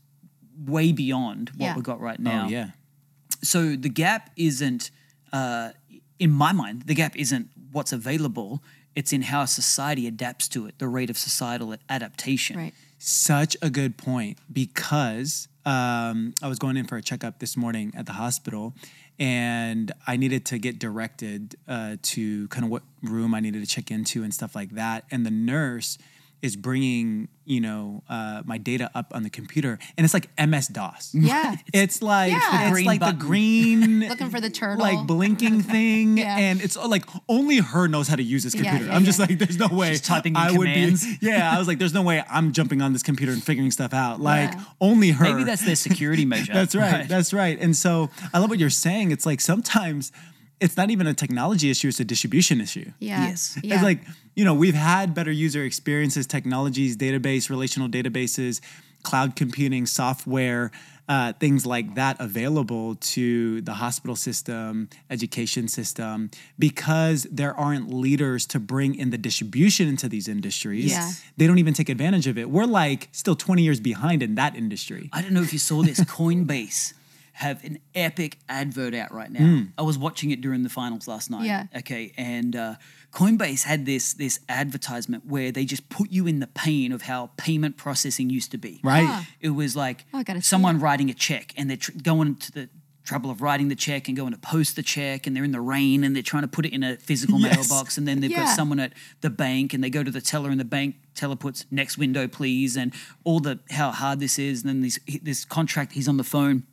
way 0.67 0.93
beyond 0.93 1.51
what 1.51 1.67
Yeah. 1.67 1.75
we've 1.75 1.85
got 1.85 2.01
right 2.01 2.19
now 2.19 2.47
Oh, 2.47 2.49
yeah. 2.49 2.71
so 3.43 3.77
the 3.77 3.89
gap 3.91 4.31
isn't 4.37 4.91
uh, 5.33 5.71
in 6.19 6.31
my 6.31 6.53
mind 6.53 6.83
the 6.87 6.95
gap 6.95 7.15
isn't 7.17 7.51
what's 7.73 7.93
available 7.93 8.63
it's 8.95 9.13
in 9.13 9.23
how 9.23 9.45
society 9.45 10.07
adapts 10.07 10.49
to 10.49 10.67
it 10.67 10.79
the 10.79 10.89
rate 10.89 11.11
of 11.11 11.19
societal 11.19 11.75
adaptation 11.89 12.57
Right. 12.57 12.75
Such 12.99 13.57
a 13.61 13.69
good 13.69 13.99
point 13.99 14.39
because 14.51 15.49
um, 15.67 16.33
I 16.41 16.49
was 16.49 16.59
going 16.59 16.77
in 16.77 16.87
for 16.87 16.97
a 16.97 17.03
checkup 17.03 17.41
this 17.41 17.57
morning 17.57 17.93
at 17.97 18.07
the 18.07 18.13
hospital 18.13 18.73
and 19.19 19.91
I 20.07 20.17
needed 20.17 20.47
to 20.47 20.59
get 20.59 20.79
directed 20.79 21.57
uh, 21.67 21.97
to 22.03 22.47
kind 22.49 22.65
of 22.65 22.71
what 22.71 22.85
room 23.03 23.35
I 23.35 23.41
needed 23.41 23.63
to 23.63 23.69
check 23.69 23.91
into 23.91 24.23
and 24.23 24.33
stuff 24.33 24.55
like 24.55 24.71
that. 24.71 25.05
And 25.11 25.27
the 25.27 25.31
nurse 25.31 25.99
is 26.43 26.55
bringing, 26.55 27.29
you 27.45 27.61
know, 27.61 28.03
uh, 28.09 28.43
my 28.45 28.59
data 28.59 28.91
up 28.95 29.13
on 29.15 29.23
the 29.23 29.31
computer 29.31 29.79
and 29.97 30.05
it's 30.05 30.13
like 30.15 30.29
MS 30.39 30.69
DOS. 30.69 31.11
Yeah. 31.15 31.57
It's 31.73 32.03
like 32.03 32.33
Yeah. 32.33 32.63
it's 32.65 32.71
Green 32.73 32.85
like 32.87 33.01
button. 33.01 33.19
the 33.19 33.25
green 33.25 34.01
Looking 34.09 34.31
for 34.31 34.41
the 34.41 34.51
turtle. 34.51 34.79
like 34.85 35.07
blinking 35.07 35.63
thing 35.75 36.19
Yeah. 36.19 36.37
and 36.37 36.61
it's 36.61 36.77
like 36.77 37.05
only 37.29 37.59
her 37.59 37.89
knows 37.89 38.07
how 38.09 38.17
to 38.17 38.23
use 38.23 38.43
this 38.45 38.55
computer. 38.55 38.85
yeah, 38.87 38.95
I'm 38.95 39.05
just 39.05 39.19
like 39.19 39.39
there's 39.39 39.59
no 39.59 39.69
way 39.69 39.91
She's 39.93 40.03
typing 40.03 40.33
in 40.35 40.37
I 40.37 40.53
would 40.53 40.67
be 40.67 40.97
Yeah, 41.21 41.51
I 41.55 41.59
was 41.59 41.67
like 41.69 41.79
there's 41.79 41.95
no 41.95 42.03
way 42.03 42.23
I'm 42.31 42.53
jumping 42.53 42.83
on 42.83 42.93
this 42.93 43.03
computer 43.03 43.33
and 43.33 43.43
figuring 43.43 43.71
stuff 43.71 43.93
out. 43.95 44.21
Like 44.21 44.53
Yeah. 44.53 44.65
only 44.81 45.11
her. 45.11 45.25
maybe 45.25 45.45
that's 45.45 45.65
the 45.65 45.75
security 45.75 46.25
measure 46.25 46.53
That's 46.53 46.75
right. 46.75 47.09
That's 47.09 47.33
right. 47.33 47.59
And 47.61 47.75
so 47.75 48.11
I 48.35 48.39
love 48.39 48.51
what 48.51 48.59
you're 48.59 48.71
saying. 48.71 49.11
It's 49.11 49.25
like 49.27 49.41
sometimes 49.41 50.13
it's 50.61 50.77
not 50.77 50.91
even 50.91 51.07
a 51.07 51.15
technology 51.15 51.71
issue, 51.71 51.89
it's 51.89 52.01
a 52.01 52.05
distribution 52.05 52.61
issue. 52.61 52.91
yeah. 52.99 53.29
Yes. 53.29 53.59
Yeah. 53.63 53.75
It's 53.75 53.85
like, 53.85 54.01
you 54.35 54.45
know, 54.45 54.55
we've 54.55 54.75
had 54.75 55.15
better 55.15 55.31
user 55.31 55.65
experiences, 55.65 56.27
technologies, 56.27 56.97
database, 56.97 57.51
relational 57.51 57.89
databases, 57.89 58.61
cloud 59.03 59.37
computing, 59.37 59.87
software, 59.87 60.71
uh, 61.09 61.33
things 61.35 61.65
like 61.65 61.95
that 61.95 62.17
available 62.21 62.97
to 62.97 63.61
the 63.61 63.75
hospital 63.75 64.17
system, 64.17 64.89
education 65.09 65.69
system, 65.69 66.31
because 66.59 67.25
there 67.31 67.55
aren't 67.55 67.93
leaders 67.93 68.45
to 68.47 68.59
bring 68.59 68.95
in 68.95 69.11
the 69.11 69.19
distribution 69.19 69.89
into 69.89 70.09
these 70.09 70.27
industries. 70.27 70.91
Yeah. 70.91 71.11
They 71.37 71.47
don't 71.47 71.59
even 71.59 71.75
take 71.75 71.89
advantage 71.89 72.27
of 72.27 72.37
it. 72.39 72.51
We're 72.51 72.65
like 72.65 73.09
still 73.13 73.37
20 73.37 73.63
years 73.63 73.79
behind 73.79 74.23
in 74.23 74.35
that 74.35 74.57
industry. 74.57 75.09
I 75.13 75.23
don't 75.23 75.33
know 75.33 75.43
if 75.43 75.53
you 75.53 75.59
saw 75.61 75.83
this. 75.83 76.01
Coinbase 76.17 76.95
have 77.37 77.63
an 77.65 77.79
epic 77.95 78.39
advert 78.49 78.95
out 78.95 79.13
right 79.13 79.31
now. 79.31 79.65
I 79.77 79.83
was 79.83 79.99
watching 79.99 80.31
it 80.31 80.41
during 80.41 80.63
the 80.63 80.71
finals 80.71 81.07
last 81.07 81.31
night. 81.31 81.45
Yeah. 81.45 81.67
Okay, 81.77 82.13
and 82.17 82.57
uh, 82.57 82.75
Coinbase 83.13 83.65
had 83.65 83.85
this 83.85 84.15
this 84.15 84.41
advertisement 84.49 85.27
where 85.27 85.53
they 85.53 85.65
just 85.65 85.89
put 85.91 86.11
you 86.11 86.27
in 86.27 86.41
the 86.41 86.47
pain 86.47 86.93
of 86.93 87.03
how 87.03 87.31
payment 87.37 87.77
processing 87.77 88.31
used 88.31 88.51
to 88.53 88.59
be. 88.59 88.81
Right. 88.83 89.05
Ah. 89.07 89.27
It 89.41 89.51
was 89.51 89.77
like 89.77 90.05
Oh, 90.15 90.19
I 90.19 90.23
gotta 90.23 90.41
see 90.41 90.47
someone 90.49 90.81
writing 90.81 91.11
a 91.11 91.15
check 91.15 91.53
and 91.57 91.69
they're 91.69 91.77
tr- 91.77 91.93
going 92.03 92.37
to 92.37 92.53
the 92.53 92.69
trouble 93.05 93.31
of 93.31 93.41
writing 93.41 93.69
the 93.69 93.77
check 93.77 94.09
and 94.09 94.17
going 94.17 94.33
to 94.33 94.39
post 94.39 94.75
the 94.75 94.83
check 94.83 95.27
and 95.29 95.37
they're 95.37 95.45
in 95.45 95.53
the 95.53 95.61
rain 95.61 96.03
and 96.03 96.17
they're 96.17 96.25
trying 96.25 96.43
to 96.43 96.49
put 96.49 96.67
it 96.67 96.73
in 96.73 96.83
a 96.83 96.97
physical 96.97 97.39
Yes. 97.41 97.69
mailbox 97.71 97.97
and 97.99 98.09
then 98.09 98.21
they've 98.21 98.31
Yeah. 98.33 98.45
got 98.47 98.57
someone 98.57 98.81
at 98.81 98.95
the 99.21 99.31
bank 99.31 99.73
and 99.75 99.85
they 99.85 99.91
go 99.91 100.03
to 100.03 100.11
the 100.11 100.21
teller 100.21 100.51
and 100.51 100.59
the 100.59 100.65
bank 100.65 100.97
teller 101.15 101.37
puts 101.37 101.67
next 101.71 101.99
window 101.99 102.27
please 102.27 102.77
and 102.77 102.93
all 103.25 103.39
the 103.41 103.61
how 103.71 103.93
hard 103.93 104.19
this 104.21 104.39
is 104.41 104.63
and 104.65 104.69
then 104.71 104.81
this 104.81 104.99
this 105.23 105.45
contract 105.45 105.93
he's 105.93 106.09
on 106.09 106.17
the 106.17 106.25
phone 106.25 106.65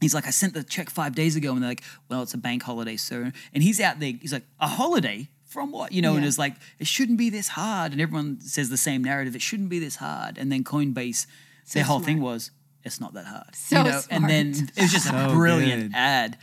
He's 0.00 0.14
like, 0.14 0.26
I 0.26 0.30
sent 0.30 0.54
the 0.54 0.62
check 0.64 0.88
five 0.90 1.14
days 1.14 1.36
ago, 1.36 1.52
and 1.52 1.62
they're 1.62 1.70
like, 1.70 1.82
well, 2.08 2.22
it's 2.22 2.34
a 2.34 2.38
bank 2.38 2.62
holiday, 2.62 2.96
sir. 2.96 3.32
And 3.52 3.62
he's 3.62 3.80
out 3.80 4.00
there. 4.00 4.12
He's 4.20 4.32
like, 4.32 4.44
a 4.58 4.66
holiday 4.68 5.28
from 5.44 5.72
what? 5.72 5.92
You 5.92 6.00
know, 6.02 6.16
and 6.16 6.24
it's 6.24 6.38
like, 6.38 6.54
it 6.78 6.86
shouldn't 6.86 7.18
be 7.18 7.28
this 7.28 7.48
hard. 7.48 7.92
And 7.92 8.00
everyone 8.00 8.40
says 8.40 8.70
the 8.70 8.76
same 8.76 9.02
narrative. 9.04 9.34
It 9.34 9.42
shouldn't 9.42 9.68
be 9.68 9.78
this 9.78 9.96
hard. 9.96 10.38
And 10.38 10.50
then 10.50 10.64
Coinbase, 10.64 11.26
their 11.74 11.84
whole 11.84 12.00
thing 12.00 12.20
was, 12.20 12.50
it's 12.82 13.00
not 13.00 13.12
that 13.14 13.26
hard. 13.26 13.54
So 13.54 13.78
you 13.78 13.84
know? 13.90 14.00
And 14.10 14.28
then 14.30 14.54
smart. 14.54 14.70
it 14.76 14.82
was 14.82 14.92
just 14.92 15.06
a 15.08 15.28
brilliant 15.34 15.90
good. 15.90 15.96
ad. 15.96 16.38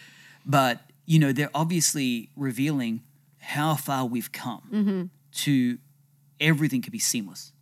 But, 0.46 0.82
you 1.06 1.18
know, 1.20 1.32
they're 1.32 1.50
obviously 1.56 2.30
revealing 2.36 3.02
how 3.40 3.76
far 3.76 4.06
we've 4.06 4.32
come 4.32 4.62
Mm-hmm. 4.72 5.04
to 5.46 5.78
everything 6.40 6.82
could 6.84 6.92
be 6.94 7.00
seamless. 7.00 7.54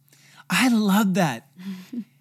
I 0.49 0.67
love 0.67 1.13
that. 1.13 1.47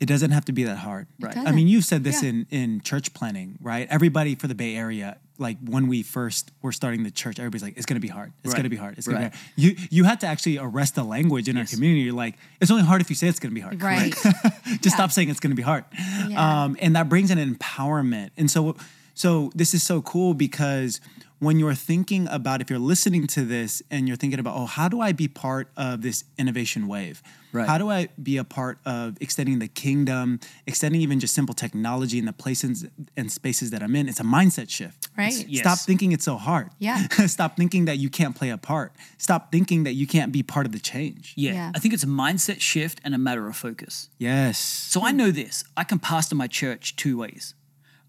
It 0.00 0.06
doesn't 0.06 0.30
have 0.30 0.46
to 0.46 0.52
be 0.52 0.64
that 0.64 0.78
hard. 0.78 1.06
Right. 1.20 1.36
I 1.36 1.52
mean, 1.52 1.68
you've 1.68 1.84
said 1.84 2.04
this 2.04 2.22
Yeah. 2.22 2.30
in 2.30 2.46
in 2.50 2.80
church 2.80 3.12
planning, 3.12 3.58
right? 3.60 3.86
Everybody 3.90 4.34
for 4.34 4.46
the 4.48 4.54
Bay 4.54 4.74
Area, 4.74 5.18
like 5.36 5.58
when 5.62 5.88
we 5.88 6.02
first 6.02 6.52
were 6.62 6.72
starting 6.72 7.02
the 7.02 7.10
church, 7.10 7.38
everybody's 7.38 7.62
like, 7.62 7.76
"It's 7.76 7.84
going 7.84 7.96
to 7.96 8.00
be 8.00 8.08
hard. 8.08 8.32
It's 8.42 8.48
Right. 8.48 8.56
going 8.56 8.64
to 8.64 8.70
be 8.70 8.76
hard. 8.76 8.96
It's 8.96 9.06
going 9.06 9.20
to 9.24 9.28
be 9.30 9.36
hard." 9.36 9.46
You 9.56 9.76
you 9.90 10.04
had 10.04 10.20
to 10.20 10.26
actually 10.26 10.56
arrest 10.58 10.94
the 10.94 11.04
language 11.04 11.48
in 11.50 11.58
our 11.58 11.66
community. 11.66 12.00
You're 12.00 12.14
like, 12.14 12.36
"It's 12.62 12.70
only 12.70 12.84
hard 12.84 13.02
if 13.02 13.10
you 13.10 13.16
say 13.16 13.28
it's 13.28 13.38
going 13.38 13.50
to 13.50 13.54
be 13.54 13.60
hard." 13.60 13.82
Right. 13.82 14.14
Just 14.80 14.96
stop 14.96 15.12
saying 15.12 15.28
it's 15.28 15.40
going 15.40 15.50
to 15.52 15.56
be 15.56 15.62
hard. 15.62 15.84
Yeah. 16.28 16.64
Um, 16.64 16.76
and 16.80 16.96
that 16.96 17.10
brings 17.10 17.30
an 17.30 17.38
empowerment. 17.54 18.30
And 18.38 18.50
so, 18.50 18.76
so 19.14 19.50
this 19.54 19.74
is 19.74 19.82
so 19.82 20.00
cool 20.00 20.32
because 20.32 21.00
when 21.40 21.58
you're 21.58 21.74
thinking 21.74 22.28
about, 22.28 22.60
if 22.60 22.68
you're 22.68 22.78
listening 22.78 23.26
to 23.26 23.44
this 23.44 23.82
and 23.90 24.06
you're 24.06 24.16
thinking 24.16 24.38
about, 24.38 24.56
oh, 24.56 24.66
how 24.66 24.88
do 24.88 25.00
I 25.00 25.12
be 25.12 25.26
part 25.26 25.68
of 25.76 26.02
this 26.02 26.24
innovation 26.38 26.86
wave? 26.86 27.22
Right. 27.52 27.66
How 27.66 27.78
do 27.78 27.90
I 27.90 28.08
be 28.22 28.36
a 28.36 28.44
part 28.44 28.78
of 28.84 29.16
extending 29.22 29.58
the 29.58 29.66
kingdom, 29.66 30.38
extending 30.66 31.00
even 31.00 31.18
just 31.18 31.34
simple 31.34 31.54
technology 31.54 32.18
in 32.18 32.26
the 32.26 32.34
places 32.34 32.86
and 33.16 33.32
spaces 33.32 33.70
that 33.70 33.82
I'm 33.82 33.96
in? 33.96 34.06
It's 34.08 34.20
a 34.20 34.24
mindset 34.24 34.68
shift. 34.68 35.08
Right. 35.16 35.46
Yes. 35.48 35.62
Stop 35.62 35.78
thinking 35.78 36.12
it's 36.12 36.26
so 36.26 36.36
hard. 36.36 36.70
Yeah. 36.78 37.08
Stop 37.26 37.56
thinking 37.56 37.86
that 37.86 37.96
you 37.96 38.10
can't 38.10 38.36
play 38.36 38.50
a 38.50 38.58
part. 38.58 38.92
Stop 39.16 39.50
thinking 39.50 39.84
that 39.84 39.94
you 39.94 40.06
can't 40.06 40.32
be 40.32 40.42
part 40.42 40.66
of 40.66 40.72
the 40.72 40.78
change. 40.78 41.32
Yeah. 41.36 41.52
Yeah. 41.54 41.72
I 41.74 41.78
think 41.78 41.94
it's 41.94 42.04
a 42.04 42.08
mindset 42.08 42.60
shift 42.60 43.00
and 43.02 43.14
a 43.14 43.18
matter 43.18 43.48
of 43.48 43.56
focus. 43.56 44.10
Yes. 44.18 44.58
So 44.58 45.02
I 45.02 45.10
know 45.10 45.30
this. 45.30 45.64
I 45.76 45.84
can 45.84 45.98
pastor 45.98 46.34
my 46.34 46.46
church 46.46 46.96
two 46.96 47.16
ways. 47.16 47.54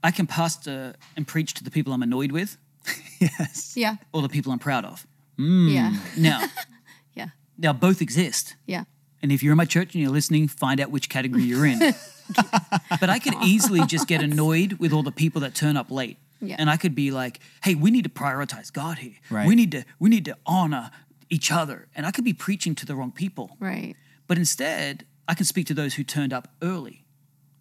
I 0.03 0.11
can 0.11 0.27
pastor 0.27 0.95
and 1.15 1.27
preach 1.27 1.53
to 1.55 1.63
the 1.63 1.71
people 1.71 1.93
I'm 1.93 2.03
annoyed 2.03 2.31
with 2.31 2.57
Yes. 3.19 3.73
Yeah. 3.77 3.97
or 4.13 4.21
the 4.23 4.29
people 4.29 4.51
I'm 4.51 4.59
proud 4.59 4.83
of. 4.85 5.05
Yeah. 5.37 5.91
Hmm. 5.91 6.21
Now, 6.21 6.41
Yeah. 7.13 7.29
now 7.57 7.71
both 7.73 8.01
exist. 8.01 8.55
Yeah. 8.65 8.85
And 9.21 9.31
if 9.31 9.43
you're 9.43 9.51
in 9.51 9.57
my 9.57 9.65
church 9.65 9.93
and 9.93 10.01
you're 10.01 10.11
listening, 10.11 10.47
find 10.47 10.79
out 10.81 10.89
which 10.89 11.07
category 11.09 11.43
you're 11.43 11.65
in. 11.67 11.79
but 12.99 13.09
I 13.09 13.19
could 13.19 13.35
easily 13.43 13.85
just 13.85 14.07
get 14.07 14.21
annoyed 14.23 14.73
with 14.79 14.91
all 14.93 15.03
the 15.03 15.11
people 15.11 15.41
that 15.41 15.53
turn 15.53 15.77
up 15.77 15.91
late. 15.91 16.17
Yeah. 16.41 16.55
And 16.57 16.69
I 16.69 16.77
could 16.77 16.95
be 16.95 17.11
like, 17.11 17.39
hey, 17.63 17.75
we 17.75 17.91
need 17.91 18.03
to 18.05 18.09
prioritize 18.09 18.73
God 18.73 18.97
here. 18.97 19.13
Right. 19.29 19.47
We 19.47 19.53
need 19.53 19.71
to 19.73 19.83
we 19.99 20.09
need 20.09 20.25
to 20.25 20.35
honor 20.47 20.89
each 21.29 21.51
other. 21.51 21.87
And 21.95 22.05
I 22.07 22.11
could 22.11 22.25
be 22.25 22.33
preaching 22.33 22.73
to 22.75 22.85
the 22.85 22.95
wrong 22.95 23.11
people. 23.11 23.55
Right. 23.59 23.95
But 24.25 24.39
instead, 24.39 25.05
I 25.27 25.35
can 25.35 25.45
speak 25.45 25.67
to 25.67 25.75
those 25.75 25.93
who 25.93 26.03
turned 26.03 26.33
up 26.33 26.47
early. 26.63 27.05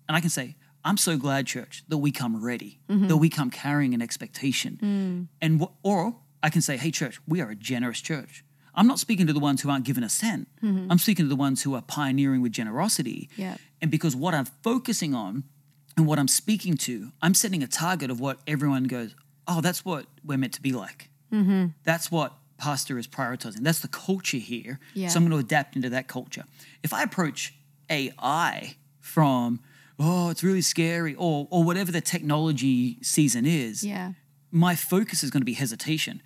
And 0.09 0.17
I 0.17 0.21
can 0.21 0.31
say, 0.31 0.57
I'm 0.85 0.97
so 0.97 1.17
glad, 1.17 1.47
church, 1.47 1.85
that 1.89 1.99
we 1.99 2.11
come 2.11 2.43
ready, 2.43 2.81
mm-hmm. 2.89 3.09
that 3.09 3.17
we 3.17 3.29
come 3.29 3.51
carrying 3.51 3.95
an 3.95 4.03
expectation. 4.03 4.79
Mm. 4.83 5.29
And 5.41 5.61
wh- 5.61 5.75
or 5.83 6.17
I 6.43 6.51
can 6.51 6.63
say, 6.63 6.77
hey, 6.77 6.91
church, 6.91 7.21
we 7.27 7.41
are 7.41 7.51
a 7.51 7.55
generous 7.55 8.01
church. 8.01 8.45
I'm 8.75 8.87
not 8.87 8.99
speaking 8.99 9.27
to 9.27 9.33
the 9.33 9.41
ones 9.41 9.63
who 9.63 9.71
aren't 9.71 9.85
given 9.85 10.05
a 10.05 10.09
cent. 10.09 10.49
Mm-hmm. 10.63 10.91
I'm 10.91 10.99
speaking 10.99 11.25
to 11.25 11.29
the 11.29 11.37
ones 11.37 11.63
who 11.63 11.75
are 11.75 11.83
pioneering 11.83 12.41
with 12.41 12.53
generosity. 12.53 13.29
Yeah. 13.37 13.57
And 13.83 13.91
because 13.91 14.15
what 14.15 14.35
I'm 14.35 14.47
focusing 14.63 15.15
on 15.15 15.45
and 15.97 16.07
what 16.07 16.19
I'm 16.19 16.29
speaking 16.29 16.77
to, 16.79 17.13
I'm 17.21 17.35
setting 17.35 17.63
a 17.63 17.67
target 17.67 18.11
of 18.11 18.21
what 18.21 18.39
everyone 18.47 18.85
goes, 18.85 19.15
oh, 19.49 19.61
that's 19.61 19.85
what 19.85 20.07
we're 20.25 20.39
meant 20.39 20.55
to 20.55 20.63
be 20.63 20.73
like. 20.73 21.11
Mm-hmm. 21.33 21.67
That's 21.85 22.11
what 22.11 22.35
pastor 22.59 22.99
is 22.99 23.09
prioritizing. 23.09 23.61
That's 23.61 23.81
the 23.81 23.89
culture 23.89 24.37
here. 24.37 24.79
Yeah. 24.95 25.09
So 25.09 25.19
I'm 25.19 25.29
going 25.29 25.41
to 25.41 25.45
adapt 25.45 25.77
into 25.77 25.91
that 25.91 26.09
culture. 26.09 26.45
If 26.83 26.93
I 26.93 27.03
approach 27.03 27.55
AI 27.91 28.77
from, 29.01 29.61
oh, 30.01 30.31
it's 30.31 30.43
really 30.43 30.63
scary, 30.63 31.15
or 31.15 31.47
or 31.51 31.63
whatever 31.63 31.93
the 31.93 32.01
technology 32.01 32.99
season 33.03 33.45
is, 33.47 33.85
Yeah. 33.85 34.13
my 34.51 34.75
focus 34.75 35.23
is 35.23 35.31
going 35.31 35.43
to 35.43 35.47
be 35.47 35.53
hesitation. 35.55 36.23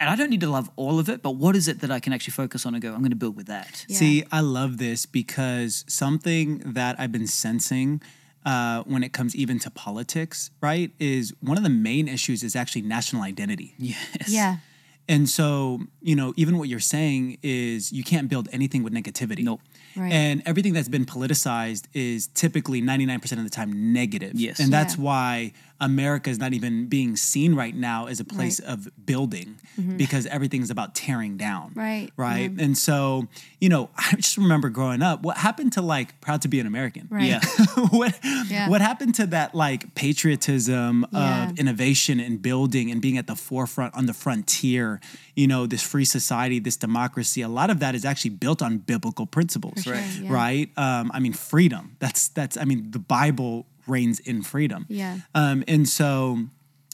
And 0.00 0.10
I 0.10 0.16
don't 0.16 0.30
need 0.30 0.40
to 0.40 0.50
love 0.50 0.68
all 0.74 0.98
of 0.98 1.08
it, 1.08 1.22
but 1.22 1.36
what 1.36 1.54
is 1.54 1.68
it 1.68 1.78
that 1.82 1.92
I 1.92 2.00
can 2.00 2.12
actually 2.12 2.32
focus 2.32 2.66
on 2.66 2.74
and 2.74 2.82
go, 2.82 2.92
I'm 2.92 2.98
going 3.06 3.10
to 3.10 3.16
build 3.24 3.36
with 3.36 3.46
that? 3.46 3.86
Yeah. 3.88 3.96
See, 3.98 4.24
I 4.32 4.40
love 4.40 4.78
this 4.78 5.06
because 5.06 5.84
something 5.86 6.58
that 6.78 6.98
I've 6.98 7.12
been 7.12 7.28
sensing 7.28 8.02
uh, 8.44 8.82
when 8.82 9.04
it 9.04 9.12
comes 9.12 9.36
even 9.36 9.60
to 9.60 9.70
politics, 9.70 10.50
right, 10.60 10.90
is 10.98 11.32
one 11.40 11.56
of 11.56 11.62
the 11.62 11.70
main 11.70 12.08
issues 12.08 12.42
is 12.42 12.56
actually 12.56 12.82
national 12.82 13.22
identity. 13.22 13.74
Yes. 13.78 14.28
Yeah. 14.28 14.56
And 15.08 15.28
so, 15.28 15.82
you 16.00 16.16
know, 16.16 16.32
even 16.36 16.58
what 16.58 16.68
you're 16.68 16.80
saying 16.80 17.38
is 17.42 17.92
you 17.92 18.02
can't 18.02 18.28
build 18.28 18.48
anything 18.50 18.82
with 18.82 18.92
negativity. 18.92 19.44
Nope. 19.44 19.60
Right. 19.96 20.12
And 20.12 20.42
everything 20.46 20.72
that's 20.72 20.88
been 20.88 21.04
politicized 21.04 21.84
is 21.92 22.28
typically 22.28 22.80
99% 22.82 23.32
of 23.38 23.44
the 23.44 23.50
time 23.50 23.92
negative. 23.92 24.32
Yes. 24.34 24.58
And 24.60 24.72
that's 24.72 24.96
Yeah. 24.96 25.02
why 25.02 25.52
America 25.82 26.30
is 26.30 26.38
not 26.38 26.52
even 26.54 26.86
being 26.86 27.16
seen 27.16 27.54
right 27.54 27.74
now 27.74 28.06
as 28.06 28.18
a 28.20 28.24
place 28.24 28.60
Right. 28.60 28.70
Mm-hmm. 28.70 28.86
of 28.88 29.06
building 29.06 29.56
because 29.96 30.26
everything's 30.26 30.70
about 30.70 30.94
tearing 30.94 31.36
down. 31.36 31.72
Right. 31.74 32.10
Right. 32.16 32.50
And 32.50 32.76
so, 32.78 33.26
you 33.60 33.68
know, 33.68 33.90
I 33.96 34.16
just 34.16 34.36
remember 34.36 34.68
growing 34.70 35.02
up, 35.02 35.22
what 35.22 35.36
happened 35.38 35.72
to 35.74 35.82
like 35.82 36.20
proud 36.20 36.42
to 36.42 36.48
be 36.48 36.60
an 36.60 36.66
American? 36.66 37.08
Right. 37.10 37.24
Yeah. 37.28 37.40
what 37.90 38.18
Yeah. 38.48 38.68
what 38.68 38.80
happened 38.80 39.14
to 39.16 39.26
that 39.26 39.54
like 39.54 39.94
patriotism 39.94 41.06
Yeah. 41.12 41.50
of 41.50 41.58
innovation 41.58 42.20
and 42.20 42.40
building 42.40 42.90
and 42.90 43.00
being 43.02 43.18
at 43.18 43.26
the 43.26 43.34
forefront 43.36 43.94
on 43.94 44.06
the 44.06 44.14
frontier 44.14 45.00
you 45.34 45.46
know 45.46 45.66
this 45.66 45.82
free 45.82 46.04
society 46.04 46.58
this 46.60 46.76
democracy 46.76 47.40
a 47.42 47.48
lot 47.48 47.70
of 47.70 47.78
that 47.80 47.94
is 47.94 48.04
actually 48.04 48.30
built 48.30 48.60
on 48.62 48.78
biblical 48.78 49.26
principles 49.26 49.82
sure, 49.82 49.94
Right. 49.94 50.18
yeah. 50.20 50.32
right 50.32 50.70
um, 50.78 51.10
i 51.14 51.18
mean 51.20 51.32
freedom 51.32 51.96
that's 51.98 52.28
that's 52.28 52.56
i 52.56 52.64
mean 52.64 52.90
the 52.90 52.98
bible 52.98 53.66
reigns 53.86 54.18
in 54.20 54.42
freedom 54.42 54.86
Yeah. 54.88 55.18
um, 55.34 55.64
and 55.68 55.88
so 55.88 56.38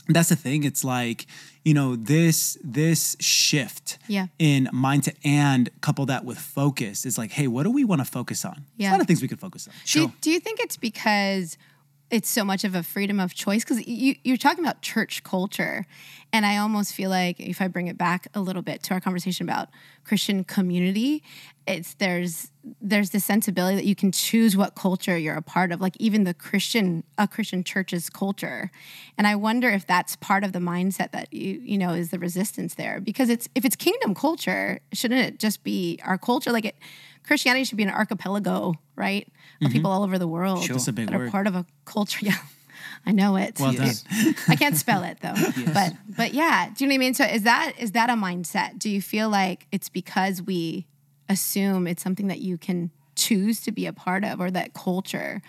that's 0.08 0.30
the 0.30 0.36
thing 0.36 0.64
it's 0.64 0.84
like 0.84 1.26
you 1.64 1.74
know 1.74 1.94
this 1.96 2.56
this 2.64 3.14
shift 3.20 3.98
Yeah. 4.08 4.28
in 4.38 4.68
mindset 4.72 5.16
and 5.24 5.68
couple 5.82 6.06
that 6.06 6.24
with 6.24 6.38
focus 6.38 7.04
is 7.04 7.18
like 7.18 7.30
hey 7.32 7.46
what 7.46 7.64
do 7.64 7.70
we 7.70 7.84
want 7.84 8.00
to 8.00 8.04
focus 8.06 8.44
on 8.44 8.54
There's 8.54 8.64
Yeah. 8.78 8.90
a 8.90 8.92
lot 8.92 9.00
of 9.02 9.06
things 9.06 9.20
we 9.20 9.28
could 9.28 9.40
focus 9.40 9.68
on 9.68 9.74
Do, 9.84 10.12
do 10.22 10.30
you 10.30 10.40
think 10.40 10.60
it's 10.60 10.76
because 10.78 11.58
it's 12.10 12.28
so 12.28 12.44
much 12.44 12.64
of 12.64 12.74
a 12.74 12.82
freedom 12.82 13.20
of 13.20 13.34
choice? 13.34 13.64
Because 13.64 13.86
you, 13.86 14.14
you're 14.24 14.36
talking 14.36 14.64
about 14.64 14.82
church 14.82 15.22
culture. 15.22 15.86
And 16.32 16.44
I 16.46 16.58
almost 16.58 16.94
feel 16.94 17.10
like 17.10 17.40
if 17.40 17.60
I 17.60 17.68
bring 17.68 17.86
it 17.86 17.96
back 17.96 18.28
a 18.34 18.40
little 18.40 18.62
bit 18.62 18.82
to 18.84 18.94
our 18.94 19.00
conversation 19.00 19.48
about 19.48 19.68
Christian 20.04 20.44
community, 20.44 21.22
it's 21.66 21.94
there's 21.94 22.50
there's 22.82 23.10
this 23.10 23.24
sensibility 23.24 23.76
that 23.76 23.84
you 23.84 23.94
can 23.94 24.12
choose 24.12 24.56
what 24.56 24.74
culture 24.74 25.16
you're 25.16 25.36
a 25.36 25.42
part 25.42 25.72
of, 25.72 25.80
like 25.80 25.96
even 25.98 26.24
the 26.24 26.34
Christian 26.34 27.04
a 27.16 27.28
Christian 27.28 27.64
church's 27.64 28.10
culture. 28.10 28.70
And 29.16 29.26
I 29.26 29.36
wonder 29.36 29.68
if 29.68 29.86
that's 29.86 30.16
part 30.16 30.44
of 30.44 30.52
the 30.52 30.58
mindset 30.58 31.12
that 31.12 31.32
you 31.32 31.60
you 31.62 31.78
know 31.78 31.92
is 31.92 32.10
the 32.10 32.18
resistance 32.18 32.74
there. 32.74 33.00
Because 33.00 33.28
it's 33.30 33.48
if 33.54 33.64
it's 33.64 33.76
kingdom 33.76 34.14
culture, 34.14 34.80
shouldn't 34.92 35.20
it 35.20 35.38
just 35.38 35.62
be 35.62 35.98
our 36.04 36.18
culture? 36.18 36.52
Like 36.52 36.64
it 36.64 36.76
Christianity 37.26 37.64
should 37.64 37.76
be 37.76 37.82
an 37.82 37.90
archipelago, 37.90 38.74
right? 38.96 39.26
Of 39.60 39.68
mm-hmm. 39.68 39.72
people 39.72 39.90
all 39.90 40.04
over 40.04 40.18
the 40.18 40.28
world 40.28 40.62
Sure. 40.62 40.74
That's 40.74 40.88
a 40.88 40.92
big 40.92 41.10
that 41.10 41.20
are 41.20 41.30
part 41.30 41.46
of 41.46 41.54
a 41.54 41.66
culture. 41.84 42.18
Yeah, 42.26 42.36
I 43.06 43.12
know 43.12 43.36
it. 43.36 43.58
Well 43.58 43.74
Yes. 43.74 44.04
I 44.48 44.56
can't 44.56 44.76
spell 44.76 45.02
it 45.02 45.18
though. 45.20 45.34
But 45.72 45.94
but 46.16 46.34
yeah, 46.34 46.70
do 46.74 46.84
you 46.84 46.88
know 46.88 46.92
what 46.92 46.96
I 46.96 46.98
mean? 46.98 47.14
So 47.14 47.24
is 47.24 47.42
that 47.42 47.72
is 47.78 47.92
that 47.92 48.10
a 48.10 48.14
mindset? 48.14 48.78
Do 48.78 48.90
you 48.90 49.02
feel 49.02 49.28
like 49.28 49.66
it's 49.72 49.88
because 49.88 50.42
we 50.42 50.86
assume 51.28 51.86
it's 51.86 52.02
something 52.02 52.28
that 52.28 52.40
you 52.40 52.58
can 52.58 52.90
choose 53.16 53.60
to 53.62 53.72
be 53.72 53.86
a 53.86 53.92
part 53.92 54.24
of 54.24 54.40
or 54.40 54.50
that 54.50 54.74
culture? 54.74 55.42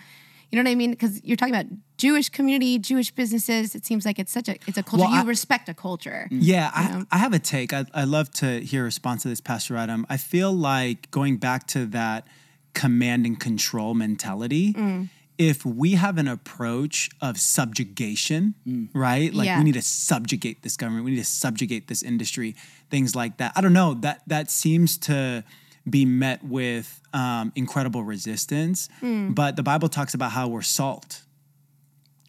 You 0.50 0.56
know 0.56 0.68
what 0.68 0.72
I 0.72 0.74
mean? 0.74 0.90
Because 0.90 1.22
you're 1.24 1.36
talking 1.36 1.54
about 1.54 1.66
Jewish 1.96 2.28
community, 2.28 2.78
Jewish 2.78 3.10
businesses. 3.12 3.74
It 3.74 3.84
seems 3.86 4.04
like 4.04 4.18
it's 4.18 4.32
such 4.32 4.48
a 4.48 4.56
it's 4.66 4.76
a 4.78 4.82
culture. 4.82 5.06
Well, 5.06 5.22
you 5.22 5.28
respect 5.28 5.68
a 5.68 5.74
culture. 5.74 6.26
Yeah, 6.30 6.70
I, 6.74 7.04
I 7.12 7.18
have 7.18 7.32
a 7.32 7.38
take. 7.38 7.72
I, 7.72 7.84
I 7.94 8.04
love 8.04 8.30
to 8.32 8.60
hear 8.60 8.82
a 8.82 8.84
response 8.84 9.22
to 9.22 9.28
this, 9.28 9.40
Pastor 9.40 9.76
Adam. 9.76 10.04
I 10.08 10.16
feel 10.16 10.52
like 10.52 11.10
going 11.12 11.36
back 11.36 11.66
to 11.68 11.86
that 11.86 12.26
command 12.74 13.26
and 13.26 13.38
control 13.38 13.94
mentality, 13.94 14.72
Mm. 14.74 15.08
if 15.38 15.64
we 15.64 15.92
have 15.92 16.18
an 16.18 16.28
approach 16.28 17.10
of 17.20 17.38
subjugation, 17.38 18.54
right? 18.92 19.32
Like 19.32 19.46
Yeah. 19.46 19.58
we 19.58 19.64
need 19.64 19.74
to 19.74 19.82
subjugate 19.82 20.62
this 20.62 20.76
government, 20.76 21.04
we 21.04 21.12
need 21.12 21.18
to 21.18 21.24
subjugate 21.24 21.88
this 21.88 22.02
industry, 22.02 22.54
things 22.90 23.14
like 23.14 23.36
that. 23.38 23.52
I 23.56 23.60
don't 23.60 23.72
know. 23.72 23.94
That 23.94 24.22
that 24.26 24.50
seems 24.50 24.98
to 24.98 25.44
be 25.88 26.04
met 26.04 26.44
with 26.44 27.00
um, 27.12 27.52
incredible 27.56 28.02
resistance. 28.02 28.88
Mm. 29.00 29.34
But 29.34 29.56
the 29.56 29.62
Bible 29.62 29.88
talks 29.88 30.14
about 30.14 30.32
how 30.32 30.48
we're 30.48 30.62
salt, 30.62 31.22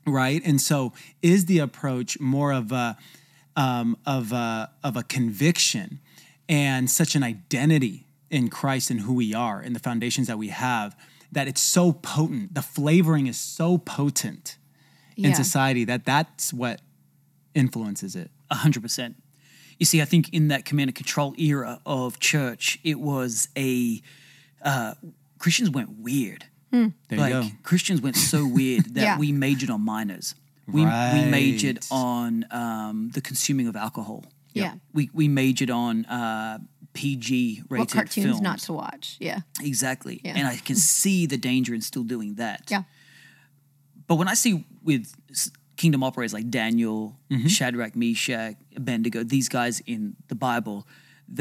right? 0.06 0.42
And 0.46 0.60
so, 0.62 0.94
is 1.22 1.46
the 1.46 1.60
approach 1.60 2.20
more 2.20 2.52
of 2.54 2.72
a 2.72 2.98
um, 3.56 3.98
of 4.06 4.32
a 4.32 4.72
of 4.84 4.96
a 4.96 5.04
conviction 5.04 6.00
and 6.48 6.90
such 6.90 7.16
an 7.16 7.24
identity 7.24 8.08
in 8.30 8.50
Christ 8.50 8.90
and 8.90 9.02
who 9.02 9.14
we 9.14 9.34
are 9.34 9.60
and 9.60 9.76
the 9.76 9.80
foundations 9.80 10.28
that 10.28 10.38
we 10.38 10.48
have 10.50 10.96
that 11.32 11.48
it's 11.48 11.62
so 11.62 11.94
potent. 11.94 12.54
The 12.54 12.62
flavoring 12.62 13.28
is 13.28 13.38
so 13.38 13.78
potent 13.78 14.58
in 15.18 15.36
society 15.36 15.86
that 15.86 16.06
that's 16.06 16.52
what 16.52 16.82
influences 17.54 18.16
it. 18.16 18.32
A 18.50 18.56
hundred 18.56 18.82
percent. 18.84 19.21
You 19.82 19.86
see, 19.86 20.00
I 20.00 20.06
think 20.06 20.32
in 20.32 20.50
that 20.50 20.64
command 20.64 20.90
and 20.90 20.96
control 20.96 21.34
era 21.40 21.82
of 21.88 22.20
church, 22.20 22.78
it 22.84 23.00
was 23.00 23.50
a 23.58 24.00
uh, 24.64 24.94
Christians 25.40 25.72
went 25.72 25.90
weird. 25.98 26.46
There 26.70 26.92
like 27.10 27.34
you 27.34 27.42
go. 27.42 27.48
Christians 27.64 28.00
went 28.00 28.16
so 28.16 28.46
weird 28.48 28.86
that 28.94 29.02
Yeah. 29.02 29.18
we 29.18 29.32
majored 29.32 29.72
on 29.72 29.82
minors. 29.82 30.36
We, 30.68 30.82
we 30.86 31.26
majored 31.26 31.80
on 31.90 32.46
um, 32.52 33.10
the 33.16 33.22
consuming 33.22 33.68
of 33.68 33.76
alcohol. 33.76 34.24
Yeah. 34.54 34.76
We, 34.94 35.10
we 35.14 35.28
majored 35.28 35.72
on 35.72 36.06
uh, 36.06 36.60
PG 36.94 37.64
rated 37.68 37.80
What 37.80 37.92
cartoons 37.92 38.26
films. 38.28 38.42
not 38.42 38.60
to 38.60 38.74
watch? 38.74 39.18
Yeah. 39.20 39.40
Exactly. 39.62 40.22
Yeah. 40.24 40.34
And 40.38 40.48
I 40.48 40.58
can 40.58 40.76
see 40.76 41.26
the 41.26 41.38
danger 41.38 41.74
in 41.74 41.82
still 41.82 42.04
doing 42.04 42.36
that. 42.36 42.70
Yeah. 42.70 42.84
But 44.08 44.16
when 44.16 44.28
I 44.28 44.36
see 44.36 44.64
with 44.84 45.12
s- 45.32 45.50
kingdom 45.82 46.02
operators 46.04 46.34
like 46.34 46.50
Daniel, 46.50 47.00
Mm-hmm. 47.32 47.48
Shadrach, 47.48 47.96
Meshach, 47.96 48.56
Abednego, 48.76 49.20
these 49.36 49.48
guys 49.50 49.76
in 49.94 50.16
the 50.32 50.36
Bible, 50.36 50.78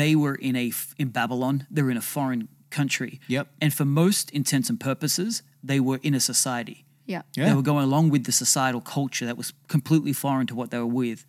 they 0.00 0.12
were 0.22 0.36
in 0.48 0.54
a 0.64 0.66
in 1.02 1.08
Babylon. 1.18 1.66
They 1.74 1.82
were 1.84 1.90
in 1.90 1.96
a 2.06 2.08
foreign 2.16 2.42
country. 2.78 3.12
Yep. 3.36 3.46
And 3.62 3.70
for 3.78 3.84
most 3.84 4.30
intents 4.30 4.70
and 4.70 4.78
purposes, 4.90 5.42
they 5.70 5.80
were 5.88 5.98
in 6.08 6.14
a 6.14 6.20
society. 6.20 6.78
Yeah. 7.06 7.22
Yeah. 7.36 7.46
They 7.48 7.54
were 7.58 7.62
going 7.72 7.84
along 7.90 8.10
with 8.14 8.22
the 8.24 8.32
societal 8.32 8.80
culture 8.80 9.26
that 9.26 9.36
was 9.36 9.52
completely 9.68 10.12
foreign 10.12 10.46
to 10.46 10.54
what 10.54 10.70
they 10.70 10.78
were 10.78 10.94
with, 11.04 11.20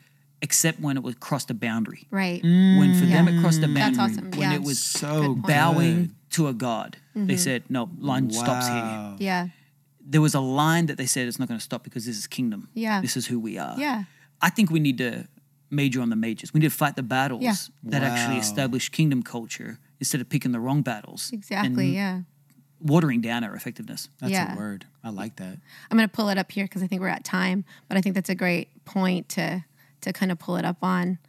except 0.42 0.80
when 0.80 0.96
it 1.00 1.04
was 1.04 1.16
crossed 1.28 1.50
a 1.50 1.56
boundary. 1.56 2.04
Right. 2.12 2.42
When 2.44 2.92
for 3.00 3.08
them 3.08 3.28
it 3.28 3.42
crossed 3.42 3.58
a 3.64 3.68
That's 3.68 3.74
boundary. 3.80 4.04
awesome. 4.06 4.32
When 4.40 4.52
Yeah. 4.52 4.60
it 4.60 4.64
was 4.72 4.80
So 5.02 5.12
bowing 5.36 5.98
to 6.36 6.48
a 6.48 6.54
god, 6.54 6.98
they 7.16 7.38
said, 7.38 7.60
"No, 7.70 7.90
line 8.10 8.30
stops 8.32 8.68
here." 8.68 9.16
Yeah. 9.30 9.44
There 10.06 10.22
was 10.22 10.34
a 10.34 10.40
line 10.40 10.88
that 10.88 10.98
they 10.98 11.06
said 11.06 11.28
it's 11.28 11.40
not 11.40 11.48
going 11.48 11.60
to 11.60 11.64
stop 11.64 11.84
because 11.84 12.06
this 12.06 12.18
is 12.18 12.28
kingdom. 12.28 12.70
Yeah. 12.74 13.02
This 13.02 13.16
is 13.18 13.28
who 13.28 13.40
we 13.40 13.58
are. 13.58 13.76
Yeah. 13.78 14.04
I 14.42 14.50
think 14.50 14.70
we 14.72 14.80
need 14.80 14.98
to 14.98 15.28
major 15.70 16.02
on 16.02 16.10
the 16.10 16.16
majors. 16.16 16.54
We 16.54 16.60
need 16.60 16.70
to 16.70 16.76
fight 16.76 16.96
the 16.96 17.04
battles 17.04 17.44
Yeah. 17.44 17.54
that 17.84 18.04
actually 18.04 18.38
establish 18.40 18.90
kingdom 18.90 19.24
culture 19.24 19.80
instead 20.00 20.20
of 20.20 20.28
picking 20.30 20.52
the 20.52 20.60
wrong 20.60 20.82
battles. 20.82 21.30
Exactly. 21.32 21.86
And 21.86 21.94
yeah. 21.94 22.22
watering 22.82 23.22
down 23.22 23.44
our 23.44 23.56
effectiveness. 23.56 24.10
That's 24.20 24.32
Yeah. 24.34 24.54
a 24.54 24.58
word. 24.58 24.86
I 25.04 25.10
like 25.10 25.38
that. 25.38 25.58
I'm 25.90 25.98
going 25.98 26.10
to 26.10 26.14
pull 26.14 26.30
it 26.30 26.38
up 26.38 26.52
here 26.52 26.66
because 26.66 26.84
I 26.84 26.88
think 26.88 27.02
we're 27.02 27.08
at 27.08 27.24
time, 27.24 27.64
but 27.88 27.98
I 27.98 28.02
think 28.02 28.16
that's 28.16 28.30
a 28.30 28.36
great 28.36 28.84
point 28.86 29.30
to 29.30 29.64
to 30.02 30.12
kind 30.12 30.32
of 30.32 30.40
pull 30.40 30.58
it 30.58 30.66
up 30.66 30.78
on 30.82 31.20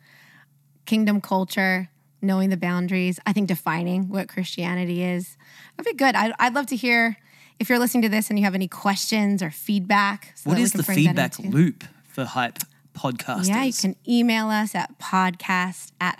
kingdom 0.86 1.20
culture, 1.20 1.90
knowing 2.22 2.48
the 2.48 2.56
boundaries. 2.56 3.20
I 3.26 3.32
think 3.34 3.46
defining 3.48 4.08
what 4.08 4.28
Christianity 4.28 5.02
is. 5.04 5.36
That'd 5.76 5.92
be 5.92 5.96
good. 5.96 6.14
I'd, 6.14 6.32
I'd 6.38 6.54
love 6.54 6.66
to 6.68 6.76
hear 6.76 7.18
if 7.58 7.68
you're 7.68 7.78
listening 7.78 8.02
to 8.02 8.08
this 8.08 8.28
and 8.30 8.38
you 8.38 8.44
have 8.44 8.54
any 8.54 8.68
questions 8.68 9.42
or 9.42 9.50
feedback. 9.50 10.32
so 10.34 10.50
What 10.50 10.56
can 10.58 10.64
the 10.72 10.82
feedback 10.82 11.38
loop 11.38 11.84
for 12.08 12.24
hype 12.24 12.58
podcasters? 12.94 13.48
Yeah, 13.48 13.64
you 13.64 13.72
can 13.72 13.96
email 14.08 14.48
us 14.48 14.74
at 14.74 14.98
podcast 14.98 15.92
at 16.00 16.18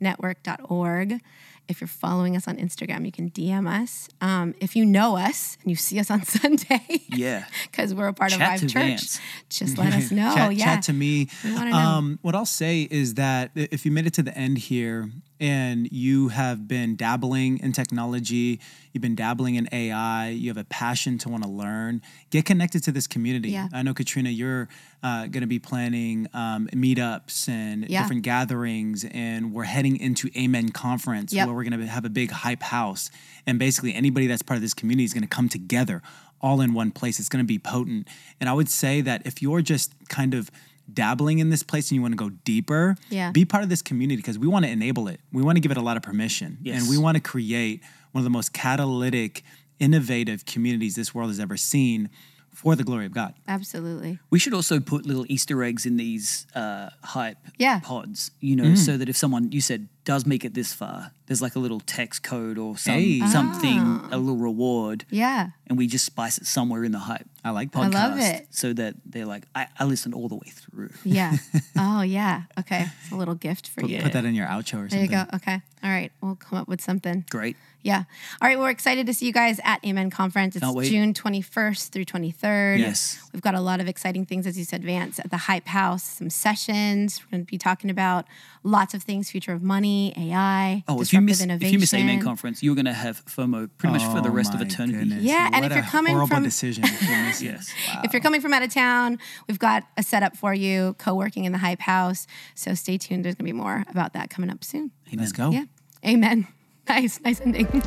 hypenetwork.org. 0.00 1.20
If 1.68 1.80
you're 1.80 1.88
following 1.88 2.36
us 2.36 2.48
on 2.48 2.56
Instagram, 2.56 3.06
you 3.06 3.12
can 3.12 3.30
DM 3.30 3.68
us. 3.68 4.08
Um, 4.20 4.54
if 4.60 4.74
you 4.76 4.84
know 4.84 5.16
us 5.16 5.56
and 5.62 5.70
you 5.70 5.76
see 5.76 5.98
us 6.00 6.10
on 6.10 6.22
Sunday, 6.26 6.82
Yeah. 7.08 7.44
because 7.70 7.94
we're 7.94 8.08
a 8.08 8.12
part 8.12 8.32
Chat 8.32 8.56
of 8.56 8.60
to 8.62 8.66
Church, 8.66 8.82
Vance. 8.82 9.20
just 9.48 9.78
let 9.78 9.94
us 9.94 10.10
know. 10.12 10.34
chat, 10.34 10.54
yeah. 10.56 10.64
chat 10.64 10.82
to 10.84 10.92
me. 10.92 11.28
Um, 11.44 12.18
what 12.22 12.34
I'll 12.34 12.44
say 12.46 12.82
is 12.90 13.14
that 13.14 13.52
if 13.54 13.86
you 13.86 13.92
made 13.92 14.06
it 14.06 14.12
to 14.14 14.22
the 14.22 14.36
end 14.36 14.58
here 14.58 15.10
and 15.42 15.90
you 15.90 16.28
have 16.28 16.68
been 16.68 16.94
dabbling 16.94 17.58
in 17.58 17.72
technology, 17.72 18.60
you've 18.92 19.02
been 19.02 19.16
dabbling 19.16 19.56
in 19.56 19.68
AI, 19.72 20.28
you 20.28 20.48
have 20.48 20.56
a 20.56 20.62
passion 20.64 21.18
to 21.18 21.28
want 21.28 21.42
to 21.42 21.48
learn, 21.50 22.00
get 22.30 22.44
connected 22.44 22.84
to 22.84 22.92
this 22.92 23.08
community. 23.08 23.50
Yeah. 23.50 23.66
I 23.72 23.82
know 23.82 23.92
Katrina, 23.92 24.30
you're 24.30 24.68
uh, 25.02 25.22
going 25.26 25.40
to 25.40 25.48
be 25.48 25.58
planning 25.58 26.28
um, 26.32 26.68
meetups 26.72 27.48
and 27.48 27.90
Yeah. 27.90 28.02
different 28.02 28.22
gatherings, 28.22 29.04
and 29.10 29.52
we're 29.52 29.64
heading 29.64 29.96
into 29.96 30.30
Amen 30.36 30.68
Conference 30.68 31.32
Yep. 31.32 31.48
where 31.48 31.56
we're 31.56 31.64
going 31.64 31.80
to 31.80 31.86
have 31.88 32.04
a 32.04 32.10
big 32.10 32.30
hype 32.30 32.62
house, 32.62 33.10
and 33.44 33.58
basically 33.58 33.92
anybody 33.94 34.28
that's 34.28 34.42
part 34.42 34.56
of 34.56 34.62
this 34.62 34.74
community 34.74 35.02
is 35.04 35.12
going 35.12 35.22
to 35.22 35.28
come 35.28 35.48
together 35.48 36.02
all 36.40 36.60
in 36.60 36.72
one 36.72 36.92
place. 36.92 37.18
It's 37.18 37.28
going 37.28 37.44
to 37.44 37.46
be 37.46 37.58
potent. 37.58 38.06
And 38.40 38.48
I 38.48 38.52
would 38.52 38.68
say 38.68 39.00
that 39.00 39.22
if 39.24 39.42
you're 39.42 39.60
just 39.62 39.92
kind 40.08 40.34
of 40.34 40.50
dabbling 40.92 41.38
in 41.38 41.50
this 41.50 41.62
place 41.62 41.90
and 41.90 41.96
you 41.96 42.02
want 42.02 42.12
to 42.12 42.16
go 42.16 42.30
deeper, 42.44 42.96
Yeah. 43.10 43.30
be 43.30 43.44
part 43.44 43.62
of 43.62 43.68
this 43.68 43.82
community 43.82 44.16
because 44.16 44.38
we 44.38 44.46
want 44.46 44.64
to 44.64 44.70
enable 44.70 45.08
it. 45.08 45.20
We 45.32 45.42
want 45.42 45.56
to 45.56 45.60
give 45.60 45.70
it 45.70 45.76
a 45.76 45.82
lot 45.82 45.96
of 45.96 46.02
permission. 46.02 46.58
Yes. 46.62 46.80
And 46.80 46.88
we 46.90 46.98
want 46.98 47.16
to 47.16 47.20
create 47.20 47.82
one 48.12 48.20
of 48.20 48.24
the 48.24 48.30
most 48.30 48.52
catalytic, 48.52 49.42
innovative 49.78 50.44
communities 50.44 50.94
this 50.94 51.14
world 51.14 51.30
has 51.30 51.40
ever 51.40 51.56
seen 51.56 52.08
for 52.52 52.76
the 52.76 52.84
glory 52.84 53.06
of 53.06 53.12
God. 53.12 53.34
Absolutely. 53.48 54.18
We 54.30 54.38
should 54.38 54.52
also 54.54 54.78
put 54.78 55.06
little 55.06 55.24
Easter 55.28 55.62
eggs 55.64 55.86
in 55.86 55.96
these 55.96 56.46
uh, 56.54 56.90
hype 57.02 57.38
Yeah. 57.58 57.80
pods, 57.80 58.30
you 58.40 58.54
know, 58.56 58.64
Mm. 58.72 58.78
so 58.78 58.96
that 58.98 59.08
if 59.08 59.16
someone 59.16 59.50
you 59.52 59.60
said 59.60 59.88
does 60.04 60.26
make 60.26 60.44
it 60.44 60.52
this 60.54 60.72
far, 60.72 61.12
there's 61.26 61.40
like 61.40 61.54
a 61.56 61.58
little 61.58 61.80
text 61.80 62.22
code 62.22 62.58
or 62.58 62.76
some 62.76 62.94
Hey. 62.94 63.20
something, 63.26 63.78
Ah. 63.80 64.08
a 64.12 64.18
little 64.18 64.36
reward, 64.36 65.04
Yeah. 65.10 65.50
and 65.66 65.78
we 65.78 65.86
just 65.86 66.04
spice 66.04 66.38
it 66.38 66.46
somewhere 66.46 66.84
in 66.84 66.92
the 66.92 66.98
hype 66.98 67.26
I 67.44 67.50
like 67.50 67.72
that. 67.72 67.82
I 67.82 67.88
love 67.88 68.18
it. 68.18 68.46
so 68.50 68.72
that 68.74 68.94
they're 69.04 69.26
like, 69.26 69.44
I, 69.54 69.66
I 69.78 69.84
listened 69.84 70.14
all 70.14 70.28
the 70.28 70.36
way 70.36 70.50
through. 70.52 70.90
Yeah. 71.04 71.36
oh, 71.76 72.02
yeah. 72.02 72.42
Okay. 72.58 72.86
It's 73.02 73.12
a 73.12 73.16
little 73.16 73.34
gift 73.34 73.68
for 73.68 73.84
you. 73.84 74.00
Put 74.02 74.12
that 74.12 74.24
in 74.24 74.34
your 74.34 74.46
outro 74.46 74.84
or 74.84 74.88
There 74.88 75.00
you 75.02 75.08
go. 75.08 75.24
Okay. 75.34 75.60
All 75.82 75.90
right. 75.90 76.12
We'll 76.20 76.36
come 76.36 76.58
up 76.58 76.68
with 76.68 76.80
something. 76.80 77.24
Great. 77.30 77.56
Yeah. 77.84 78.04
All 78.40 78.48
right. 78.48 78.58
We're 78.58 78.70
excited 78.70 79.06
to 79.06 79.14
see 79.14 79.26
you 79.26 79.32
guys 79.32 79.60
at 79.64 79.84
Amen 79.84 80.08
Conference. 80.08 80.54
It's 80.54 80.64
June 80.88 81.12
21st 81.14 81.88
through 81.90 82.04
23rd. 82.04 82.78
Yes. 82.78 83.18
We've 83.32 83.42
got 83.42 83.54
a 83.56 83.60
lot 83.60 83.80
of 83.80 83.88
exciting 83.88 84.24
things, 84.24 84.46
as 84.46 84.56
you 84.56 84.64
said, 84.64 84.84
Vance, 84.84 85.18
at 85.18 85.30
the 85.30 85.36
Hype 85.36 85.66
House, 85.66 86.04
some 86.04 86.30
sessions. 86.30 87.20
We're 87.24 87.30
going 87.38 87.46
to 87.46 87.50
be 87.50 87.58
talking 87.58 87.90
about 87.90 88.26
lots 88.62 88.94
of 88.94 89.02
things 89.02 89.30
future 89.30 89.52
of 89.52 89.62
money, 89.62 90.12
AI, 90.16 90.84
Oh, 90.86 91.00
if 91.00 91.12
you 91.12 91.18
disruptive 91.20 91.24
miss 91.24 91.42
innovation. 91.42 91.66
if 91.66 91.72
you 91.72 91.78
miss 91.80 91.94
Amen 91.94 92.20
conference, 92.22 92.62
you're 92.62 92.76
gonna 92.76 92.92
have 92.92 93.24
FOMO 93.24 93.68
pretty 93.78 93.92
much 93.94 94.04
for 94.04 94.20
the 94.20 94.28
Oh 94.28 94.32
rest 94.32 94.54
of 94.54 94.60
oh 94.60 94.64
eternity. 94.64 94.98
goodness. 95.00 95.24
Yeah, 95.24 95.46
and 95.52 95.62
What 95.64 95.72
if 95.72 95.76
you're 95.76 95.84
coming 95.86 96.12
horrible 96.12 96.36
from- 96.36 96.44
decision. 96.44 96.84
if 96.84 97.02
you 97.02 97.08
miss 97.16 97.42
it. 97.42 97.46
Yes. 97.46 97.72
If 98.04 98.12
you're 98.12 98.22
coming 98.22 98.40
from 98.40 98.52
out 98.52 98.62
of 98.62 98.72
town, 98.72 99.18
we've 99.48 99.58
got 99.58 99.82
a 99.96 100.04
setup 100.04 100.36
for 100.36 100.54
you, 100.54 100.94
co 100.98 101.14
working 101.16 101.44
in 101.44 101.50
the 101.50 101.58
Hype 101.58 101.80
House. 101.80 102.28
So 102.54 102.74
stay 102.74 102.98
tuned. 102.98 103.24
There's 103.24 103.34
going 103.34 103.46
to 103.48 103.52
be 103.52 103.58
more 103.58 103.84
about 103.90 104.12
that 104.12 104.30
coming 104.30 104.50
up 104.50 104.62
soon. 104.62 104.92
Let's 105.12 105.32
go. 105.32 105.50
Yeah. 105.50 105.64
Amen. 106.06 106.46
Nice. 106.88 107.20
Nice 107.24 107.40
ending. 107.40 107.82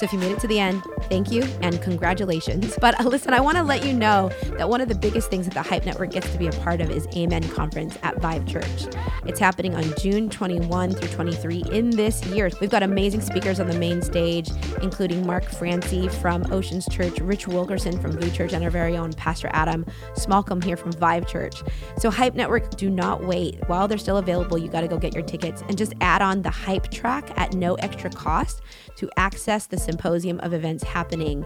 So 0.00 0.04
if 0.04 0.14
you 0.14 0.18
made 0.18 0.32
it 0.32 0.40
to 0.40 0.46
the 0.46 0.58
end, 0.58 0.82
thank 1.10 1.30
you 1.30 1.42
and 1.60 1.78
congratulations. 1.82 2.74
But 2.80 2.98
uh, 2.98 3.04
listen, 3.04 3.34
I 3.34 3.40
want 3.40 3.58
to 3.58 3.62
let 3.62 3.84
you 3.84 3.92
know 3.92 4.30
that 4.56 4.66
one 4.66 4.80
of 4.80 4.88
the 4.88 4.94
biggest 4.94 5.28
things 5.28 5.44
that 5.44 5.52
the 5.52 5.60
Hype 5.60 5.84
Network 5.84 6.12
gets 6.12 6.32
to 6.32 6.38
be 6.38 6.46
a 6.46 6.52
part 6.52 6.80
of 6.80 6.90
is 6.90 7.06
Amen 7.14 7.46
Conference 7.50 7.98
at 8.02 8.18
Vive 8.18 8.46
Church. 8.46 8.86
It's 9.26 9.38
happening 9.38 9.74
on 9.74 9.84
June 9.98 10.30
21 10.30 10.92
through 10.92 11.08
23 11.08 11.64
in 11.72 11.90
this 11.90 12.24
year. 12.28 12.50
We've 12.62 12.70
got 12.70 12.82
amazing 12.82 13.20
speakers 13.20 13.60
on 13.60 13.66
the 13.66 13.78
main 13.78 14.00
stage, 14.00 14.48
including 14.80 15.26
Mark 15.26 15.44
Francey 15.44 16.08
from 16.08 16.50
Oceans 16.50 16.88
Church, 16.88 17.20
Rich 17.20 17.46
Wilkerson 17.46 18.00
from 18.00 18.12
Blue 18.12 18.30
Church, 18.30 18.54
and 18.54 18.64
our 18.64 18.70
very 18.70 18.96
own 18.96 19.12
Pastor 19.12 19.50
Adam 19.52 19.84
Smallcombe 20.14 20.64
here 20.64 20.78
from 20.78 20.92
Vive 20.92 21.28
Church. 21.28 21.62
So 21.98 22.10
Hype 22.10 22.34
Network, 22.34 22.70
do 22.78 22.88
not 22.88 23.22
wait. 23.22 23.58
While 23.66 23.86
they're 23.86 23.98
still 23.98 24.16
available, 24.16 24.56
you 24.56 24.68
got 24.68 24.80
to 24.80 24.88
go 24.88 24.96
get 24.96 25.12
your 25.12 25.24
tickets 25.24 25.62
and 25.68 25.76
just 25.76 25.92
add 26.00 26.22
on 26.22 26.40
the 26.40 26.48
Hype 26.48 26.90
track 26.90 27.38
at 27.38 27.52
no 27.52 27.74
extra 27.74 28.08
cost 28.08 28.62
to 28.96 29.10
access 29.18 29.66
the 29.66 29.89
symposium 29.90 30.38
of 30.40 30.52
events 30.52 30.84
happening 30.84 31.44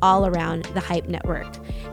all 0.00 0.26
around 0.26 0.64
the 0.74 0.80
Hype 0.80 1.08
Network. 1.08 1.46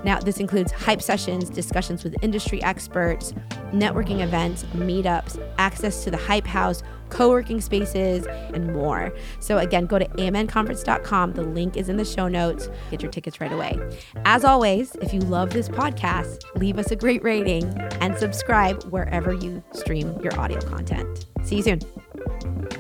Now, 0.04 0.20
this 0.20 0.40
includes 0.40 0.72
hype 0.72 1.02
sessions, 1.02 1.50
discussions 1.50 2.04
with 2.04 2.16
industry 2.22 2.62
experts, 2.64 3.34
networking 3.72 4.22
events, 4.22 4.64
meetups, 4.74 5.42
access 5.58 6.04
to 6.04 6.12
the 6.12 6.18
Hype 6.18 6.48
House, 6.48 6.82
co 7.10 7.30
working 7.30 7.60
spaces, 7.60 8.26
and 8.28 8.74
more. 8.74 9.12
So, 9.40 9.58
again, 9.58 9.86
go 9.86 10.00
to 10.00 10.06
amenconference.com. 10.06 11.34
The 11.34 11.44
link 11.44 11.76
is 11.76 11.90
in 11.90 11.98
the 11.98 12.06
show 12.06 12.28
notes. 12.28 12.70
Get 12.92 13.02
your 13.02 13.12
tickets 13.12 13.42
right 13.42 13.52
away. 13.52 13.78
As 14.26 14.46
always, 14.46 14.96
if 15.02 15.14
you 15.14 15.20
love 15.22 15.52
this 15.52 15.70
podcast, 15.70 16.44
leave 16.56 16.78
us 16.78 16.92
a 16.92 16.96
great 16.96 17.24
rating 17.24 17.66
and 18.00 18.18
subscribe 18.18 18.84
wherever 18.86 19.34
you 19.34 19.64
stream 19.74 20.20
your 20.22 20.38
audio 20.40 20.62
content. 20.62 21.26
See 21.44 21.58
you 21.58 21.64
soon. 21.64 22.79